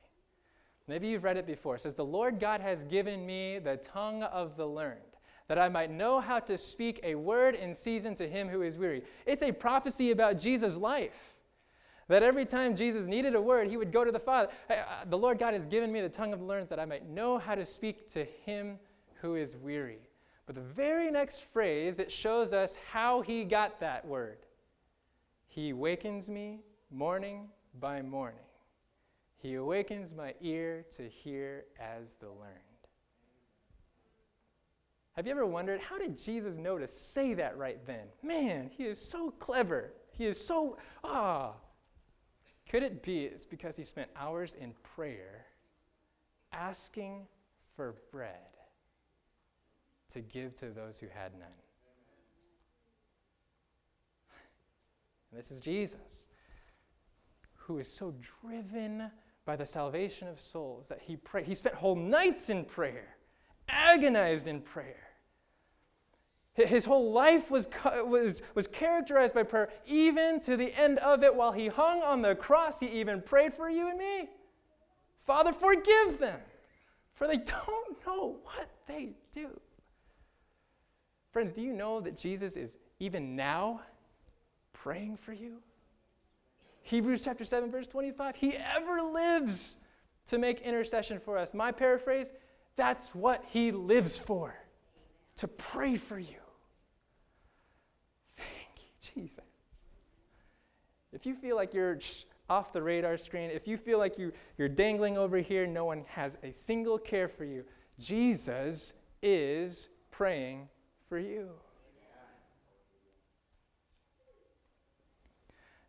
Maybe 0.87 1.07
you've 1.07 1.23
read 1.23 1.37
it 1.37 1.45
before. 1.45 1.75
It 1.75 1.81
says, 1.81 1.95
The 1.95 2.03
Lord 2.03 2.39
God 2.39 2.59
has 2.61 2.83
given 2.83 3.25
me 3.25 3.59
the 3.59 3.77
tongue 3.77 4.23
of 4.23 4.57
the 4.57 4.65
learned, 4.65 4.99
that 5.47 5.59
I 5.59 5.69
might 5.69 5.91
know 5.91 6.19
how 6.19 6.39
to 6.39 6.57
speak 6.57 6.99
a 7.03 7.15
word 7.15 7.55
in 7.55 7.73
season 7.73 8.15
to 8.15 8.27
him 8.27 8.49
who 8.49 8.63
is 8.63 8.77
weary. 8.77 9.03
It's 9.25 9.43
a 9.43 9.51
prophecy 9.51 10.11
about 10.11 10.39
Jesus' 10.39 10.75
life. 10.75 11.32
That 12.07 12.23
every 12.23 12.45
time 12.45 12.75
Jesus 12.75 13.07
needed 13.07 13.35
a 13.35 13.41
word, 13.41 13.69
he 13.69 13.77
would 13.77 13.91
go 13.91 14.03
to 14.03 14.11
the 14.11 14.19
Father. 14.19 14.49
Hey, 14.67 14.79
uh, 14.79 15.05
the 15.09 15.17
Lord 15.17 15.39
God 15.39 15.53
has 15.53 15.65
given 15.65 15.91
me 15.91 16.01
the 16.01 16.09
tongue 16.09 16.33
of 16.33 16.39
the 16.39 16.45
learned 16.45 16.69
that 16.69 16.79
I 16.79 16.85
might 16.85 17.07
know 17.07 17.37
how 17.37 17.55
to 17.55 17.65
speak 17.65 18.11
to 18.13 18.25
him 18.45 18.77
who 19.21 19.35
is 19.35 19.55
weary. 19.55 19.99
But 20.45 20.55
the 20.55 20.61
very 20.61 21.09
next 21.09 21.43
phrase, 21.53 21.99
it 21.99 22.11
shows 22.11 22.51
us 22.51 22.75
how 22.91 23.21
he 23.21 23.45
got 23.45 23.79
that 23.79 24.05
word. 24.05 24.39
He 25.47 25.71
wakens 25.71 26.27
me 26.27 26.59
morning 26.91 27.47
by 27.79 28.01
morning. 28.01 28.39
He 29.37 29.55
awakens 29.55 30.13
my 30.13 30.33
ear 30.41 30.85
to 30.97 31.07
hear 31.07 31.65
as 31.79 32.13
the 32.19 32.27
learned. 32.27 32.59
Have 35.13 35.27
you 35.27 35.31
ever 35.31 35.45
wondered 35.45 35.79
how 35.79 35.97
did 35.97 36.17
Jesus 36.17 36.57
know 36.57 36.77
to 36.77 36.87
say 36.87 37.33
that 37.35 37.57
right 37.57 37.85
then? 37.85 38.07
Man, 38.23 38.69
he 38.75 38.85
is 38.85 38.99
so 38.99 39.31
clever. 39.31 39.93
He 40.11 40.25
is 40.25 40.43
so 40.43 40.77
ah. 41.03 41.53
Could 42.69 42.83
it 42.83 43.03
be 43.03 43.25
it's 43.25 43.45
because 43.45 43.75
he 43.75 43.83
spent 43.83 44.09
hours 44.15 44.55
in 44.55 44.73
prayer 44.95 45.45
asking 46.51 47.27
for 47.75 47.95
bread 48.11 48.57
to 50.13 50.21
give 50.21 50.55
to 50.55 50.69
those 50.69 50.99
who 50.99 51.07
had 51.07 51.33
none? 51.33 51.49
And 55.31 55.39
this 55.39 55.51
is 55.51 55.59
Jesus, 55.59 56.27
who 57.55 57.79
is 57.79 57.87
so 57.87 58.13
driven 58.41 59.09
by 59.45 59.55
the 59.55 59.65
salvation 59.65 60.27
of 60.27 60.39
souls 60.39 60.87
that 60.87 61.01
he 61.01 61.17
prayed. 61.17 61.45
He 61.45 61.55
spent 61.55 61.75
whole 61.75 61.95
nights 61.95 62.49
in 62.49 62.65
prayer, 62.65 63.17
agonized 63.67 64.47
in 64.47 64.61
prayer. 64.61 65.02
His 66.55 66.85
whole 66.85 67.11
life 67.11 67.49
was, 67.49 67.67
was, 67.83 68.43
was 68.53 68.67
characterized 68.67 69.33
by 69.33 69.43
prayer, 69.43 69.69
even 69.87 70.39
to 70.41 70.55
the 70.55 70.73
end 70.75 70.99
of 70.99 71.23
it. 71.23 71.33
While 71.33 71.51
he 71.51 71.67
hung 71.67 72.03
on 72.03 72.21
the 72.21 72.35
cross, 72.35 72.79
he 72.79 72.85
even 72.87 73.21
prayed 73.21 73.55
for 73.55 73.69
you 73.69 73.89
and 73.89 73.97
me. 73.97 74.29
Father, 75.25 75.51
forgive 75.51 76.19
them, 76.19 76.39
for 77.15 77.27
they 77.27 77.37
don't 77.67 78.05
know 78.05 78.35
what 78.43 78.69
they 78.87 79.13
do. 79.31 79.49
Friends, 81.31 81.53
do 81.53 81.61
you 81.63 81.73
know 81.73 81.99
that 82.01 82.15
Jesus 82.15 82.55
is 82.55 82.69
even 82.99 83.35
now 83.35 83.81
praying 84.73 85.17
for 85.17 85.33
you? 85.33 85.57
Hebrews 86.83 87.23
chapter 87.23 87.45
7, 87.45 87.71
verse 87.71 87.87
25. 87.87 88.35
He 88.35 88.55
ever 88.57 89.01
lives 89.01 89.77
to 90.27 90.37
make 90.37 90.61
intercession 90.61 91.19
for 91.19 91.37
us. 91.37 91.53
My 91.53 91.71
paraphrase 91.71 92.31
that's 92.75 93.13
what 93.13 93.43
he 93.49 93.71
lives 93.71 94.17
for, 94.17 94.55
to 95.37 95.47
pray 95.47 95.95
for 95.95 96.17
you. 96.17 96.42
Jesus. 99.15 99.43
If 101.11 101.25
you 101.25 101.35
feel 101.35 101.55
like 101.55 101.73
you're 101.73 101.99
off 102.49 102.73
the 102.73 102.81
radar 102.81 103.17
screen, 103.17 103.49
if 103.49 103.67
you 103.67 103.77
feel 103.77 103.99
like 103.99 104.17
you, 104.17 104.31
you're 104.57 104.69
dangling 104.69 105.17
over 105.17 105.37
here, 105.37 105.65
no 105.67 105.85
one 105.85 106.03
has 106.07 106.37
a 106.43 106.51
single 106.51 106.97
care 106.97 107.27
for 107.27 107.45
you, 107.45 107.63
Jesus 107.99 108.93
is 109.21 109.87
praying 110.11 110.67
for 111.07 111.19
you. 111.19 111.49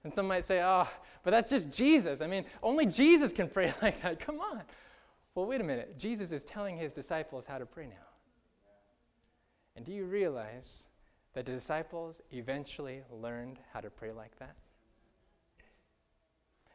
And 0.04 0.12
some 0.12 0.28
might 0.28 0.44
say, 0.44 0.62
oh, 0.62 0.86
but 1.22 1.30
that's 1.30 1.48
just 1.48 1.70
Jesus. 1.70 2.20
I 2.20 2.26
mean, 2.26 2.44
only 2.62 2.84
Jesus 2.84 3.32
can 3.32 3.48
pray 3.48 3.72
like 3.82 4.02
that. 4.02 4.20
Come 4.20 4.40
on. 4.40 4.62
Well, 5.34 5.46
wait 5.46 5.60
a 5.60 5.64
minute. 5.64 5.98
Jesus 5.98 6.30
is 6.30 6.44
telling 6.44 6.76
his 6.76 6.92
disciples 6.92 7.44
how 7.48 7.58
to 7.58 7.66
pray 7.66 7.86
now. 7.86 7.94
And 9.76 9.84
do 9.84 9.92
you 9.92 10.04
realize 10.04 10.84
the 11.34 11.42
disciples 11.42 12.20
eventually 12.32 13.02
learned 13.10 13.58
how 13.72 13.80
to 13.80 13.90
pray 13.90 14.12
like 14.12 14.38
that? 14.38 14.54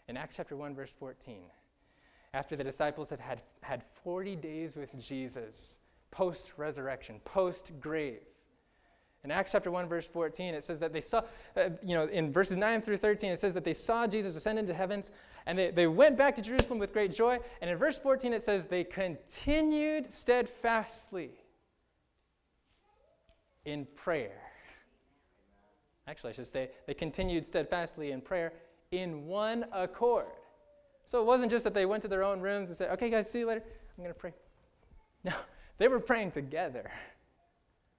In 0.08 0.18
Acts 0.18 0.36
chapter 0.36 0.56
1, 0.56 0.76
verse 0.76 0.94
14, 1.00 1.44
after 2.34 2.56
the 2.56 2.64
disciples 2.64 3.10
have 3.10 3.20
had, 3.20 3.42
had 3.62 3.84
40 4.04 4.36
days 4.36 4.76
with 4.76 4.90
Jesus, 5.00 5.78
post 6.12 6.52
resurrection, 6.58 7.20
post 7.26 7.72
grave, 7.80 8.22
in 9.24 9.32
Acts 9.32 9.52
chapter 9.52 9.70
1, 9.70 9.88
verse 9.90 10.08
14, 10.08 10.54
it 10.54 10.64
says 10.64 10.80
that 10.80 10.94
they 10.94 11.02
saw, 11.02 11.22
uh, 11.58 11.70
you 11.84 11.94
know, 11.94 12.06
in 12.06 12.32
verses 12.32 12.56
9 12.56 12.82
through 12.82 12.98
13, 12.98 13.32
it 13.32 13.40
says 13.40 13.54
that 13.54 13.66
they 13.66 13.74
saw 13.74 14.08
Jesus 14.08 14.36
ascend 14.36 14.58
into 14.58 14.74
heavens 14.74 15.12
and 15.46 15.58
they, 15.58 15.72
they 15.72 15.88
went 15.88 16.18
back 16.18 16.36
to 16.36 16.42
Jerusalem 16.42 16.80
with 16.80 16.94
great 16.94 17.14
joy. 17.14 17.40
And 17.62 17.70
in 17.70 17.78
verse 17.78 18.00
14, 18.00 18.34
it 18.34 18.44
says 18.44 18.66
they 18.66 18.86
continued 18.86 20.12
steadfastly 20.14 21.32
in 23.66 23.86
prayer. 23.96 24.42
Actually, 26.10 26.32
I 26.32 26.34
should 26.34 26.48
say 26.48 26.72
they 26.88 26.96
continued 26.96 27.46
steadfastly 27.46 28.12
in 28.12 28.20
prayer 28.20 28.54
in 28.92 29.28
one 29.28 29.66
accord. 29.72 30.26
So 31.06 31.22
it 31.22 31.26
wasn't 31.26 31.52
just 31.52 31.64
that 31.66 31.76
they 31.76 31.86
went 31.86 32.02
to 32.02 32.08
their 32.08 32.24
own 32.24 32.40
rooms 32.42 32.70
and 32.70 32.78
said, 32.78 32.90
okay, 32.92 33.12
guys, 33.12 33.30
see 33.30 33.40
you 33.40 33.48
later. 33.48 33.62
I'm 33.96 34.04
going 34.04 34.14
to 34.14 34.20
pray. 34.20 34.34
No, 35.24 35.34
they 35.78 35.88
were 35.88 36.00
praying 36.00 36.32
together. 36.32 36.90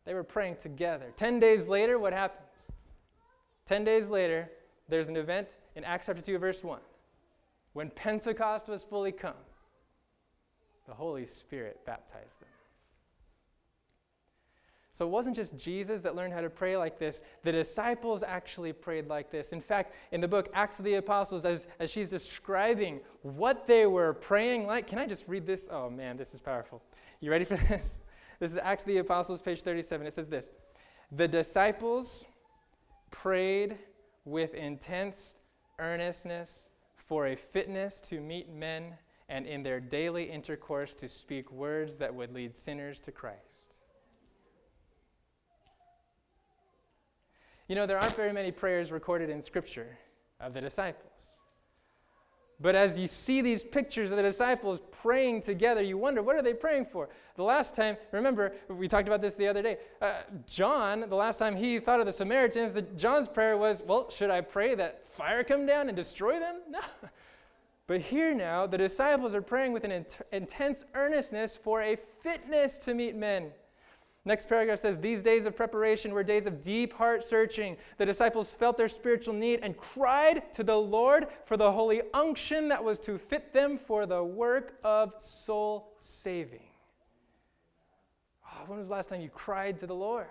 They 0.04 0.14
were 0.14 0.24
praying 0.24 0.56
together. 0.56 1.12
Ten 1.16 1.38
days 1.38 1.68
later, 1.68 2.00
what 2.00 2.12
happens? 2.12 2.72
Ten 3.64 3.84
days 3.84 4.08
later, 4.08 4.50
there's 4.88 5.08
an 5.08 5.16
event 5.16 5.48
in 5.76 5.84
Acts 5.84 6.06
chapter 6.06 6.22
2, 6.22 6.38
verse 6.38 6.64
1. 6.64 6.80
When 7.74 7.90
Pentecost 7.90 8.66
was 8.66 8.82
fully 8.82 9.12
come, 9.12 9.34
the 10.88 10.94
Holy 10.94 11.26
Spirit 11.26 11.78
baptized 11.86 12.40
them. 12.40 12.48
So 15.00 15.06
it 15.06 15.10
wasn't 15.12 15.34
just 15.34 15.56
Jesus 15.56 16.02
that 16.02 16.14
learned 16.14 16.34
how 16.34 16.42
to 16.42 16.50
pray 16.50 16.76
like 16.76 16.98
this. 16.98 17.22
The 17.42 17.50
disciples 17.50 18.22
actually 18.22 18.74
prayed 18.74 19.08
like 19.08 19.30
this. 19.30 19.54
In 19.54 19.60
fact, 19.62 19.94
in 20.12 20.20
the 20.20 20.28
book 20.28 20.50
Acts 20.52 20.78
of 20.78 20.84
the 20.84 20.96
Apostles, 20.96 21.46
as, 21.46 21.66
as 21.78 21.90
she's 21.90 22.10
describing 22.10 23.00
what 23.22 23.66
they 23.66 23.86
were 23.86 24.12
praying 24.12 24.66
like, 24.66 24.86
can 24.86 24.98
I 24.98 25.06
just 25.06 25.26
read 25.26 25.46
this? 25.46 25.70
Oh 25.72 25.88
man, 25.88 26.18
this 26.18 26.34
is 26.34 26.40
powerful. 26.40 26.82
You 27.20 27.30
ready 27.30 27.46
for 27.46 27.56
this? 27.70 27.98
This 28.40 28.52
is 28.52 28.58
Acts 28.58 28.82
of 28.82 28.88
the 28.88 28.98
Apostles, 28.98 29.40
page 29.40 29.62
37. 29.62 30.06
It 30.06 30.12
says 30.12 30.28
this 30.28 30.50
The 31.12 31.26
disciples 31.26 32.26
prayed 33.10 33.78
with 34.26 34.52
intense 34.52 35.36
earnestness 35.78 36.68
for 36.94 37.28
a 37.28 37.36
fitness 37.36 38.02
to 38.02 38.20
meet 38.20 38.52
men 38.52 38.92
and 39.30 39.46
in 39.46 39.62
their 39.62 39.80
daily 39.80 40.30
intercourse 40.30 40.94
to 40.96 41.08
speak 41.08 41.50
words 41.50 41.96
that 41.96 42.14
would 42.14 42.34
lead 42.34 42.54
sinners 42.54 43.00
to 43.00 43.10
Christ. 43.10 43.69
You 47.70 47.76
know, 47.76 47.86
there 47.86 48.00
aren't 48.00 48.16
very 48.16 48.32
many 48.32 48.50
prayers 48.50 48.90
recorded 48.90 49.30
in 49.30 49.40
Scripture 49.40 49.96
of 50.40 50.54
the 50.54 50.60
disciples. 50.60 51.38
But 52.58 52.74
as 52.74 52.98
you 52.98 53.06
see 53.06 53.42
these 53.42 53.62
pictures 53.62 54.10
of 54.10 54.16
the 54.16 54.24
disciples 54.24 54.82
praying 54.90 55.42
together, 55.42 55.80
you 55.80 55.96
wonder, 55.96 56.20
what 56.20 56.34
are 56.34 56.42
they 56.42 56.52
praying 56.52 56.86
for? 56.86 57.10
The 57.36 57.44
last 57.44 57.76
time, 57.76 57.96
remember, 58.10 58.54
we 58.68 58.88
talked 58.88 59.06
about 59.06 59.20
this 59.20 59.34
the 59.34 59.46
other 59.46 59.62
day. 59.62 59.76
Uh, 60.02 60.22
John, 60.48 61.04
the 61.08 61.14
last 61.14 61.38
time 61.38 61.54
he 61.54 61.78
thought 61.78 62.00
of 62.00 62.06
the 62.06 62.12
Samaritans, 62.12 62.72
the, 62.72 62.82
John's 62.82 63.28
prayer 63.28 63.56
was, 63.56 63.84
well, 63.86 64.10
should 64.10 64.30
I 64.30 64.40
pray 64.40 64.74
that 64.74 65.04
fire 65.16 65.44
come 65.44 65.64
down 65.64 65.86
and 65.86 65.94
destroy 65.94 66.40
them? 66.40 66.56
No. 66.70 66.80
But 67.86 68.00
here 68.00 68.34
now, 68.34 68.66
the 68.66 68.78
disciples 68.78 69.32
are 69.32 69.42
praying 69.42 69.72
with 69.72 69.84
an 69.84 69.92
int- 69.92 70.18
intense 70.32 70.84
earnestness 70.96 71.56
for 71.56 71.82
a 71.82 71.96
fitness 72.20 72.78
to 72.78 72.94
meet 72.94 73.14
men. 73.14 73.52
Next 74.26 74.48
paragraph 74.48 74.80
says, 74.80 74.98
These 74.98 75.22
days 75.22 75.46
of 75.46 75.56
preparation 75.56 76.12
were 76.12 76.22
days 76.22 76.46
of 76.46 76.62
deep 76.62 76.92
heart 76.92 77.24
searching. 77.24 77.76
The 77.96 78.04
disciples 78.04 78.54
felt 78.54 78.76
their 78.76 78.88
spiritual 78.88 79.32
need 79.32 79.60
and 79.62 79.76
cried 79.76 80.52
to 80.54 80.62
the 80.62 80.76
Lord 80.76 81.28
for 81.46 81.56
the 81.56 81.72
holy 81.72 82.02
unction 82.12 82.68
that 82.68 82.84
was 82.84 83.00
to 83.00 83.16
fit 83.16 83.54
them 83.54 83.78
for 83.78 84.04
the 84.04 84.22
work 84.22 84.74
of 84.84 85.14
soul 85.18 85.94
saving. 85.98 86.68
Oh, 88.44 88.64
when 88.66 88.78
was 88.78 88.88
the 88.88 88.94
last 88.94 89.08
time 89.08 89.22
you 89.22 89.30
cried 89.30 89.78
to 89.78 89.86
the 89.86 89.94
Lord? 89.94 90.26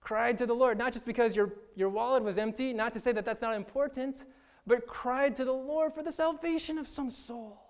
Cried 0.00 0.36
to 0.38 0.46
the 0.46 0.54
Lord, 0.54 0.76
not 0.76 0.92
just 0.92 1.06
because 1.06 1.36
your, 1.36 1.52
your 1.76 1.88
wallet 1.88 2.24
was 2.24 2.38
empty, 2.38 2.72
not 2.72 2.92
to 2.94 3.00
say 3.00 3.12
that 3.12 3.24
that's 3.24 3.40
not 3.40 3.54
important, 3.54 4.24
but 4.66 4.86
cried 4.86 5.36
to 5.36 5.44
the 5.44 5.52
Lord 5.52 5.94
for 5.94 6.02
the 6.02 6.12
salvation 6.12 6.76
of 6.76 6.88
some 6.88 7.08
soul 7.08 7.63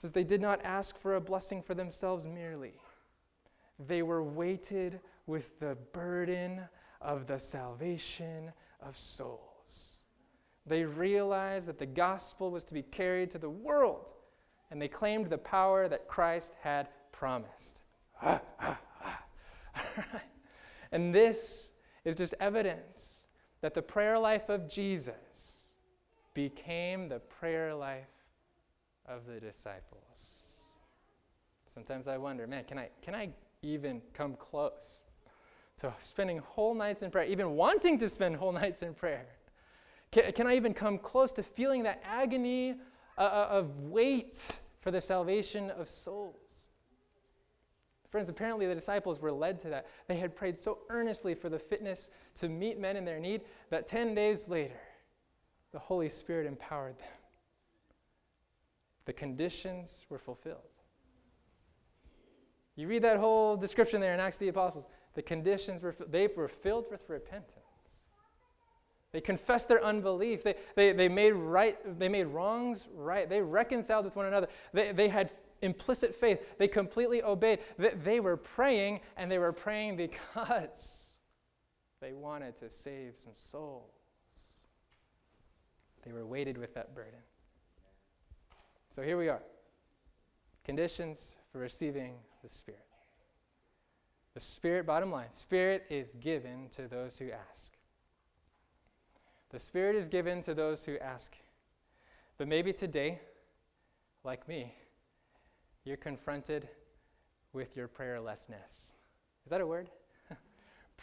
says 0.00 0.12
they 0.12 0.24
did 0.24 0.40
not 0.40 0.64
ask 0.64 0.98
for 0.98 1.16
a 1.16 1.20
blessing 1.20 1.60
for 1.62 1.74
themselves 1.74 2.24
merely. 2.24 2.72
They 3.86 4.02
were 4.02 4.22
weighted 4.22 4.98
with 5.26 5.60
the 5.60 5.76
burden 5.92 6.62
of 7.02 7.26
the 7.26 7.38
salvation 7.38 8.50
of 8.80 8.96
souls. 8.96 9.98
They 10.66 10.84
realized 10.84 11.66
that 11.66 11.78
the 11.78 11.84
gospel 11.84 12.50
was 12.50 12.64
to 12.66 12.74
be 12.74 12.82
carried 12.82 13.30
to 13.32 13.38
the 13.38 13.50
world, 13.50 14.14
and 14.70 14.80
they 14.80 14.88
claimed 14.88 15.28
the 15.28 15.36
power 15.36 15.86
that 15.88 16.08
Christ 16.08 16.54
had 16.62 16.88
promised. 17.12 17.82
and 20.92 21.14
this 21.14 21.66
is 22.06 22.16
just 22.16 22.34
evidence 22.40 23.20
that 23.60 23.74
the 23.74 23.82
prayer 23.82 24.18
life 24.18 24.48
of 24.48 24.66
Jesus 24.66 25.66
became 26.32 27.06
the 27.10 27.18
prayer 27.18 27.74
life 27.74 28.19
of 29.10 29.26
the 29.26 29.40
disciples. 29.40 30.00
Sometimes 31.74 32.06
I 32.06 32.16
wonder, 32.16 32.46
man, 32.46 32.64
can 32.64 32.78
I, 32.78 32.88
can 33.02 33.14
I 33.14 33.30
even 33.62 34.00
come 34.14 34.34
close 34.36 35.02
to 35.78 35.92
spending 35.98 36.38
whole 36.38 36.74
nights 36.74 37.02
in 37.02 37.10
prayer, 37.10 37.26
even 37.26 37.50
wanting 37.52 37.98
to 37.98 38.08
spend 38.08 38.36
whole 38.36 38.52
nights 38.62 38.82
in 38.82 38.94
prayer? 38.94 39.26
Can, 40.12 40.32
can 40.32 40.46
I 40.46 40.56
even 40.56 40.74
come 40.74 40.98
close 40.98 41.32
to 41.32 41.42
feeling 41.42 41.82
that 41.84 42.02
agony 42.04 42.76
uh, 43.18 43.22
uh 43.22 43.48
of 43.50 43.80
weight 43.80 44.42
for 44.80 44.90
the 44.90 45.00
salvation 45.00 45.70
of 45.70 45.88
souls? 45.88 46.68
Friends, 48.10 48.28
apparently 48.28 48.66
the 48.66 48.74
disciples 48.74 49.20
were 49.20 49.30
led 49.30 49.60
to 49.60 49.68
that. 49.68 49.86
They 50.08 50.16
had 50.16 50.34
prayed 50.34 50.58
so 50.58 50.78
earnestly 50.88 51.34
for 51.34 51.48
the 51.48 51.58
fitness 51.58 52.10
to 52.36 52.48
meet 52.48 52.78
men 52.78 52.96
in 52.96 53.04
their 53.04 53.20
need 53.20 53.42
that 53.70 53.86
10 53.86 54.16
days 54.16 54.48
later, 54.48 54.80
the 55.72 55.78
Holy 55.78 56.08
Spirit 56.08 56.46
empowered 56.46 56.98
them. 56.98 57.19
The 59.10 59.14
conditions 59.14 60.04
were 60.08 60.20
fulfilled. 60.20 60.70
You 62.76 62.86
read 62.86 63.02
that 63.02 63.16
whole 63.16 63.56
description 63.56 64.00
there 64.00 64.14
in 64.14 64.20
Acts 64.20 64.36
of 64.36 64.40
the 64.42 64.48
Apostles. 64.50 64.84
The 65.14 65.22
conditions 65.22 65.82
were, 65.82 65.96
they 66.08 66.28
were 66.28 66.46
filled 66.46 66.84
with 66.92 67.00
repentance. 67.08 67.56
They 69.10 69.20
confessed 69.20 69.66
their 69.66 69.84
unbelief. 69.84 70.44
They, 70.44 70.54
they, 70.76 70.92
they, 70.92 71.08
made 71.08 71.32
right, 71.32 71.98
they 71.98 72.08
made 72.08 72.28
wrongs 72.28 72.86
right. 72.94 73.28
They 73.28 73.40
reconciled 73.40 74.04
with 74.04 74.14
one 74.14 74.26
another. 74.26 74.46
They, 74.72 74.92
they 74.92 75.08
had 75.08 75.32
implicit 75.60 76.14
faith. 76.14 76.38
They 76.56 76.68
completely 76.68 77.20
obeyed. 77.20 77.58
They, 77.78 77.94
they 78.04 78.20
were 78.20 78.36
praying, 78.36 79.00
and 79.16 79.28
they 79.28 79.38
were 79.38 79.52
praying 79.52 79.96
because 79.96 81.16
they 82.00 82.12
wanted 82.12 82.56
to 82.60 82.70
save 82.70 83.14
some 83.18 83.34
souls. 83.34 83.90
They 86.04 86.12
were 86.12 86.24
weighted 86.24 86.56
with 86.56 86.74
that 86.74 86.94
burden. 86.94 87.18
So 88.90 89.02
here 89.02 89.16
we 89.16 89.28
are. 89.28 89.42
Conditions 90.64 91.36
for 91.52 91.58
receiving 91.58 92.14
the 92.42 92.48
Spirit. 92.48 92.84
The 94.34 94.40
Spirit, 94.40 94.84
bottom 94.84 95.12
line, 95.12 95.32
Spirit 95.32 95.84
is 95.88 96.16
given 96.16 96.68
to 96.76 96.88
those 96.88 97.18
who 97.18 97.30
ask. 97.30 97.72
The 99.50 99.58
Spirit 99.58 99.94
is 99.94 100.08
given 100.08 100.42
to 100.42 100.54
those 100.54 100.84
who 100.84 100.98
ask. 100.98 101.36
But 102.36 102.48
maybe 102.48 102.72
today, 102.72 103.20
like 104.24 104.48
me, 104.48 104.74
you're 105.84 105.96
confronted 105.96 106.68
with 107.52 107.76
your 107.76 107.86
prayerlessness. 107.86 108.92
Is 109.44 109.50
that 109.50 109.60
a 109.60 109.66
word? 109.66 109.90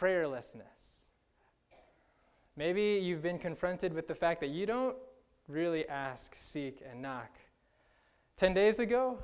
prayerlessness. 0.00 0.62
Maybe 2.56 3.00
you've 3.02 3.22
been 3.22 3.38
confronted 3.38 3.94
with 3.94 4.08
the 4.08 4.14
fact 4.14 4.40
that 4.40 4.50
you 4.50 4.66
don't 4.66 4.96
really 5.46 5.88
ask, 5.88 6.34
seek, 6.38 6.82
and 6.90 7.00
knock. 7.00 7.30
Ten 8.38 8.54
days 8.54 8.78
ago, 8.78 9.18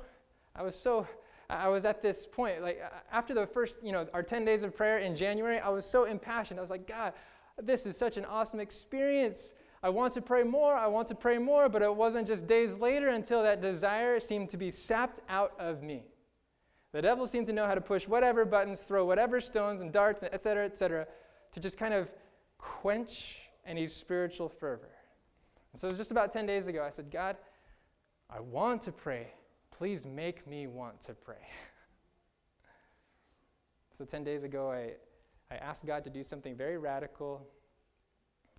I 0.57 0.61
was 0.61 0.75
so, 0.75 1.07
I 1.49 1.69
was 1.69 1.85
at 1.85 2.01
this 2.01 2.27
point, 2.27 2.61
like 2.61 2.81
after 3.13 3.33
the 3.33 3.47
first, 3.47 3.79
you 3.81 3.93
know, 3.93 4.05
our 4.13 4.21
10 4.21 4.43
days 4.43 4.61
of 4.61 4.75
prayer 4.75 4.99
in 4.99 5.15
January, 5.15 5.57
I 5.57 5.69
was 5.69 5.85
so 5.85 6.03
impassioned. 6.03 6.59
I 6.59 6.61
was 6.61 6.69
like, 6.69 6.85
God, 6.85 7.13
this 7.61 7.85
is 7.85 7.95
such 7.95 8.17
an 8.17 8.25
awesome 8.25 8.59
experience. 8.59 9.53
I 9.81 9.87
want 9.87 10.13
to 10.15 10.21
pray 10.21 10.43
more, 10.43 10.75
I 10.75 10.87
want 10.87 11.07
to 11.07 11.15
pray 11.15 11.37
more, 11.37 11.69
but 11.69 11.81
it 11.81 11.95
wasn't 11.95 12.27
just 12.27 12.45
days 12.45 12.73
later 12.73 13.07
until 13.09 13.41
that 13.41 13.61
desire 13.61 14.19
seemed 14.19 14.49
to 14.49 14.57
be 14.57 14.69
sapped 14.69 15.21
out 15.29 15.53
of 15.59 15.81
me. 15.81 16.03
The 16.91 17.01
devil 17.01 17.25
seemed 17.25 17.45
to 17.45 17.53
know 17.53 17.65
how 17.65 17.75
to 17.75 17.81
push 17.81 18.09
whatever 18.09 18.43
buttons, 18.43 18.81
throw 18.81 19.05
whatever 19.05 19.39
stones 19.39 19.79
and 19.79 19.93
darts, 19.93 20.23
et 20.23 20.41
cetera, 20.41 20.65
et 20.65 20.77
cetera, 20.77 21.07
to 21.53 21.59
just 21.61 21.77
kind 21.77 21.93
of 21.93 22.09
quench 22.57 23.37
any 23.65 23.87
spiritual 23.87 24.49
fervor. 24.49 24.91
And 25.71 25.79
so 25.79 25.87
it 25.87 25.91
was 25.91 25.99
just 25.99 26.11
about 26.11 26.33
10 26.33 26.45
days 26.45 26.67
ago, 26.67 26.83
I 26.83 26.89
said, 26.89 27.09
God, 27.09 27.37
I 28.29 28.39
want 28.39 28.81
to 28.83 28.91
pray. 28.91 29.27
Please 29.71 30.05
make 30.05 30.47
me 30.47 30.67
want 30.67 31.01
to 31.01 31.13
pray. 31.13 31.35
so 33.97 34.05
10 34.05 34.23
days 34.23 34.43
ago, 34.43 34.71
I, 34.71 34.93
I 35.53 35.57
asked 35.57 35.85
God 35.85 36.03
to 36.05 36.09
do 36.09 36.23
something 36.23 36.55
very 36.55 36.77
radical, 36.77 37.45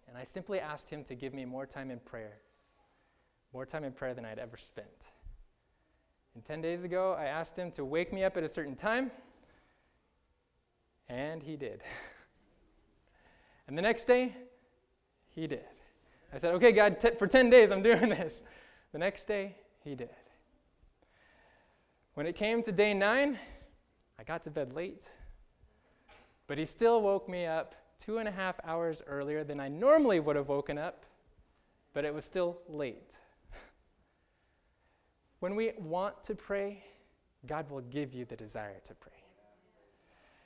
and 0.09 0.17
I 0.17 0.25
simply 0.25 0.61
asked 0.61 0.91
Him 0.91 1.05
to 1.05 1.15
give 1.15 1.35
me 1.35 1.45
more 1.45 1.67
time 1.67 1.91
in 1.91 1.99
prayer, 2.01 2.39
more 3.53 3.67
time 3.67 3.85
in 3.85 3.93
prayer 3.93 4.15
than 4.15 4.25
I'd 4.25 4.39
ever 4.39 4.57
spent. 4.57 5.07
And 6.35 6.45
10 6.45 6.61
days 6.61 6.85
ago, 6.85 7.17
I 7.19 7.25
asked 7.25 7.57
Him 7.57 7.71
to 7.73 7.85
wake 7.85 8.13
me 8.13 8.25
up 8.25 8.37
at 8.37 8.45
a 8.45 8.49
certain 8.49 8.77
time, 8.77 9.11
and 11.09 11.43
He 11.43 11.57
did. 11.57 11.83
and 13.69 13.77
the 13.77 13.83
next 13.83 14.07
day, 14.07 14.35
He 15.35 15.47
did. 15.47 15.65
I 16.33 16.39
said, 16.39 16.55
Okay, 16.55 16.73
God, 16.73 17.01
t- 17.01 17.11
for 17.19 17.27
10 17.27 17.51
days 17.51 17.71
I'm 17.71 17.83
doing 17.83 18.09
this. 18.11 18.45
The 18.93 18.99
next 18.99 19.27
day, 19.27 19.57
He 19.85 19.95
did. 19.95 20.11
When 22.15 22.27
it 22.27 22.35
came 22.35 22.63
to 22.63 22.73
day 22.73 22.95
nine, 22.95 23.39
I 24.19 24.25
got 24.25 24.43
to 24.45 24.51
bed 24.51 24.73
late. 24.73 25.05
But 26.47 26.59
he 26.59 26.65
still 26.65 27.03
woke 27.03 27.29
me 27.29 27.45
up 27.45 27.75
two 28.01 28.19
and 28.19 28.29
a 28.29 28.33
half 28.33 28.57
hours 28.65 29.03
earlier 29.07 29.45
than 29.45 29.61
I 29.61 29.69
normally 29.69 30.21
would 30.21 30.37
have 30.37 30.49
woken 30.49 30.79
up, 30.79 31.05
but 31.93 32.05
it 32.05 32.15
was 32.15 32.25
still 32.25 32.59
late. 32.69 33.11
when 35.41 35.57
we 35.57 35.73
want 35.79 36.23
to 36.25 36.35
pray, 36.35 36.85
God 37.47 37.71
will 37.71 37.83
give 37.83 38.15
you 38.15 38.25
the 38.25 38.37
desire 38.37 38.81
to 38.87 38.95
pray. 38.95 39.13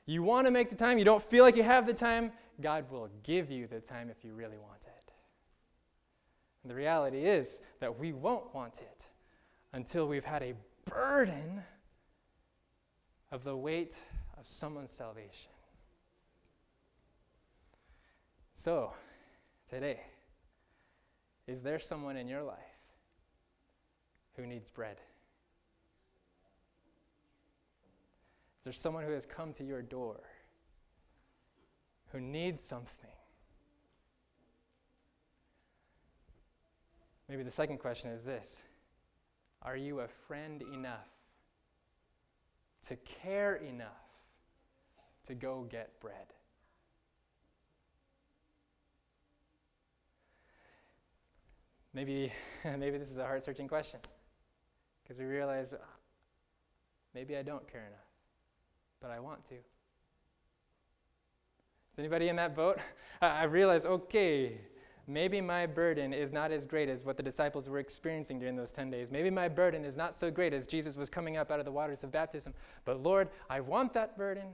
You 0.06 0.22
want 0.22 0.46
to 0.46 0.50
make 0.50 0.70
the 0.70 0.76
time, 0.76 0.98
you 0.98 1.04
don't 1.04 1.22
feel 1.22 1.44
like 1.44 1.54
you 1.56 1.62
have 1.62 1.86
the 1.86 1.94
time, 1.94 2.32
God 2.60 2.90
will 2.90 3.08
give 3.22 3.50
you 3.50 3.66
the 3.66 3.80
time 3.80 4.10
if 4.10 4.24
you 4.24 4.32
really 4.32 4.58
want 4.58 4.82
it. 4.82 4.99
And 6.62 6.70
the 6.70 6.74
reality 6.74 7.24
is 7.24 7.60
that 7.80 7.98
we 7.98 8.12
won't 8.12 8.54
want 8.54 8.78
it 8.80 9.04
until 9.72 10.06
we've 10.06 10.24
had 10.24 10.42
a 10.42 10.54
burden 10.84 11.62
of 13.32 13.44
the 13.44 13.56
weight 13.56 13.96
of 14.38 14.46
someone's 14.46 14.90
salvation. 14.90 15.50
So, 18.54 18.92
today, 19.68 20.00
is 21.46 21.62
there 21.62 21.78
someone 21.78 22.16
in 22.16 22.28
your 22.28 22.42
life 22.42 22.58
who 24.36 24.46
needs 24.46 24.68
bread? 24.68 24.98
Is 28.58 28.64
there 28.64 28.72
someone 28.72 29.04
who 29.04 29.12
has 29.12 29.24
come 29.24 29.54
to 29.54 29.64
your 29.64 29.80
door 29.80 30.20
who 32.12 32.20
needs 32.20 32.62
something? 32.62 33.09
Maybe 37.30 37.44
the 37.44 37.50
second 37.52 37.78
question 37.78 38.10
is 38.10 38.24
this 38.24 38.56
Are 39.62 39.76
you 39.76 40.00
a 40.00 40.08
friend 40.26 40.62
enough 40.74 41.06
to 42.88 42.96
care 42.96 43.54
enough 43.54 43.86
to 45.28 45.36
go 45.36 45.64
get 45.70 46.00
bread? 46.00 46.34
Maybe, 51.94 52.32
maybe 52.64 52.98
this 52.98 53.12
is 53.12 53.18
a 53.18 53.24
heart 53.24 53.44
searching 53.44 53.68
question 53.68 54.00
because 55.04 55.20
we 55.20 55.24
realize 55.24 55.72
ah, 55.72 55.84
maybe 57.14 57.36
I 57.36 57.42
don't 57.42 57.70
care 57.70 57.86
enough, 57.86 58.08
but 59.00 59.12
I 59.12 59.20
want 59.20 59.44
to. 59.50 59.54
Is 59.54 59.60
anybody 61.96 62.28
in 62.28 62.34
that 62.36 62.56
boat? 62.56 62.80
I 63.22 63.44
realize, 63.44 63.86
okay, 63.86 64.58
maybe 65.12 65.40
my 65.40 65.66
burden 65.66 66.12
is 66.12 66.32
not 66.32 66.52
as 66.52 66.66
great 66.66 66.88
as 66.88 67.04
what 67.04 67.16
the 67.16 67.22
disciples 67.22 67.68
were 67.68 67.78
experiencing 67.78 68.38
during 68.38 68.56
those 68.56 68.72
10 68.72 68.90
days. 68.90 69.10
Maybe 69.10 69.30
my 69.30 69.48
burden 69.48 69.84
is 69.84 69.96
not 69.96 70.14
so 70.14 70.30
great 70.30 70.52
as 70.52 70.66
Jesus 70.66 70.96
was 70.96 71.10
coming 71.10 71.36
up 71.36 71.50
out 71.50 71.58
of 71.58 71.64
the 71.64 71.72
waters 71.72 72.04
of 72.04 72.12
baptism. 72.12 72.54
But 72.84 73.02
Lord, 73.02 73.28
I 73.48 73.60
want 73.60 73.92
that 73.94 74.16
burden. 74.16 74.46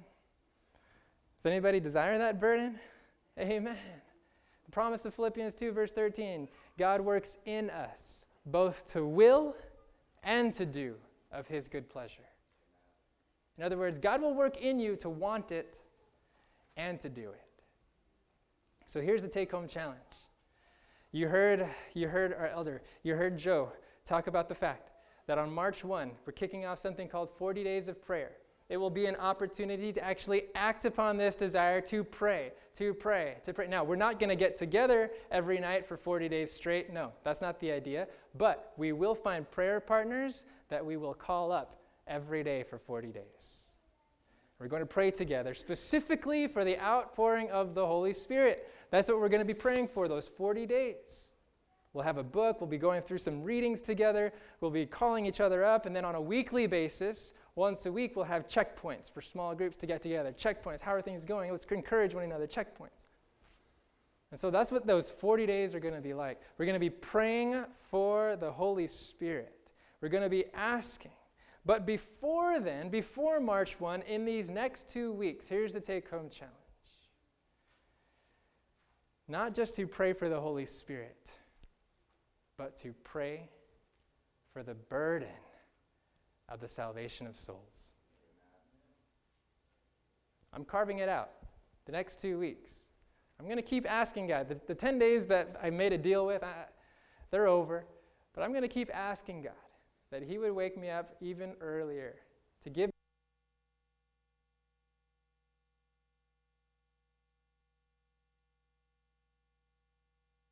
Does 1.43 1.51
anybody 1.51 1.81
desire 1.81 2.19
that 2.19 2.41
burden? 2.41 2.79
Amen. 3.39 3.77
The 4.65 4.73
promise 4.73 5.05
of 5.05 5.15
Philippians 5.15 5.55
2, 5.55 5.73
verse 5.73 5.93
13 5.93 6.49
God 6.79 7.01
works 7.01 7.37
in 7.45 7.71
us 7.71 8.25
both 8.47 8.91
to 8.93 9.07
will 9.07 9.55
and 10.23 10.55
to 10.55 10.65
do 10.65 10.95
of 11.33 11.47
his 11.47 11.69
good 11.69 11.89
pleasure. 11.89 12.23
In 13.59 13.65
other 13.65 13.77
words, 13.77 13.99
God 13.99 14.21
will 14.21 14.35
work 14.35 14.59
in 14.59 14.79
you 14.79 14.97
to 14.97 15.09
want 15.09 15.51
it 15.51 15.79
and 16.77 17.01
to 17.01 17.09
do 17.09 17.31
it. 17.31 17.47
So 18.87 19.01
here's 19.01 19.23
the 19.23 19.29
take 19.29 19.51
home 19.51 19.67
challenge. 19.67 19.99
You 21.17 21.29
heard, 21.29 21.67
you 21.95 22.09
heard 22.09 22.35
our 22.35 22.49
elder, 22.49 22.83
you 23.03 23.15
heard 23.15 23.39
Joe 23.39 23.73
talk 24.05 24.27
about 24.27 24.51
the 24.51 24.55
fact 24.55 24.91
that 25.27 25.39
on 25.39 25.51
March 25.51 25.83
1, 25.83 26.11
we're 26.27 26.33
kicking 26.35 26.67
off 26.67 26.79
something 26.79 27.09
called 27.09 27.31
40 27.39 27.65
Days 27.65 27.89
of 27.89 28.05
Prayer. 28.05 28.33
It 28.69 28.77
will 28.77 28.91
be 28.91 29.07
an 29.07 29.17
opportunity 29.17 29.95
to 29.95 30.05
actually 30.05 30.43
act 30.55 30.85
upon 30.85 31.17
this 31.17 31.35
desire 31.35 31.81
to 31.81 32.05
pray, 32.05 32.53
to 32.77 32.93
pray, 32.93 33.37
to 33.45 33.55
pray. 33.55 33.67
Now, 33.67 33.83
we're 33.83 33.97
not 33.97 34.21
going 34.21 34.29
to 34.29 34.37
get 34.37 34.59
together 34.59 35.11
every 35.31 35.59
night 35.59 35.89
for 35.89 35.97
40 35.97 36.29
days 36.29 36.53
straight. 36.53 36.93
No, 36.93 37.13
that's 37.25 37.41
not 37.41 37.59
the 37.61 37.73
idea. 37.73 38.09
But 38.37 38.75
we 38.77 38.93
will 38.93 39.15
find 39.15 39.51
prayer 39.51 39.81
partners 39.81 40.45
that 40.69 40.85
we 40.85 40.99
will 40.99 41.15
call 41.15 41.51
up 41.51 41.81
every 42.07 42.45
day 42.45 42.63
for 42.63 42.79
40 42.79 43.09
days. 43.09 43.67
We're 44.59 44.69
going 44.69 44.81
to 44.81 44.87
pray 44.87 45.11
together 45.11 45.55
specifically 45.55 46.47
for 46.47 46.63
the 46.63 46.79
outpouring 46.79 47.51
of 47.51 47.75
the 47.75 47.87
Holy 47.87 48.13
Spirit. 48.13 48.71
That's 48.91 49.09
what 49.09 49.19
we're 49.19 49.29
going 49.29 49.41
to 49.41 49.45
be 49.45 49.55
praying 49.55 49.89
for 49.89 50.09
those 50.09 50.29
40 50.29 50.67
days. 50.67 51.35
We'll 51.93 52.05
have 52.05 52.19
a 52.19 52.23
book, 52.23 52.61
we'll 52.61 52.69
be 52.69 52.79
going 52.79 53.01
through 53.01 53.19
some 53.19 53.43
readings 53.43 53.81
together, 53.81 54.33
we'll 54.61 54.71
be 54.71 54.85
calling 54.85 55.25
each 55.25 55.41
other 55.41 55.65
up, 55.65 55.87
and 55.87 55.97
then 55.97 56.05
on 56.05 56.15
a 56.15 56.21
weekly 56.21 56.67
basis, 56.67 57.33
Once 57.57 57.87
a 57.87 57.93
week, 57.93 58.15
we'll 58.15 58.25
have 58.27 58.47
checkpoints 58.47 59.11
for 59.11 59.23
small 59.23 59.55
groups 59.55 59.79
to 59.79 59.87
get 59.87 60.03
together. 60.03 60.31
Checkpoints. 60.31 60.83
How 60.83 60.93
are 60.93 61.01
things 61.01 61.25
going? 61.25 61.51
Let's 61.51 61.65
encourage 61.65 62.15
one 62.15 62.25
another. 62.25 62.47
Checkpoints. 62.47 63.07
And 64.31 64.39
so 64.39 64.51
that's 64.51 64.71
what 64.71 64.87
those 64.87 65.11
40 65.11 65.47
days 65.47 65.75
are 65.75 65.81
going 65.81 65.95
to 65.95 66.03
be 66.03 66.13
like. 66.13 66.39
We're 66.59 66.67
going 66.67 66.75
to 66.75 66.81
be 66.81 66.91
praying 66.91 67.65
for 67.91 68.37
the 68.37 68.53
Holy 68.53 68.87
Spirit. 68.87 69.71
We're 70.03 70.11
going 70.11 70.23
to 70.23 70.29
be 70.29 70.45
asking. 70.53 71.13
But 71.65 71.87
before 71.87 72.61
then, 72.61 72.91
before 72.91 73.41
March 73.41 73.81
1, 73.81 74.03
in 74.03 74.27
these 74.27 74.51
next 74.51 74.89
two 74.89 75.13
weeks, 75.13 75.49
here's 75.49 75.73
the 75.73 75.81
take 75.81 76.11
home 76.11 76.29
challenge 76.29 76.66
not 79.29 79.55
just 79.55 79.75
to 79.77 79.87
pray 79.87 80.13
for 80.13 80.29
the 80.29 80.41
Holy 80.41 80.67
Spirit, 80.67 81.31
but 82.57 82.77
to 82.81 82.95
pray 83.05 83.49
for 84.53 84.63
the 84.63 84.75
burden 84.75 85.29
of 86.49 86.61
the 86.61 86.69
salvation 86.69 87.27
of 87.27 87.37
souls. 87.37 87.93
I'm 90.53 90.65
carving 90.65 91.01
it 91.01 91.09
out 91.09 91.31
the 91.85 91.93
next 91.93 92.21
two 92.21 92.39
weeks. 92.39 92.73
I'm 93.39 93.47
going 93.47 93.59
to 93.59 93.63
keep 93.63 93.91
asking 93.91 94.29
God. 94.29 94.49
The, 94.49 94.59
the 94.67 94.75
10 94.75 94.99
days 94.99 95.27
that 95.27 95.55
I 95.63 95.69
made 95.71 95.93
a 95.93 95.99
deal 95.99 96.25
with, 96.27 96.43
I, 96.43 96.65
they're 97.31 97.47
over. 97.47 97.85
But 98.35 98.43
I'm 98.43 98.51
going 98.51 98.63
to 98.63 98.69
keep 98.69 98.91
asking 98.95 99.43
God 99.43 99.53
that 100.11 100.23
He 100.23 100.39
would 100.39 100.53
wake 100.53 100.79
me 100.79 100.91
up 100.91 101.17
even 101.21 101.53
earlier 101.61 102.15
to 102.65 102.71
give. 102.71 102.91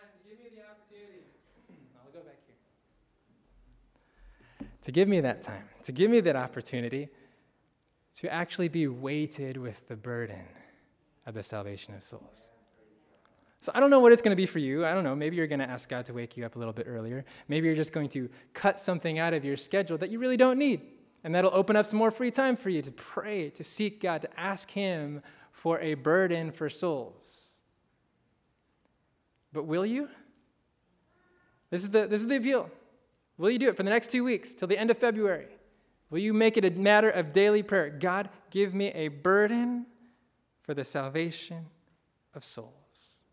To 0.00 0.28
give 0.28 0.38
me 0.38 0.50
the 0.54 0.62
opportunity. 0.62 1.24
I'll 1.96 2.12
go 2.12 2.20
back 2.20 2.38
here. 2.46 2.56
To 4.84 4.92
give 4.92 5.08
me 5.08 5.20
that 5.20 5.42
time, 5.42 5.64
to 5.84 5.92
give 5.92 6.10
me 6.10 6.20
that 6.20 6.36
opportunity 6.36 7.08
to 8.16 8.32
actually 8.32 8.68
be 8.68 8.86
weighted 8.86 9.56
with 9.56 9.88
the 9.88 9.96
burden 9.96 10.44
of 11.26 11.34
the 11.34 11.42
salvation 11.42 11.94
of 11.94 12.02
souls. 12.02 12.50
So 13.62 13.72
I 13.74 13.80
don't 13.80 13.88
know 13.88 14.00
what 14.00 14.12
it's 14.12 14.20
going 14.20 14.36
to 14.36 14.36
be 14.36 14.44
for 14.44 14.58
you. 14.58 14.84
I 14.84 14.92
don't 14.92 15.02
know. 15.02 15.16
Maybe 15.16 15.36
you're 15.36 15.46
going 15.46 15.60
to 15.60 15.68
ask 15.68 15.88
God 15.88 16.04
to 16.06 16.12
wake 16.12 16.36
you 16.36 16.44
up 16.44 16.56
a 16.56 16.58
little 16.58 16.74
bit 16.74 16.86
earlier. 16.86 17.24
Maybe 17.48 17.66
you're 17.66 17.74
just 17.74 17.94
going 17.94 18.10
to 18.10 18.28
cut 18.52 18.78
something 18.78 19.18
out 19.18 19.32
of 19.32 19.42
your 19.42 19.56
schedule 19.56 19.96
that 19.98 20.10
you 20.10 20.18
really 20.18 20.36
don't 20.36 20.58
need. 20.58 20.82
And 21.24 21.34
that'll 21.34 21.54
open 21.54 21.76
up 21.76 21.86
some 21.86 21.98
more 21.98 22.10
free 22.10 22.30
time 22.30 22.54
for 22.54 22.68
you 22.68 22.82
to 22.82 22.92
pray, 22.92 23.48
to 23.50 23.64
seek 23.64 24.02
God, 24.02 24.20
to 24.20 24.38
ask 24.38 24.70
Him 24.70 25.22
for 25.50 25.80
a 25.80 25.94
burden 25.94 26.52
for 26.52 26.68
souls. 26.68 27.54
But 29.50 29.64
will 29.64 29.86
you? 29.86 30.10
This 31.70 31.84
is 31.84 31.88
the, 31.88 32.06
this 32.06 32.20
is 32.20 32.26
the 32.26 32.36
appeal. 32.36 32.70
Will 33.36 33.50
you 33.50 33.58
do 33.58 33.68
it 33.68 33.76
for 33.76 33.82
the 33.82 33.90
next 33.90 34.10
two 34.10 34.24
weeks 34.24 34.54
till 34.54 34.68
the 34.68 34.78
end 34.78 34.90
of 34.90 34.98
February? 34.98 35.48
Will 36.10 36.20
you 36.20 36.32
make 36.32 36.56
it 36.56 36.64
a 36.64 36.70
matter 36.70 37.10
of 37.10 37.32
daily 37.32 37.62
prayer? 37.62 37.90
God, 37.90 38.28
give 38.50 38.74
me 38.74 38.88
a 38.88 39.08
burden 39.08 39.86
for 40.62 40.74
the 40.74 40.84
salvation 40.84 41.66
of 42.34 42.44
souls 42.44 43.24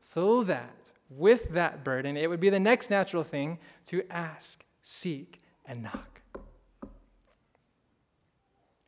so 0.00 0.42
that 0.44 0.92
with 1.08 1.50
that 1.50 1.84
burden, 1.84 2.16
it 2.16 2.28
would 2.28 2.40
be 2.40 2.50
the 2.50 2.60
next 2.60 2.90
natural 2.90 3.22
thing 3.22 3.58
to 3.86 4.02
ask, 4.10 4.64
seek, 4.82 5.42
and 5.64 5.82
knock. 5.82 6.20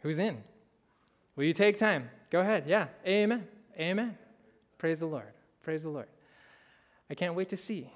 Who's 0.00 0.18
in? 0.18 0.42
Will 1.36 1.44
you 1.44 1.52
take 1.52 1.78
time? 1.78 2.10
Go 2.30 2.40
ahead. 2.40 2.64
Yeah. 2.66 2.88
Amen. 3.06 3.46
Amen. 3.78 4.16
Praise 4.78 5.00
the 5.00 5.06
Lord. 5.06 5.32
Praise 5.62 5.82
the 5.82 5.88
Lord. 5.88 6.08
I 7.08 7.14
can't 7.14 7.34
wait 7.34 7.48
to 7.50 7.56
see. 7.56 7.90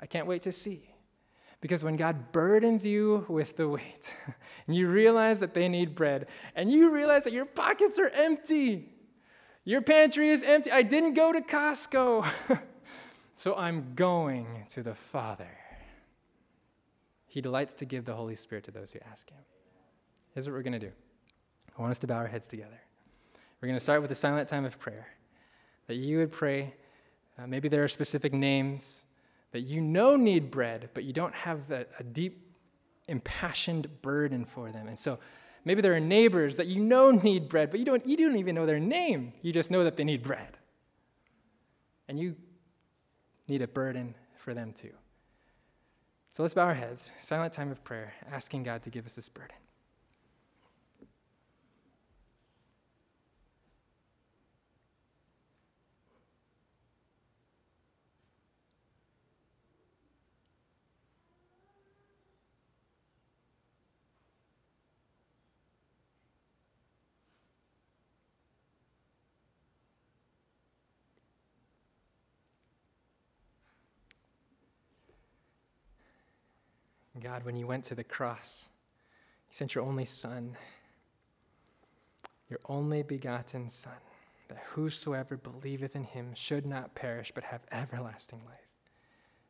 I 0.00 0.06
can't 0.06 0.26
wait 0.26 0.42
to 0.42 0.52
see. 0.52 0.93
Because 1.64 1.82
when 1.82 1.96
God 1.96 2.30
burdens 2.30 2.84
you 2.84 3.24
with 3.26 3.56
the 3.56 3.66
weight, 3.66 4.14
and 4.66 4.76
you 4.76 4.86
realize 4.86 5.38
that 5.38 5.54
they 5.54 5.66
need 5.66 5.94
bread, 5.94 6.26
and 6.54 6.70
you 6.70 6.90
realize 6.90 7.24
that 7.24 7.32
your 7.32 7.46
pockets 7.46 7.98
are 7.98 8.10
empty, 8.10 8.92
your 9.64 9.80
pantry 9.80 10.28
is 10.28 10.42
empty. 10.42 10.70
I 10.70 10.82
didn't 10.82 11.14
go 11.14 11.32
to 11.32 11.40
Costco. 11.40 12.30
so 13.34 13.54
I'm 13.54 13.94
going 13.94 14.66
to 14.72 14.82
the 14.82 14.94
Father. 14.94 15.48
He 17.28 17.40
delights 17.40 17.72
to 17.76 17.86
give 17.86 18.04
the 18.04 18.14
Holy 18.14 18.34
Spirit 18.34 18.64
to 18.64 18.70
those 18.70 18.92
who 18.92 18.98
ask 19.10 19.30
Him. 19.30 19.40
Here's 20.34 20.46
what 20.46 20.52
we're 20.52 20.62
going 20.64 20.78
to 20.78 20.78
do 20.78 20.92
I 21.78 21.80
want 21.80 21.92
us 21.92 21.98
to 22.00 22.06
bow 22.06 22.16
our 22.16 22.26
heads 22.26 22.46
together. 22.46 22.82
We're 23.62 23.68
going 23.68 23.78
to 23.78 23.82
start 23.82 24.02
with 24.02 24.10
a 24.10 24.14
silent 24.14 24.50
time 24.50 24.66
of 24.66 24.78
prayer. 24.78 25.06
That 25.86 25.94
you 25.94 26.18
would 26.18 26.30
pray. 26.30 26.74
Uh, 27.38 27.46
maybe 27.46 27.68
there 27.68 27.82
are 27.82 27.88
specific 27.88 28.34
names 28.34 29.06
that 29.54 29.62
you 29.62 29.80
know 29.80 30.16
need 30.16 30.50
bread, 30.50 30.90
but 30.92 31.04
you 31.04 31.14
don't 31.14 31.34
have 31.34 31.70
a, 31.70 31.86
a 31.98 32.02
deep, 32.02 32.46
impassioned 33.08 34.02
burden 34.02 34.44
for 34.44 34.70
them. 34.70 34.86
And 34.86 34.98
so, 34.98 35.18
Maybe 35.64 35.80
there 35.80 35.94
are 35.94 36.00
neighbors 36.00 36.56
that 36.56 36.66
you 36.66 36.82
know 36.84 37.10
need 37.10 37.48
bread, 37.48 37.70
but 37.70 37.80
you 37.80 37.86
don't, 37.86 38.06
you 38.06 38.16
don't 38.16 38.36
even 38.36 38.54
know 38.54 38.66
their 38.66 38.80
name. 38.80 39.32
You 39.42 39.52
just 39.52 39.70
know 39.70 39.84
that 39.84 39.96
they 39.96 40.04
need 40.04 40.22
bread. 40.22 40.58
And 42.06 42.18
you 42.18 42.36
need 43.48 43.62
a 43.62 43.68
burden 43.68 44.14
for 44.36 44.52
them 44.52 44.72
too. 44.72 44.92
So 46.30 46.42
let's 46.42 46.54
bow 46.54 46.64
our 46.64 46.74
heads, 46.74 47.12
silent 47.20 47.52
time 47.52 47.70
of 47.70 47.82
prayer, 47.82 48.12
asking 48.30 48.64
God 48.64 48.82
to 48.82 48.90
give 48.90 49.06
us 49.06 49.14
this 49.14 49.28
burden. 49.28 49.56
God, 77.24 77.42
when 77.44 77.56
you 77.56 77.66
went 77.66 77.84
to 77.84 77.94
the 77.94 78.04
cross, 78.04 78.68
you 79.48 79.54
sent 79.54 79.74
your 79.74 79.82
only 79.82 80.04
Son, 80.04 80.58
your 82.50 82.60
only 82.68 83.02
begotten 83.02 83.70
Son, 83.70 83.94
that 84.48 84.58
whosoever 84.66 85.38
believeth 85.38 85.96
in 85.96 86.04
him 86.04 86.34
should 86.34 86.66
not 86.66 86.94
perish 86.94 87.32
but 87.34 87.44
have 87.44 87.62
everlasting 87.72 88.42
life. 88.44 88.68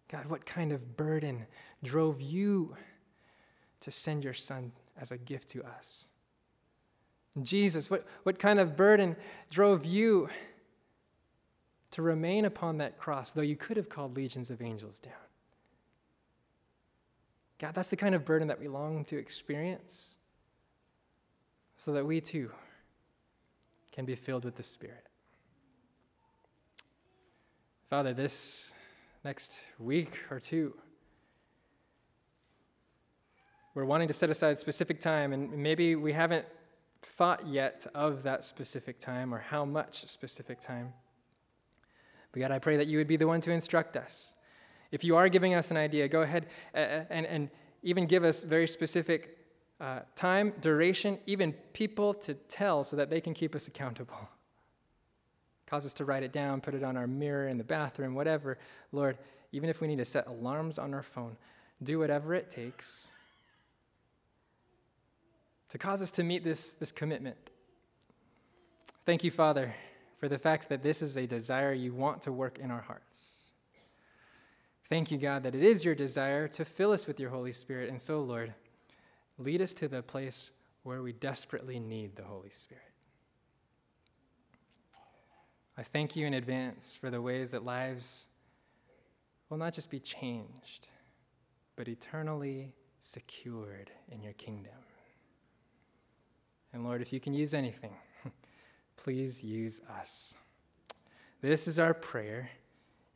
God, 0.09 0.27
what 0.27 0.47
kind 0.47 0.71
of 0.71 0.97
burden 0.97 1.47
drove 1.83 2.21
you 2.21 2.77
to 3.81 3.91
send 3.91 4.23
your 4.23 4.35
Son 4.35 4.71
as 4.97 5.11
a 5.11 5.19
gift 5.19 5.49
to 5.49 5.65
us? 5.65 6.07
Jesus, 7.43 7.91
what, 7.91 8.07
what 8.23 8.39
kind 8.39 8.61
of 8.61 8.77
burden 8.77 9.17
drove 9.51 9.85
you 9.85 10.29
to 11.91 12.03
remain 12.03 12.45
upon 12.45 12.79
that 12.79 12.99
cross, 12.99 13.33
though 13.33 13.43
you 13.43 13.57
could 13.57 13.77
have 13.77 13.89
called 13.89 14.17
legions 14.17 14.53
of 14.53 14.63
angels 14.63 15.01
down? 15.01 15.13
God, 17.65 17.75
that's 17.75 17.89
the 17.89 17.97
kind 17.97 18.15
of 18.15 18.27
burden 18.27 18.49
that 18.49 18.61
we 18.61 18.69
long 18.69 19.07
to 19.07 19.17
experience 19.17 20.19
so 21.79 21.95
that 21.95 22.05
we 22.05 22.21
too 22.21 22.51
can 23.91 24.05
be 24.05 24.15
filled 24.15 24.45
with 24.45 24.55
the 24.55 24.63
Spirit. 24.63 25.07
Father, 27.89 28.13
this 28.13 28.75
next 29.25 29.65
week 29.79 30.21
or 30.31 30.39
two, 30.39 30.75
we're 33.75 33.87
wanting 33.87 34.09
to 34.09 34.15
set 34.15 34.29
aside 34.29 34.59
specific 34.59 35.01
time, 35.01 35.33
and 35.33 35.51
maybe 35.51 35.97
we 35.97 36.13
haven't 36.13 36.45
thought 37.01 37.47
yet 37.47 37.87
of 37.95 38.25
that 38.25 38.45
specific 38.45 39.01
time 39.01 39.33
or 39.35 39.39
how 39.39 39.65
much 39.65 40.07
specific 40.09 40.61
time. 40.61 40.93
But 42.31 42.41
God, 42.41 42.51
I 42.51 42.59
pray 42.59 42.77
that 42.77 42.89
you 42.89 42.99
would 42.99 43.09
be 43.09 43.17
the 43.17 43.27
one 43.27 43.41
to 43.41 43.53
instruct 43.53 43.97
us 43.97 44.35
if 44.95 45.03
you 45.03 45.17
are 45.17 45.29
giving 45.29 45.55
us 45.55 45.73
an 45.73 45.77
idea, 45.77 46.07
go 46.07 46.23
ahead 46.23 46.47
and, 46.73 47.27
and 47.27 47.51
even 47.83 48.07
give 48.07 48.23
us 48.23 48.45
very 48.45 48.69
specific 48.69 49.37
uh, 49.81 50.01
time, 50.15 50.53
duration, 50.61 51.19
even 51.27 51.53
people 51.73 52.15
to 52.15 52.35
tell 52.35 52.85
so 52.85 52.95
that 52.95 53.11
they 53.11 53.21
can 53.21 53.35
keep 53.35 53.57
us 53.57 53.67
accountable. 53.67 54.29
Cause 55.67 55.85
us 55.85 55.95
to 55.95 56.05
write 56.05 56.23
it 56.23 56.31
down, 56.31 56.61
put 56.61 56.77
it 56.77 56.85
on 56.85 56.97
our 56.97 57.09
mirror 57.09 57.49
in 57.49 57.59
the 57.59 57.65
bathroom, 57.65 58.15
whatever. 58.15 58.57
Lord, 58.93 59.19
even 59.51 59.69
if 59.69 59.81
we 59.81 59.89
need 59.89 59.99
to 59.99 60.05
set 60.05 60.29
alarms 60.29 60.79
on 60.79 60.95
our 60.95 61.03
phone, 61.03 61.37
do 61.83 61.99
whatever 61.99 62.33
it 62.33 62.49
takes 62.49 63.11
to 65.71 65.79
cause 65.79 66.03
us 66.03 66.13
to 66.13 66.23
meet 66.23 66.45
this, 66.45 66.75
this 66.75 66.93
commitment. 66.93 67.51
Thank 69.05 69.25
you, 69.25 69.33
Father, 69.33 69.75
for 70.19 70.29
the 70.29 70.39
fact 70.39 70.69
that 70.69 70.85
this 70.85 71.03
is 71.03 71.17
a 71.17 71.27
desire 71.27 71.73
you 71.73 71.93
want 71.93 72.23
to 72.23 72.33
work 72.33 72.61
in 72.61 72.71
our 72.71 72.83
hearts. 72.83 73.44
Thank 74.89 75.11
you, 75.11 75.19
God, 75.19 75.43
that 75.45 75.55
it 75.55 75.63
is 75.63 75.85
your 75.85 75.95
desire 75.95 76.47
to 76.49 76.65
fill 76.65 76.93
us 76.93 77.07
with 77.07 77.19
your 77.19 77.31
Holy 77.31 77.53
Spirit. 77.53 77.89
And 77.89 78.01
so, 78.01 78.21
Lord, 78.21 78.53
lead 79.39 79.63
us 79.63 79.73
to 79.75 79.89
the 79.89 80.03
place 80.03 80.51
where 80.83 81.03
we 81.03 81.13
desperately 81.13 81.81
need 81.81 82.17
the 82.17 82.25
Holy 82.25 82.51
Spirit. 82.51 82.83
I 85.77 85.83
thank 85.83 86.15
you 86.15 86.27
in 86.27 86.35
advance 86.35 86.95
for 86.95 87.11
the 87.11 87.21
ways 87.21 87.51
that 87.51 87.65
lives 87.65 88.29
will 89.49 89.57
not 89.57 89.73
just 89.73 89.91
be 89.91 89.99
changed, 89.99 90.89
but 91.77 91.89
eternally 91.89 92.75
secured 93.01 93.91
in 94.11 94.23
your 94.23 94.35
kingdom. 94.35 94.73
And 96.73 96.85
Lord, 96.85 97.03
if 97.03 97.13
you 97.13 97.21
can 97.21 97.35
use 97.35 97.55
anything, 97.55 97.95
please 98.97 99.43
use 99.43 99.81
us. 99.99 100.35
This 101.41 101.67
is 101.67 101.79
our 101.79 101.95
prayer. 101.95 102.51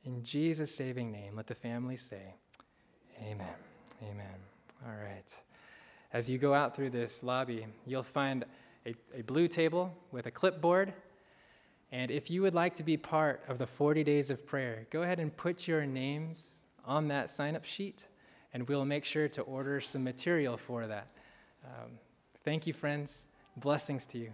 In 0.08 0.22
Jesus' 0.22 0.74
saving 0.74 1.12
name, 1.12 1.36
let 1.36 1.46
the 1.46 1.54
family 1.54 1.96
say, 1.96 2.34
Amen. 3.22 3.46
Amen. 4.02 4.34
All 4.86 4.94
right. 4.94 5.34
As 6.14 6.30
you 6.30 6.38
go 6.38 6.54
out 6.54 6.74
through 6.74 6.90
this 6.90 7.22
lobby, 7.22 7.66
you'll 7.84 8.02
find 8.02 8.46
a, 8.86 8.94
a 9.14 9.20
blue 9.20 9.48
table 9.48 9.94
with 10.10 10.24
a 10.24 10.30
clipboard. 10.30 10.94
And 11.92 12.10
if 12.10 12.30
you 12.30 12.40
would 12.40 12.54
like 12.54 12.74
to 12.76 12.82
be 12.82 12.96
part 12.96 13.44
of 13.48 13.58
the 13.58 13.66
40 13.66 14.02
days 14.02 14.30
of 14.30 14.46
prayer, 14.46 14.86
go 14.90 15.02
ahead 15.02 15.20
and 15.20 15.36
put 15.36 15.68
your 15.68 15.84
names 15.84 16.64
on 16.86 17.08
that 17.08 17.28
sign 17.28 17.54
up 17.54 17.66
sheet, 17.66 18.08
and 18.54 18.66
we'll 18.66 18.86
make 18.86 19.04
sure 19.04 19.28
to 19.28 19.42
order 19.42 19.78
some 19.78 20.04
material 20.04 20.56
for 20.56 20.86
that. 20.86 21.10
Um, 21.66 21.98
thank 22.44 22.66
you, 22.66 22.72
friends. 22.72 23.28
Blessings 23.58 24.06
to 24.06 24.18
you. 24.18 24.32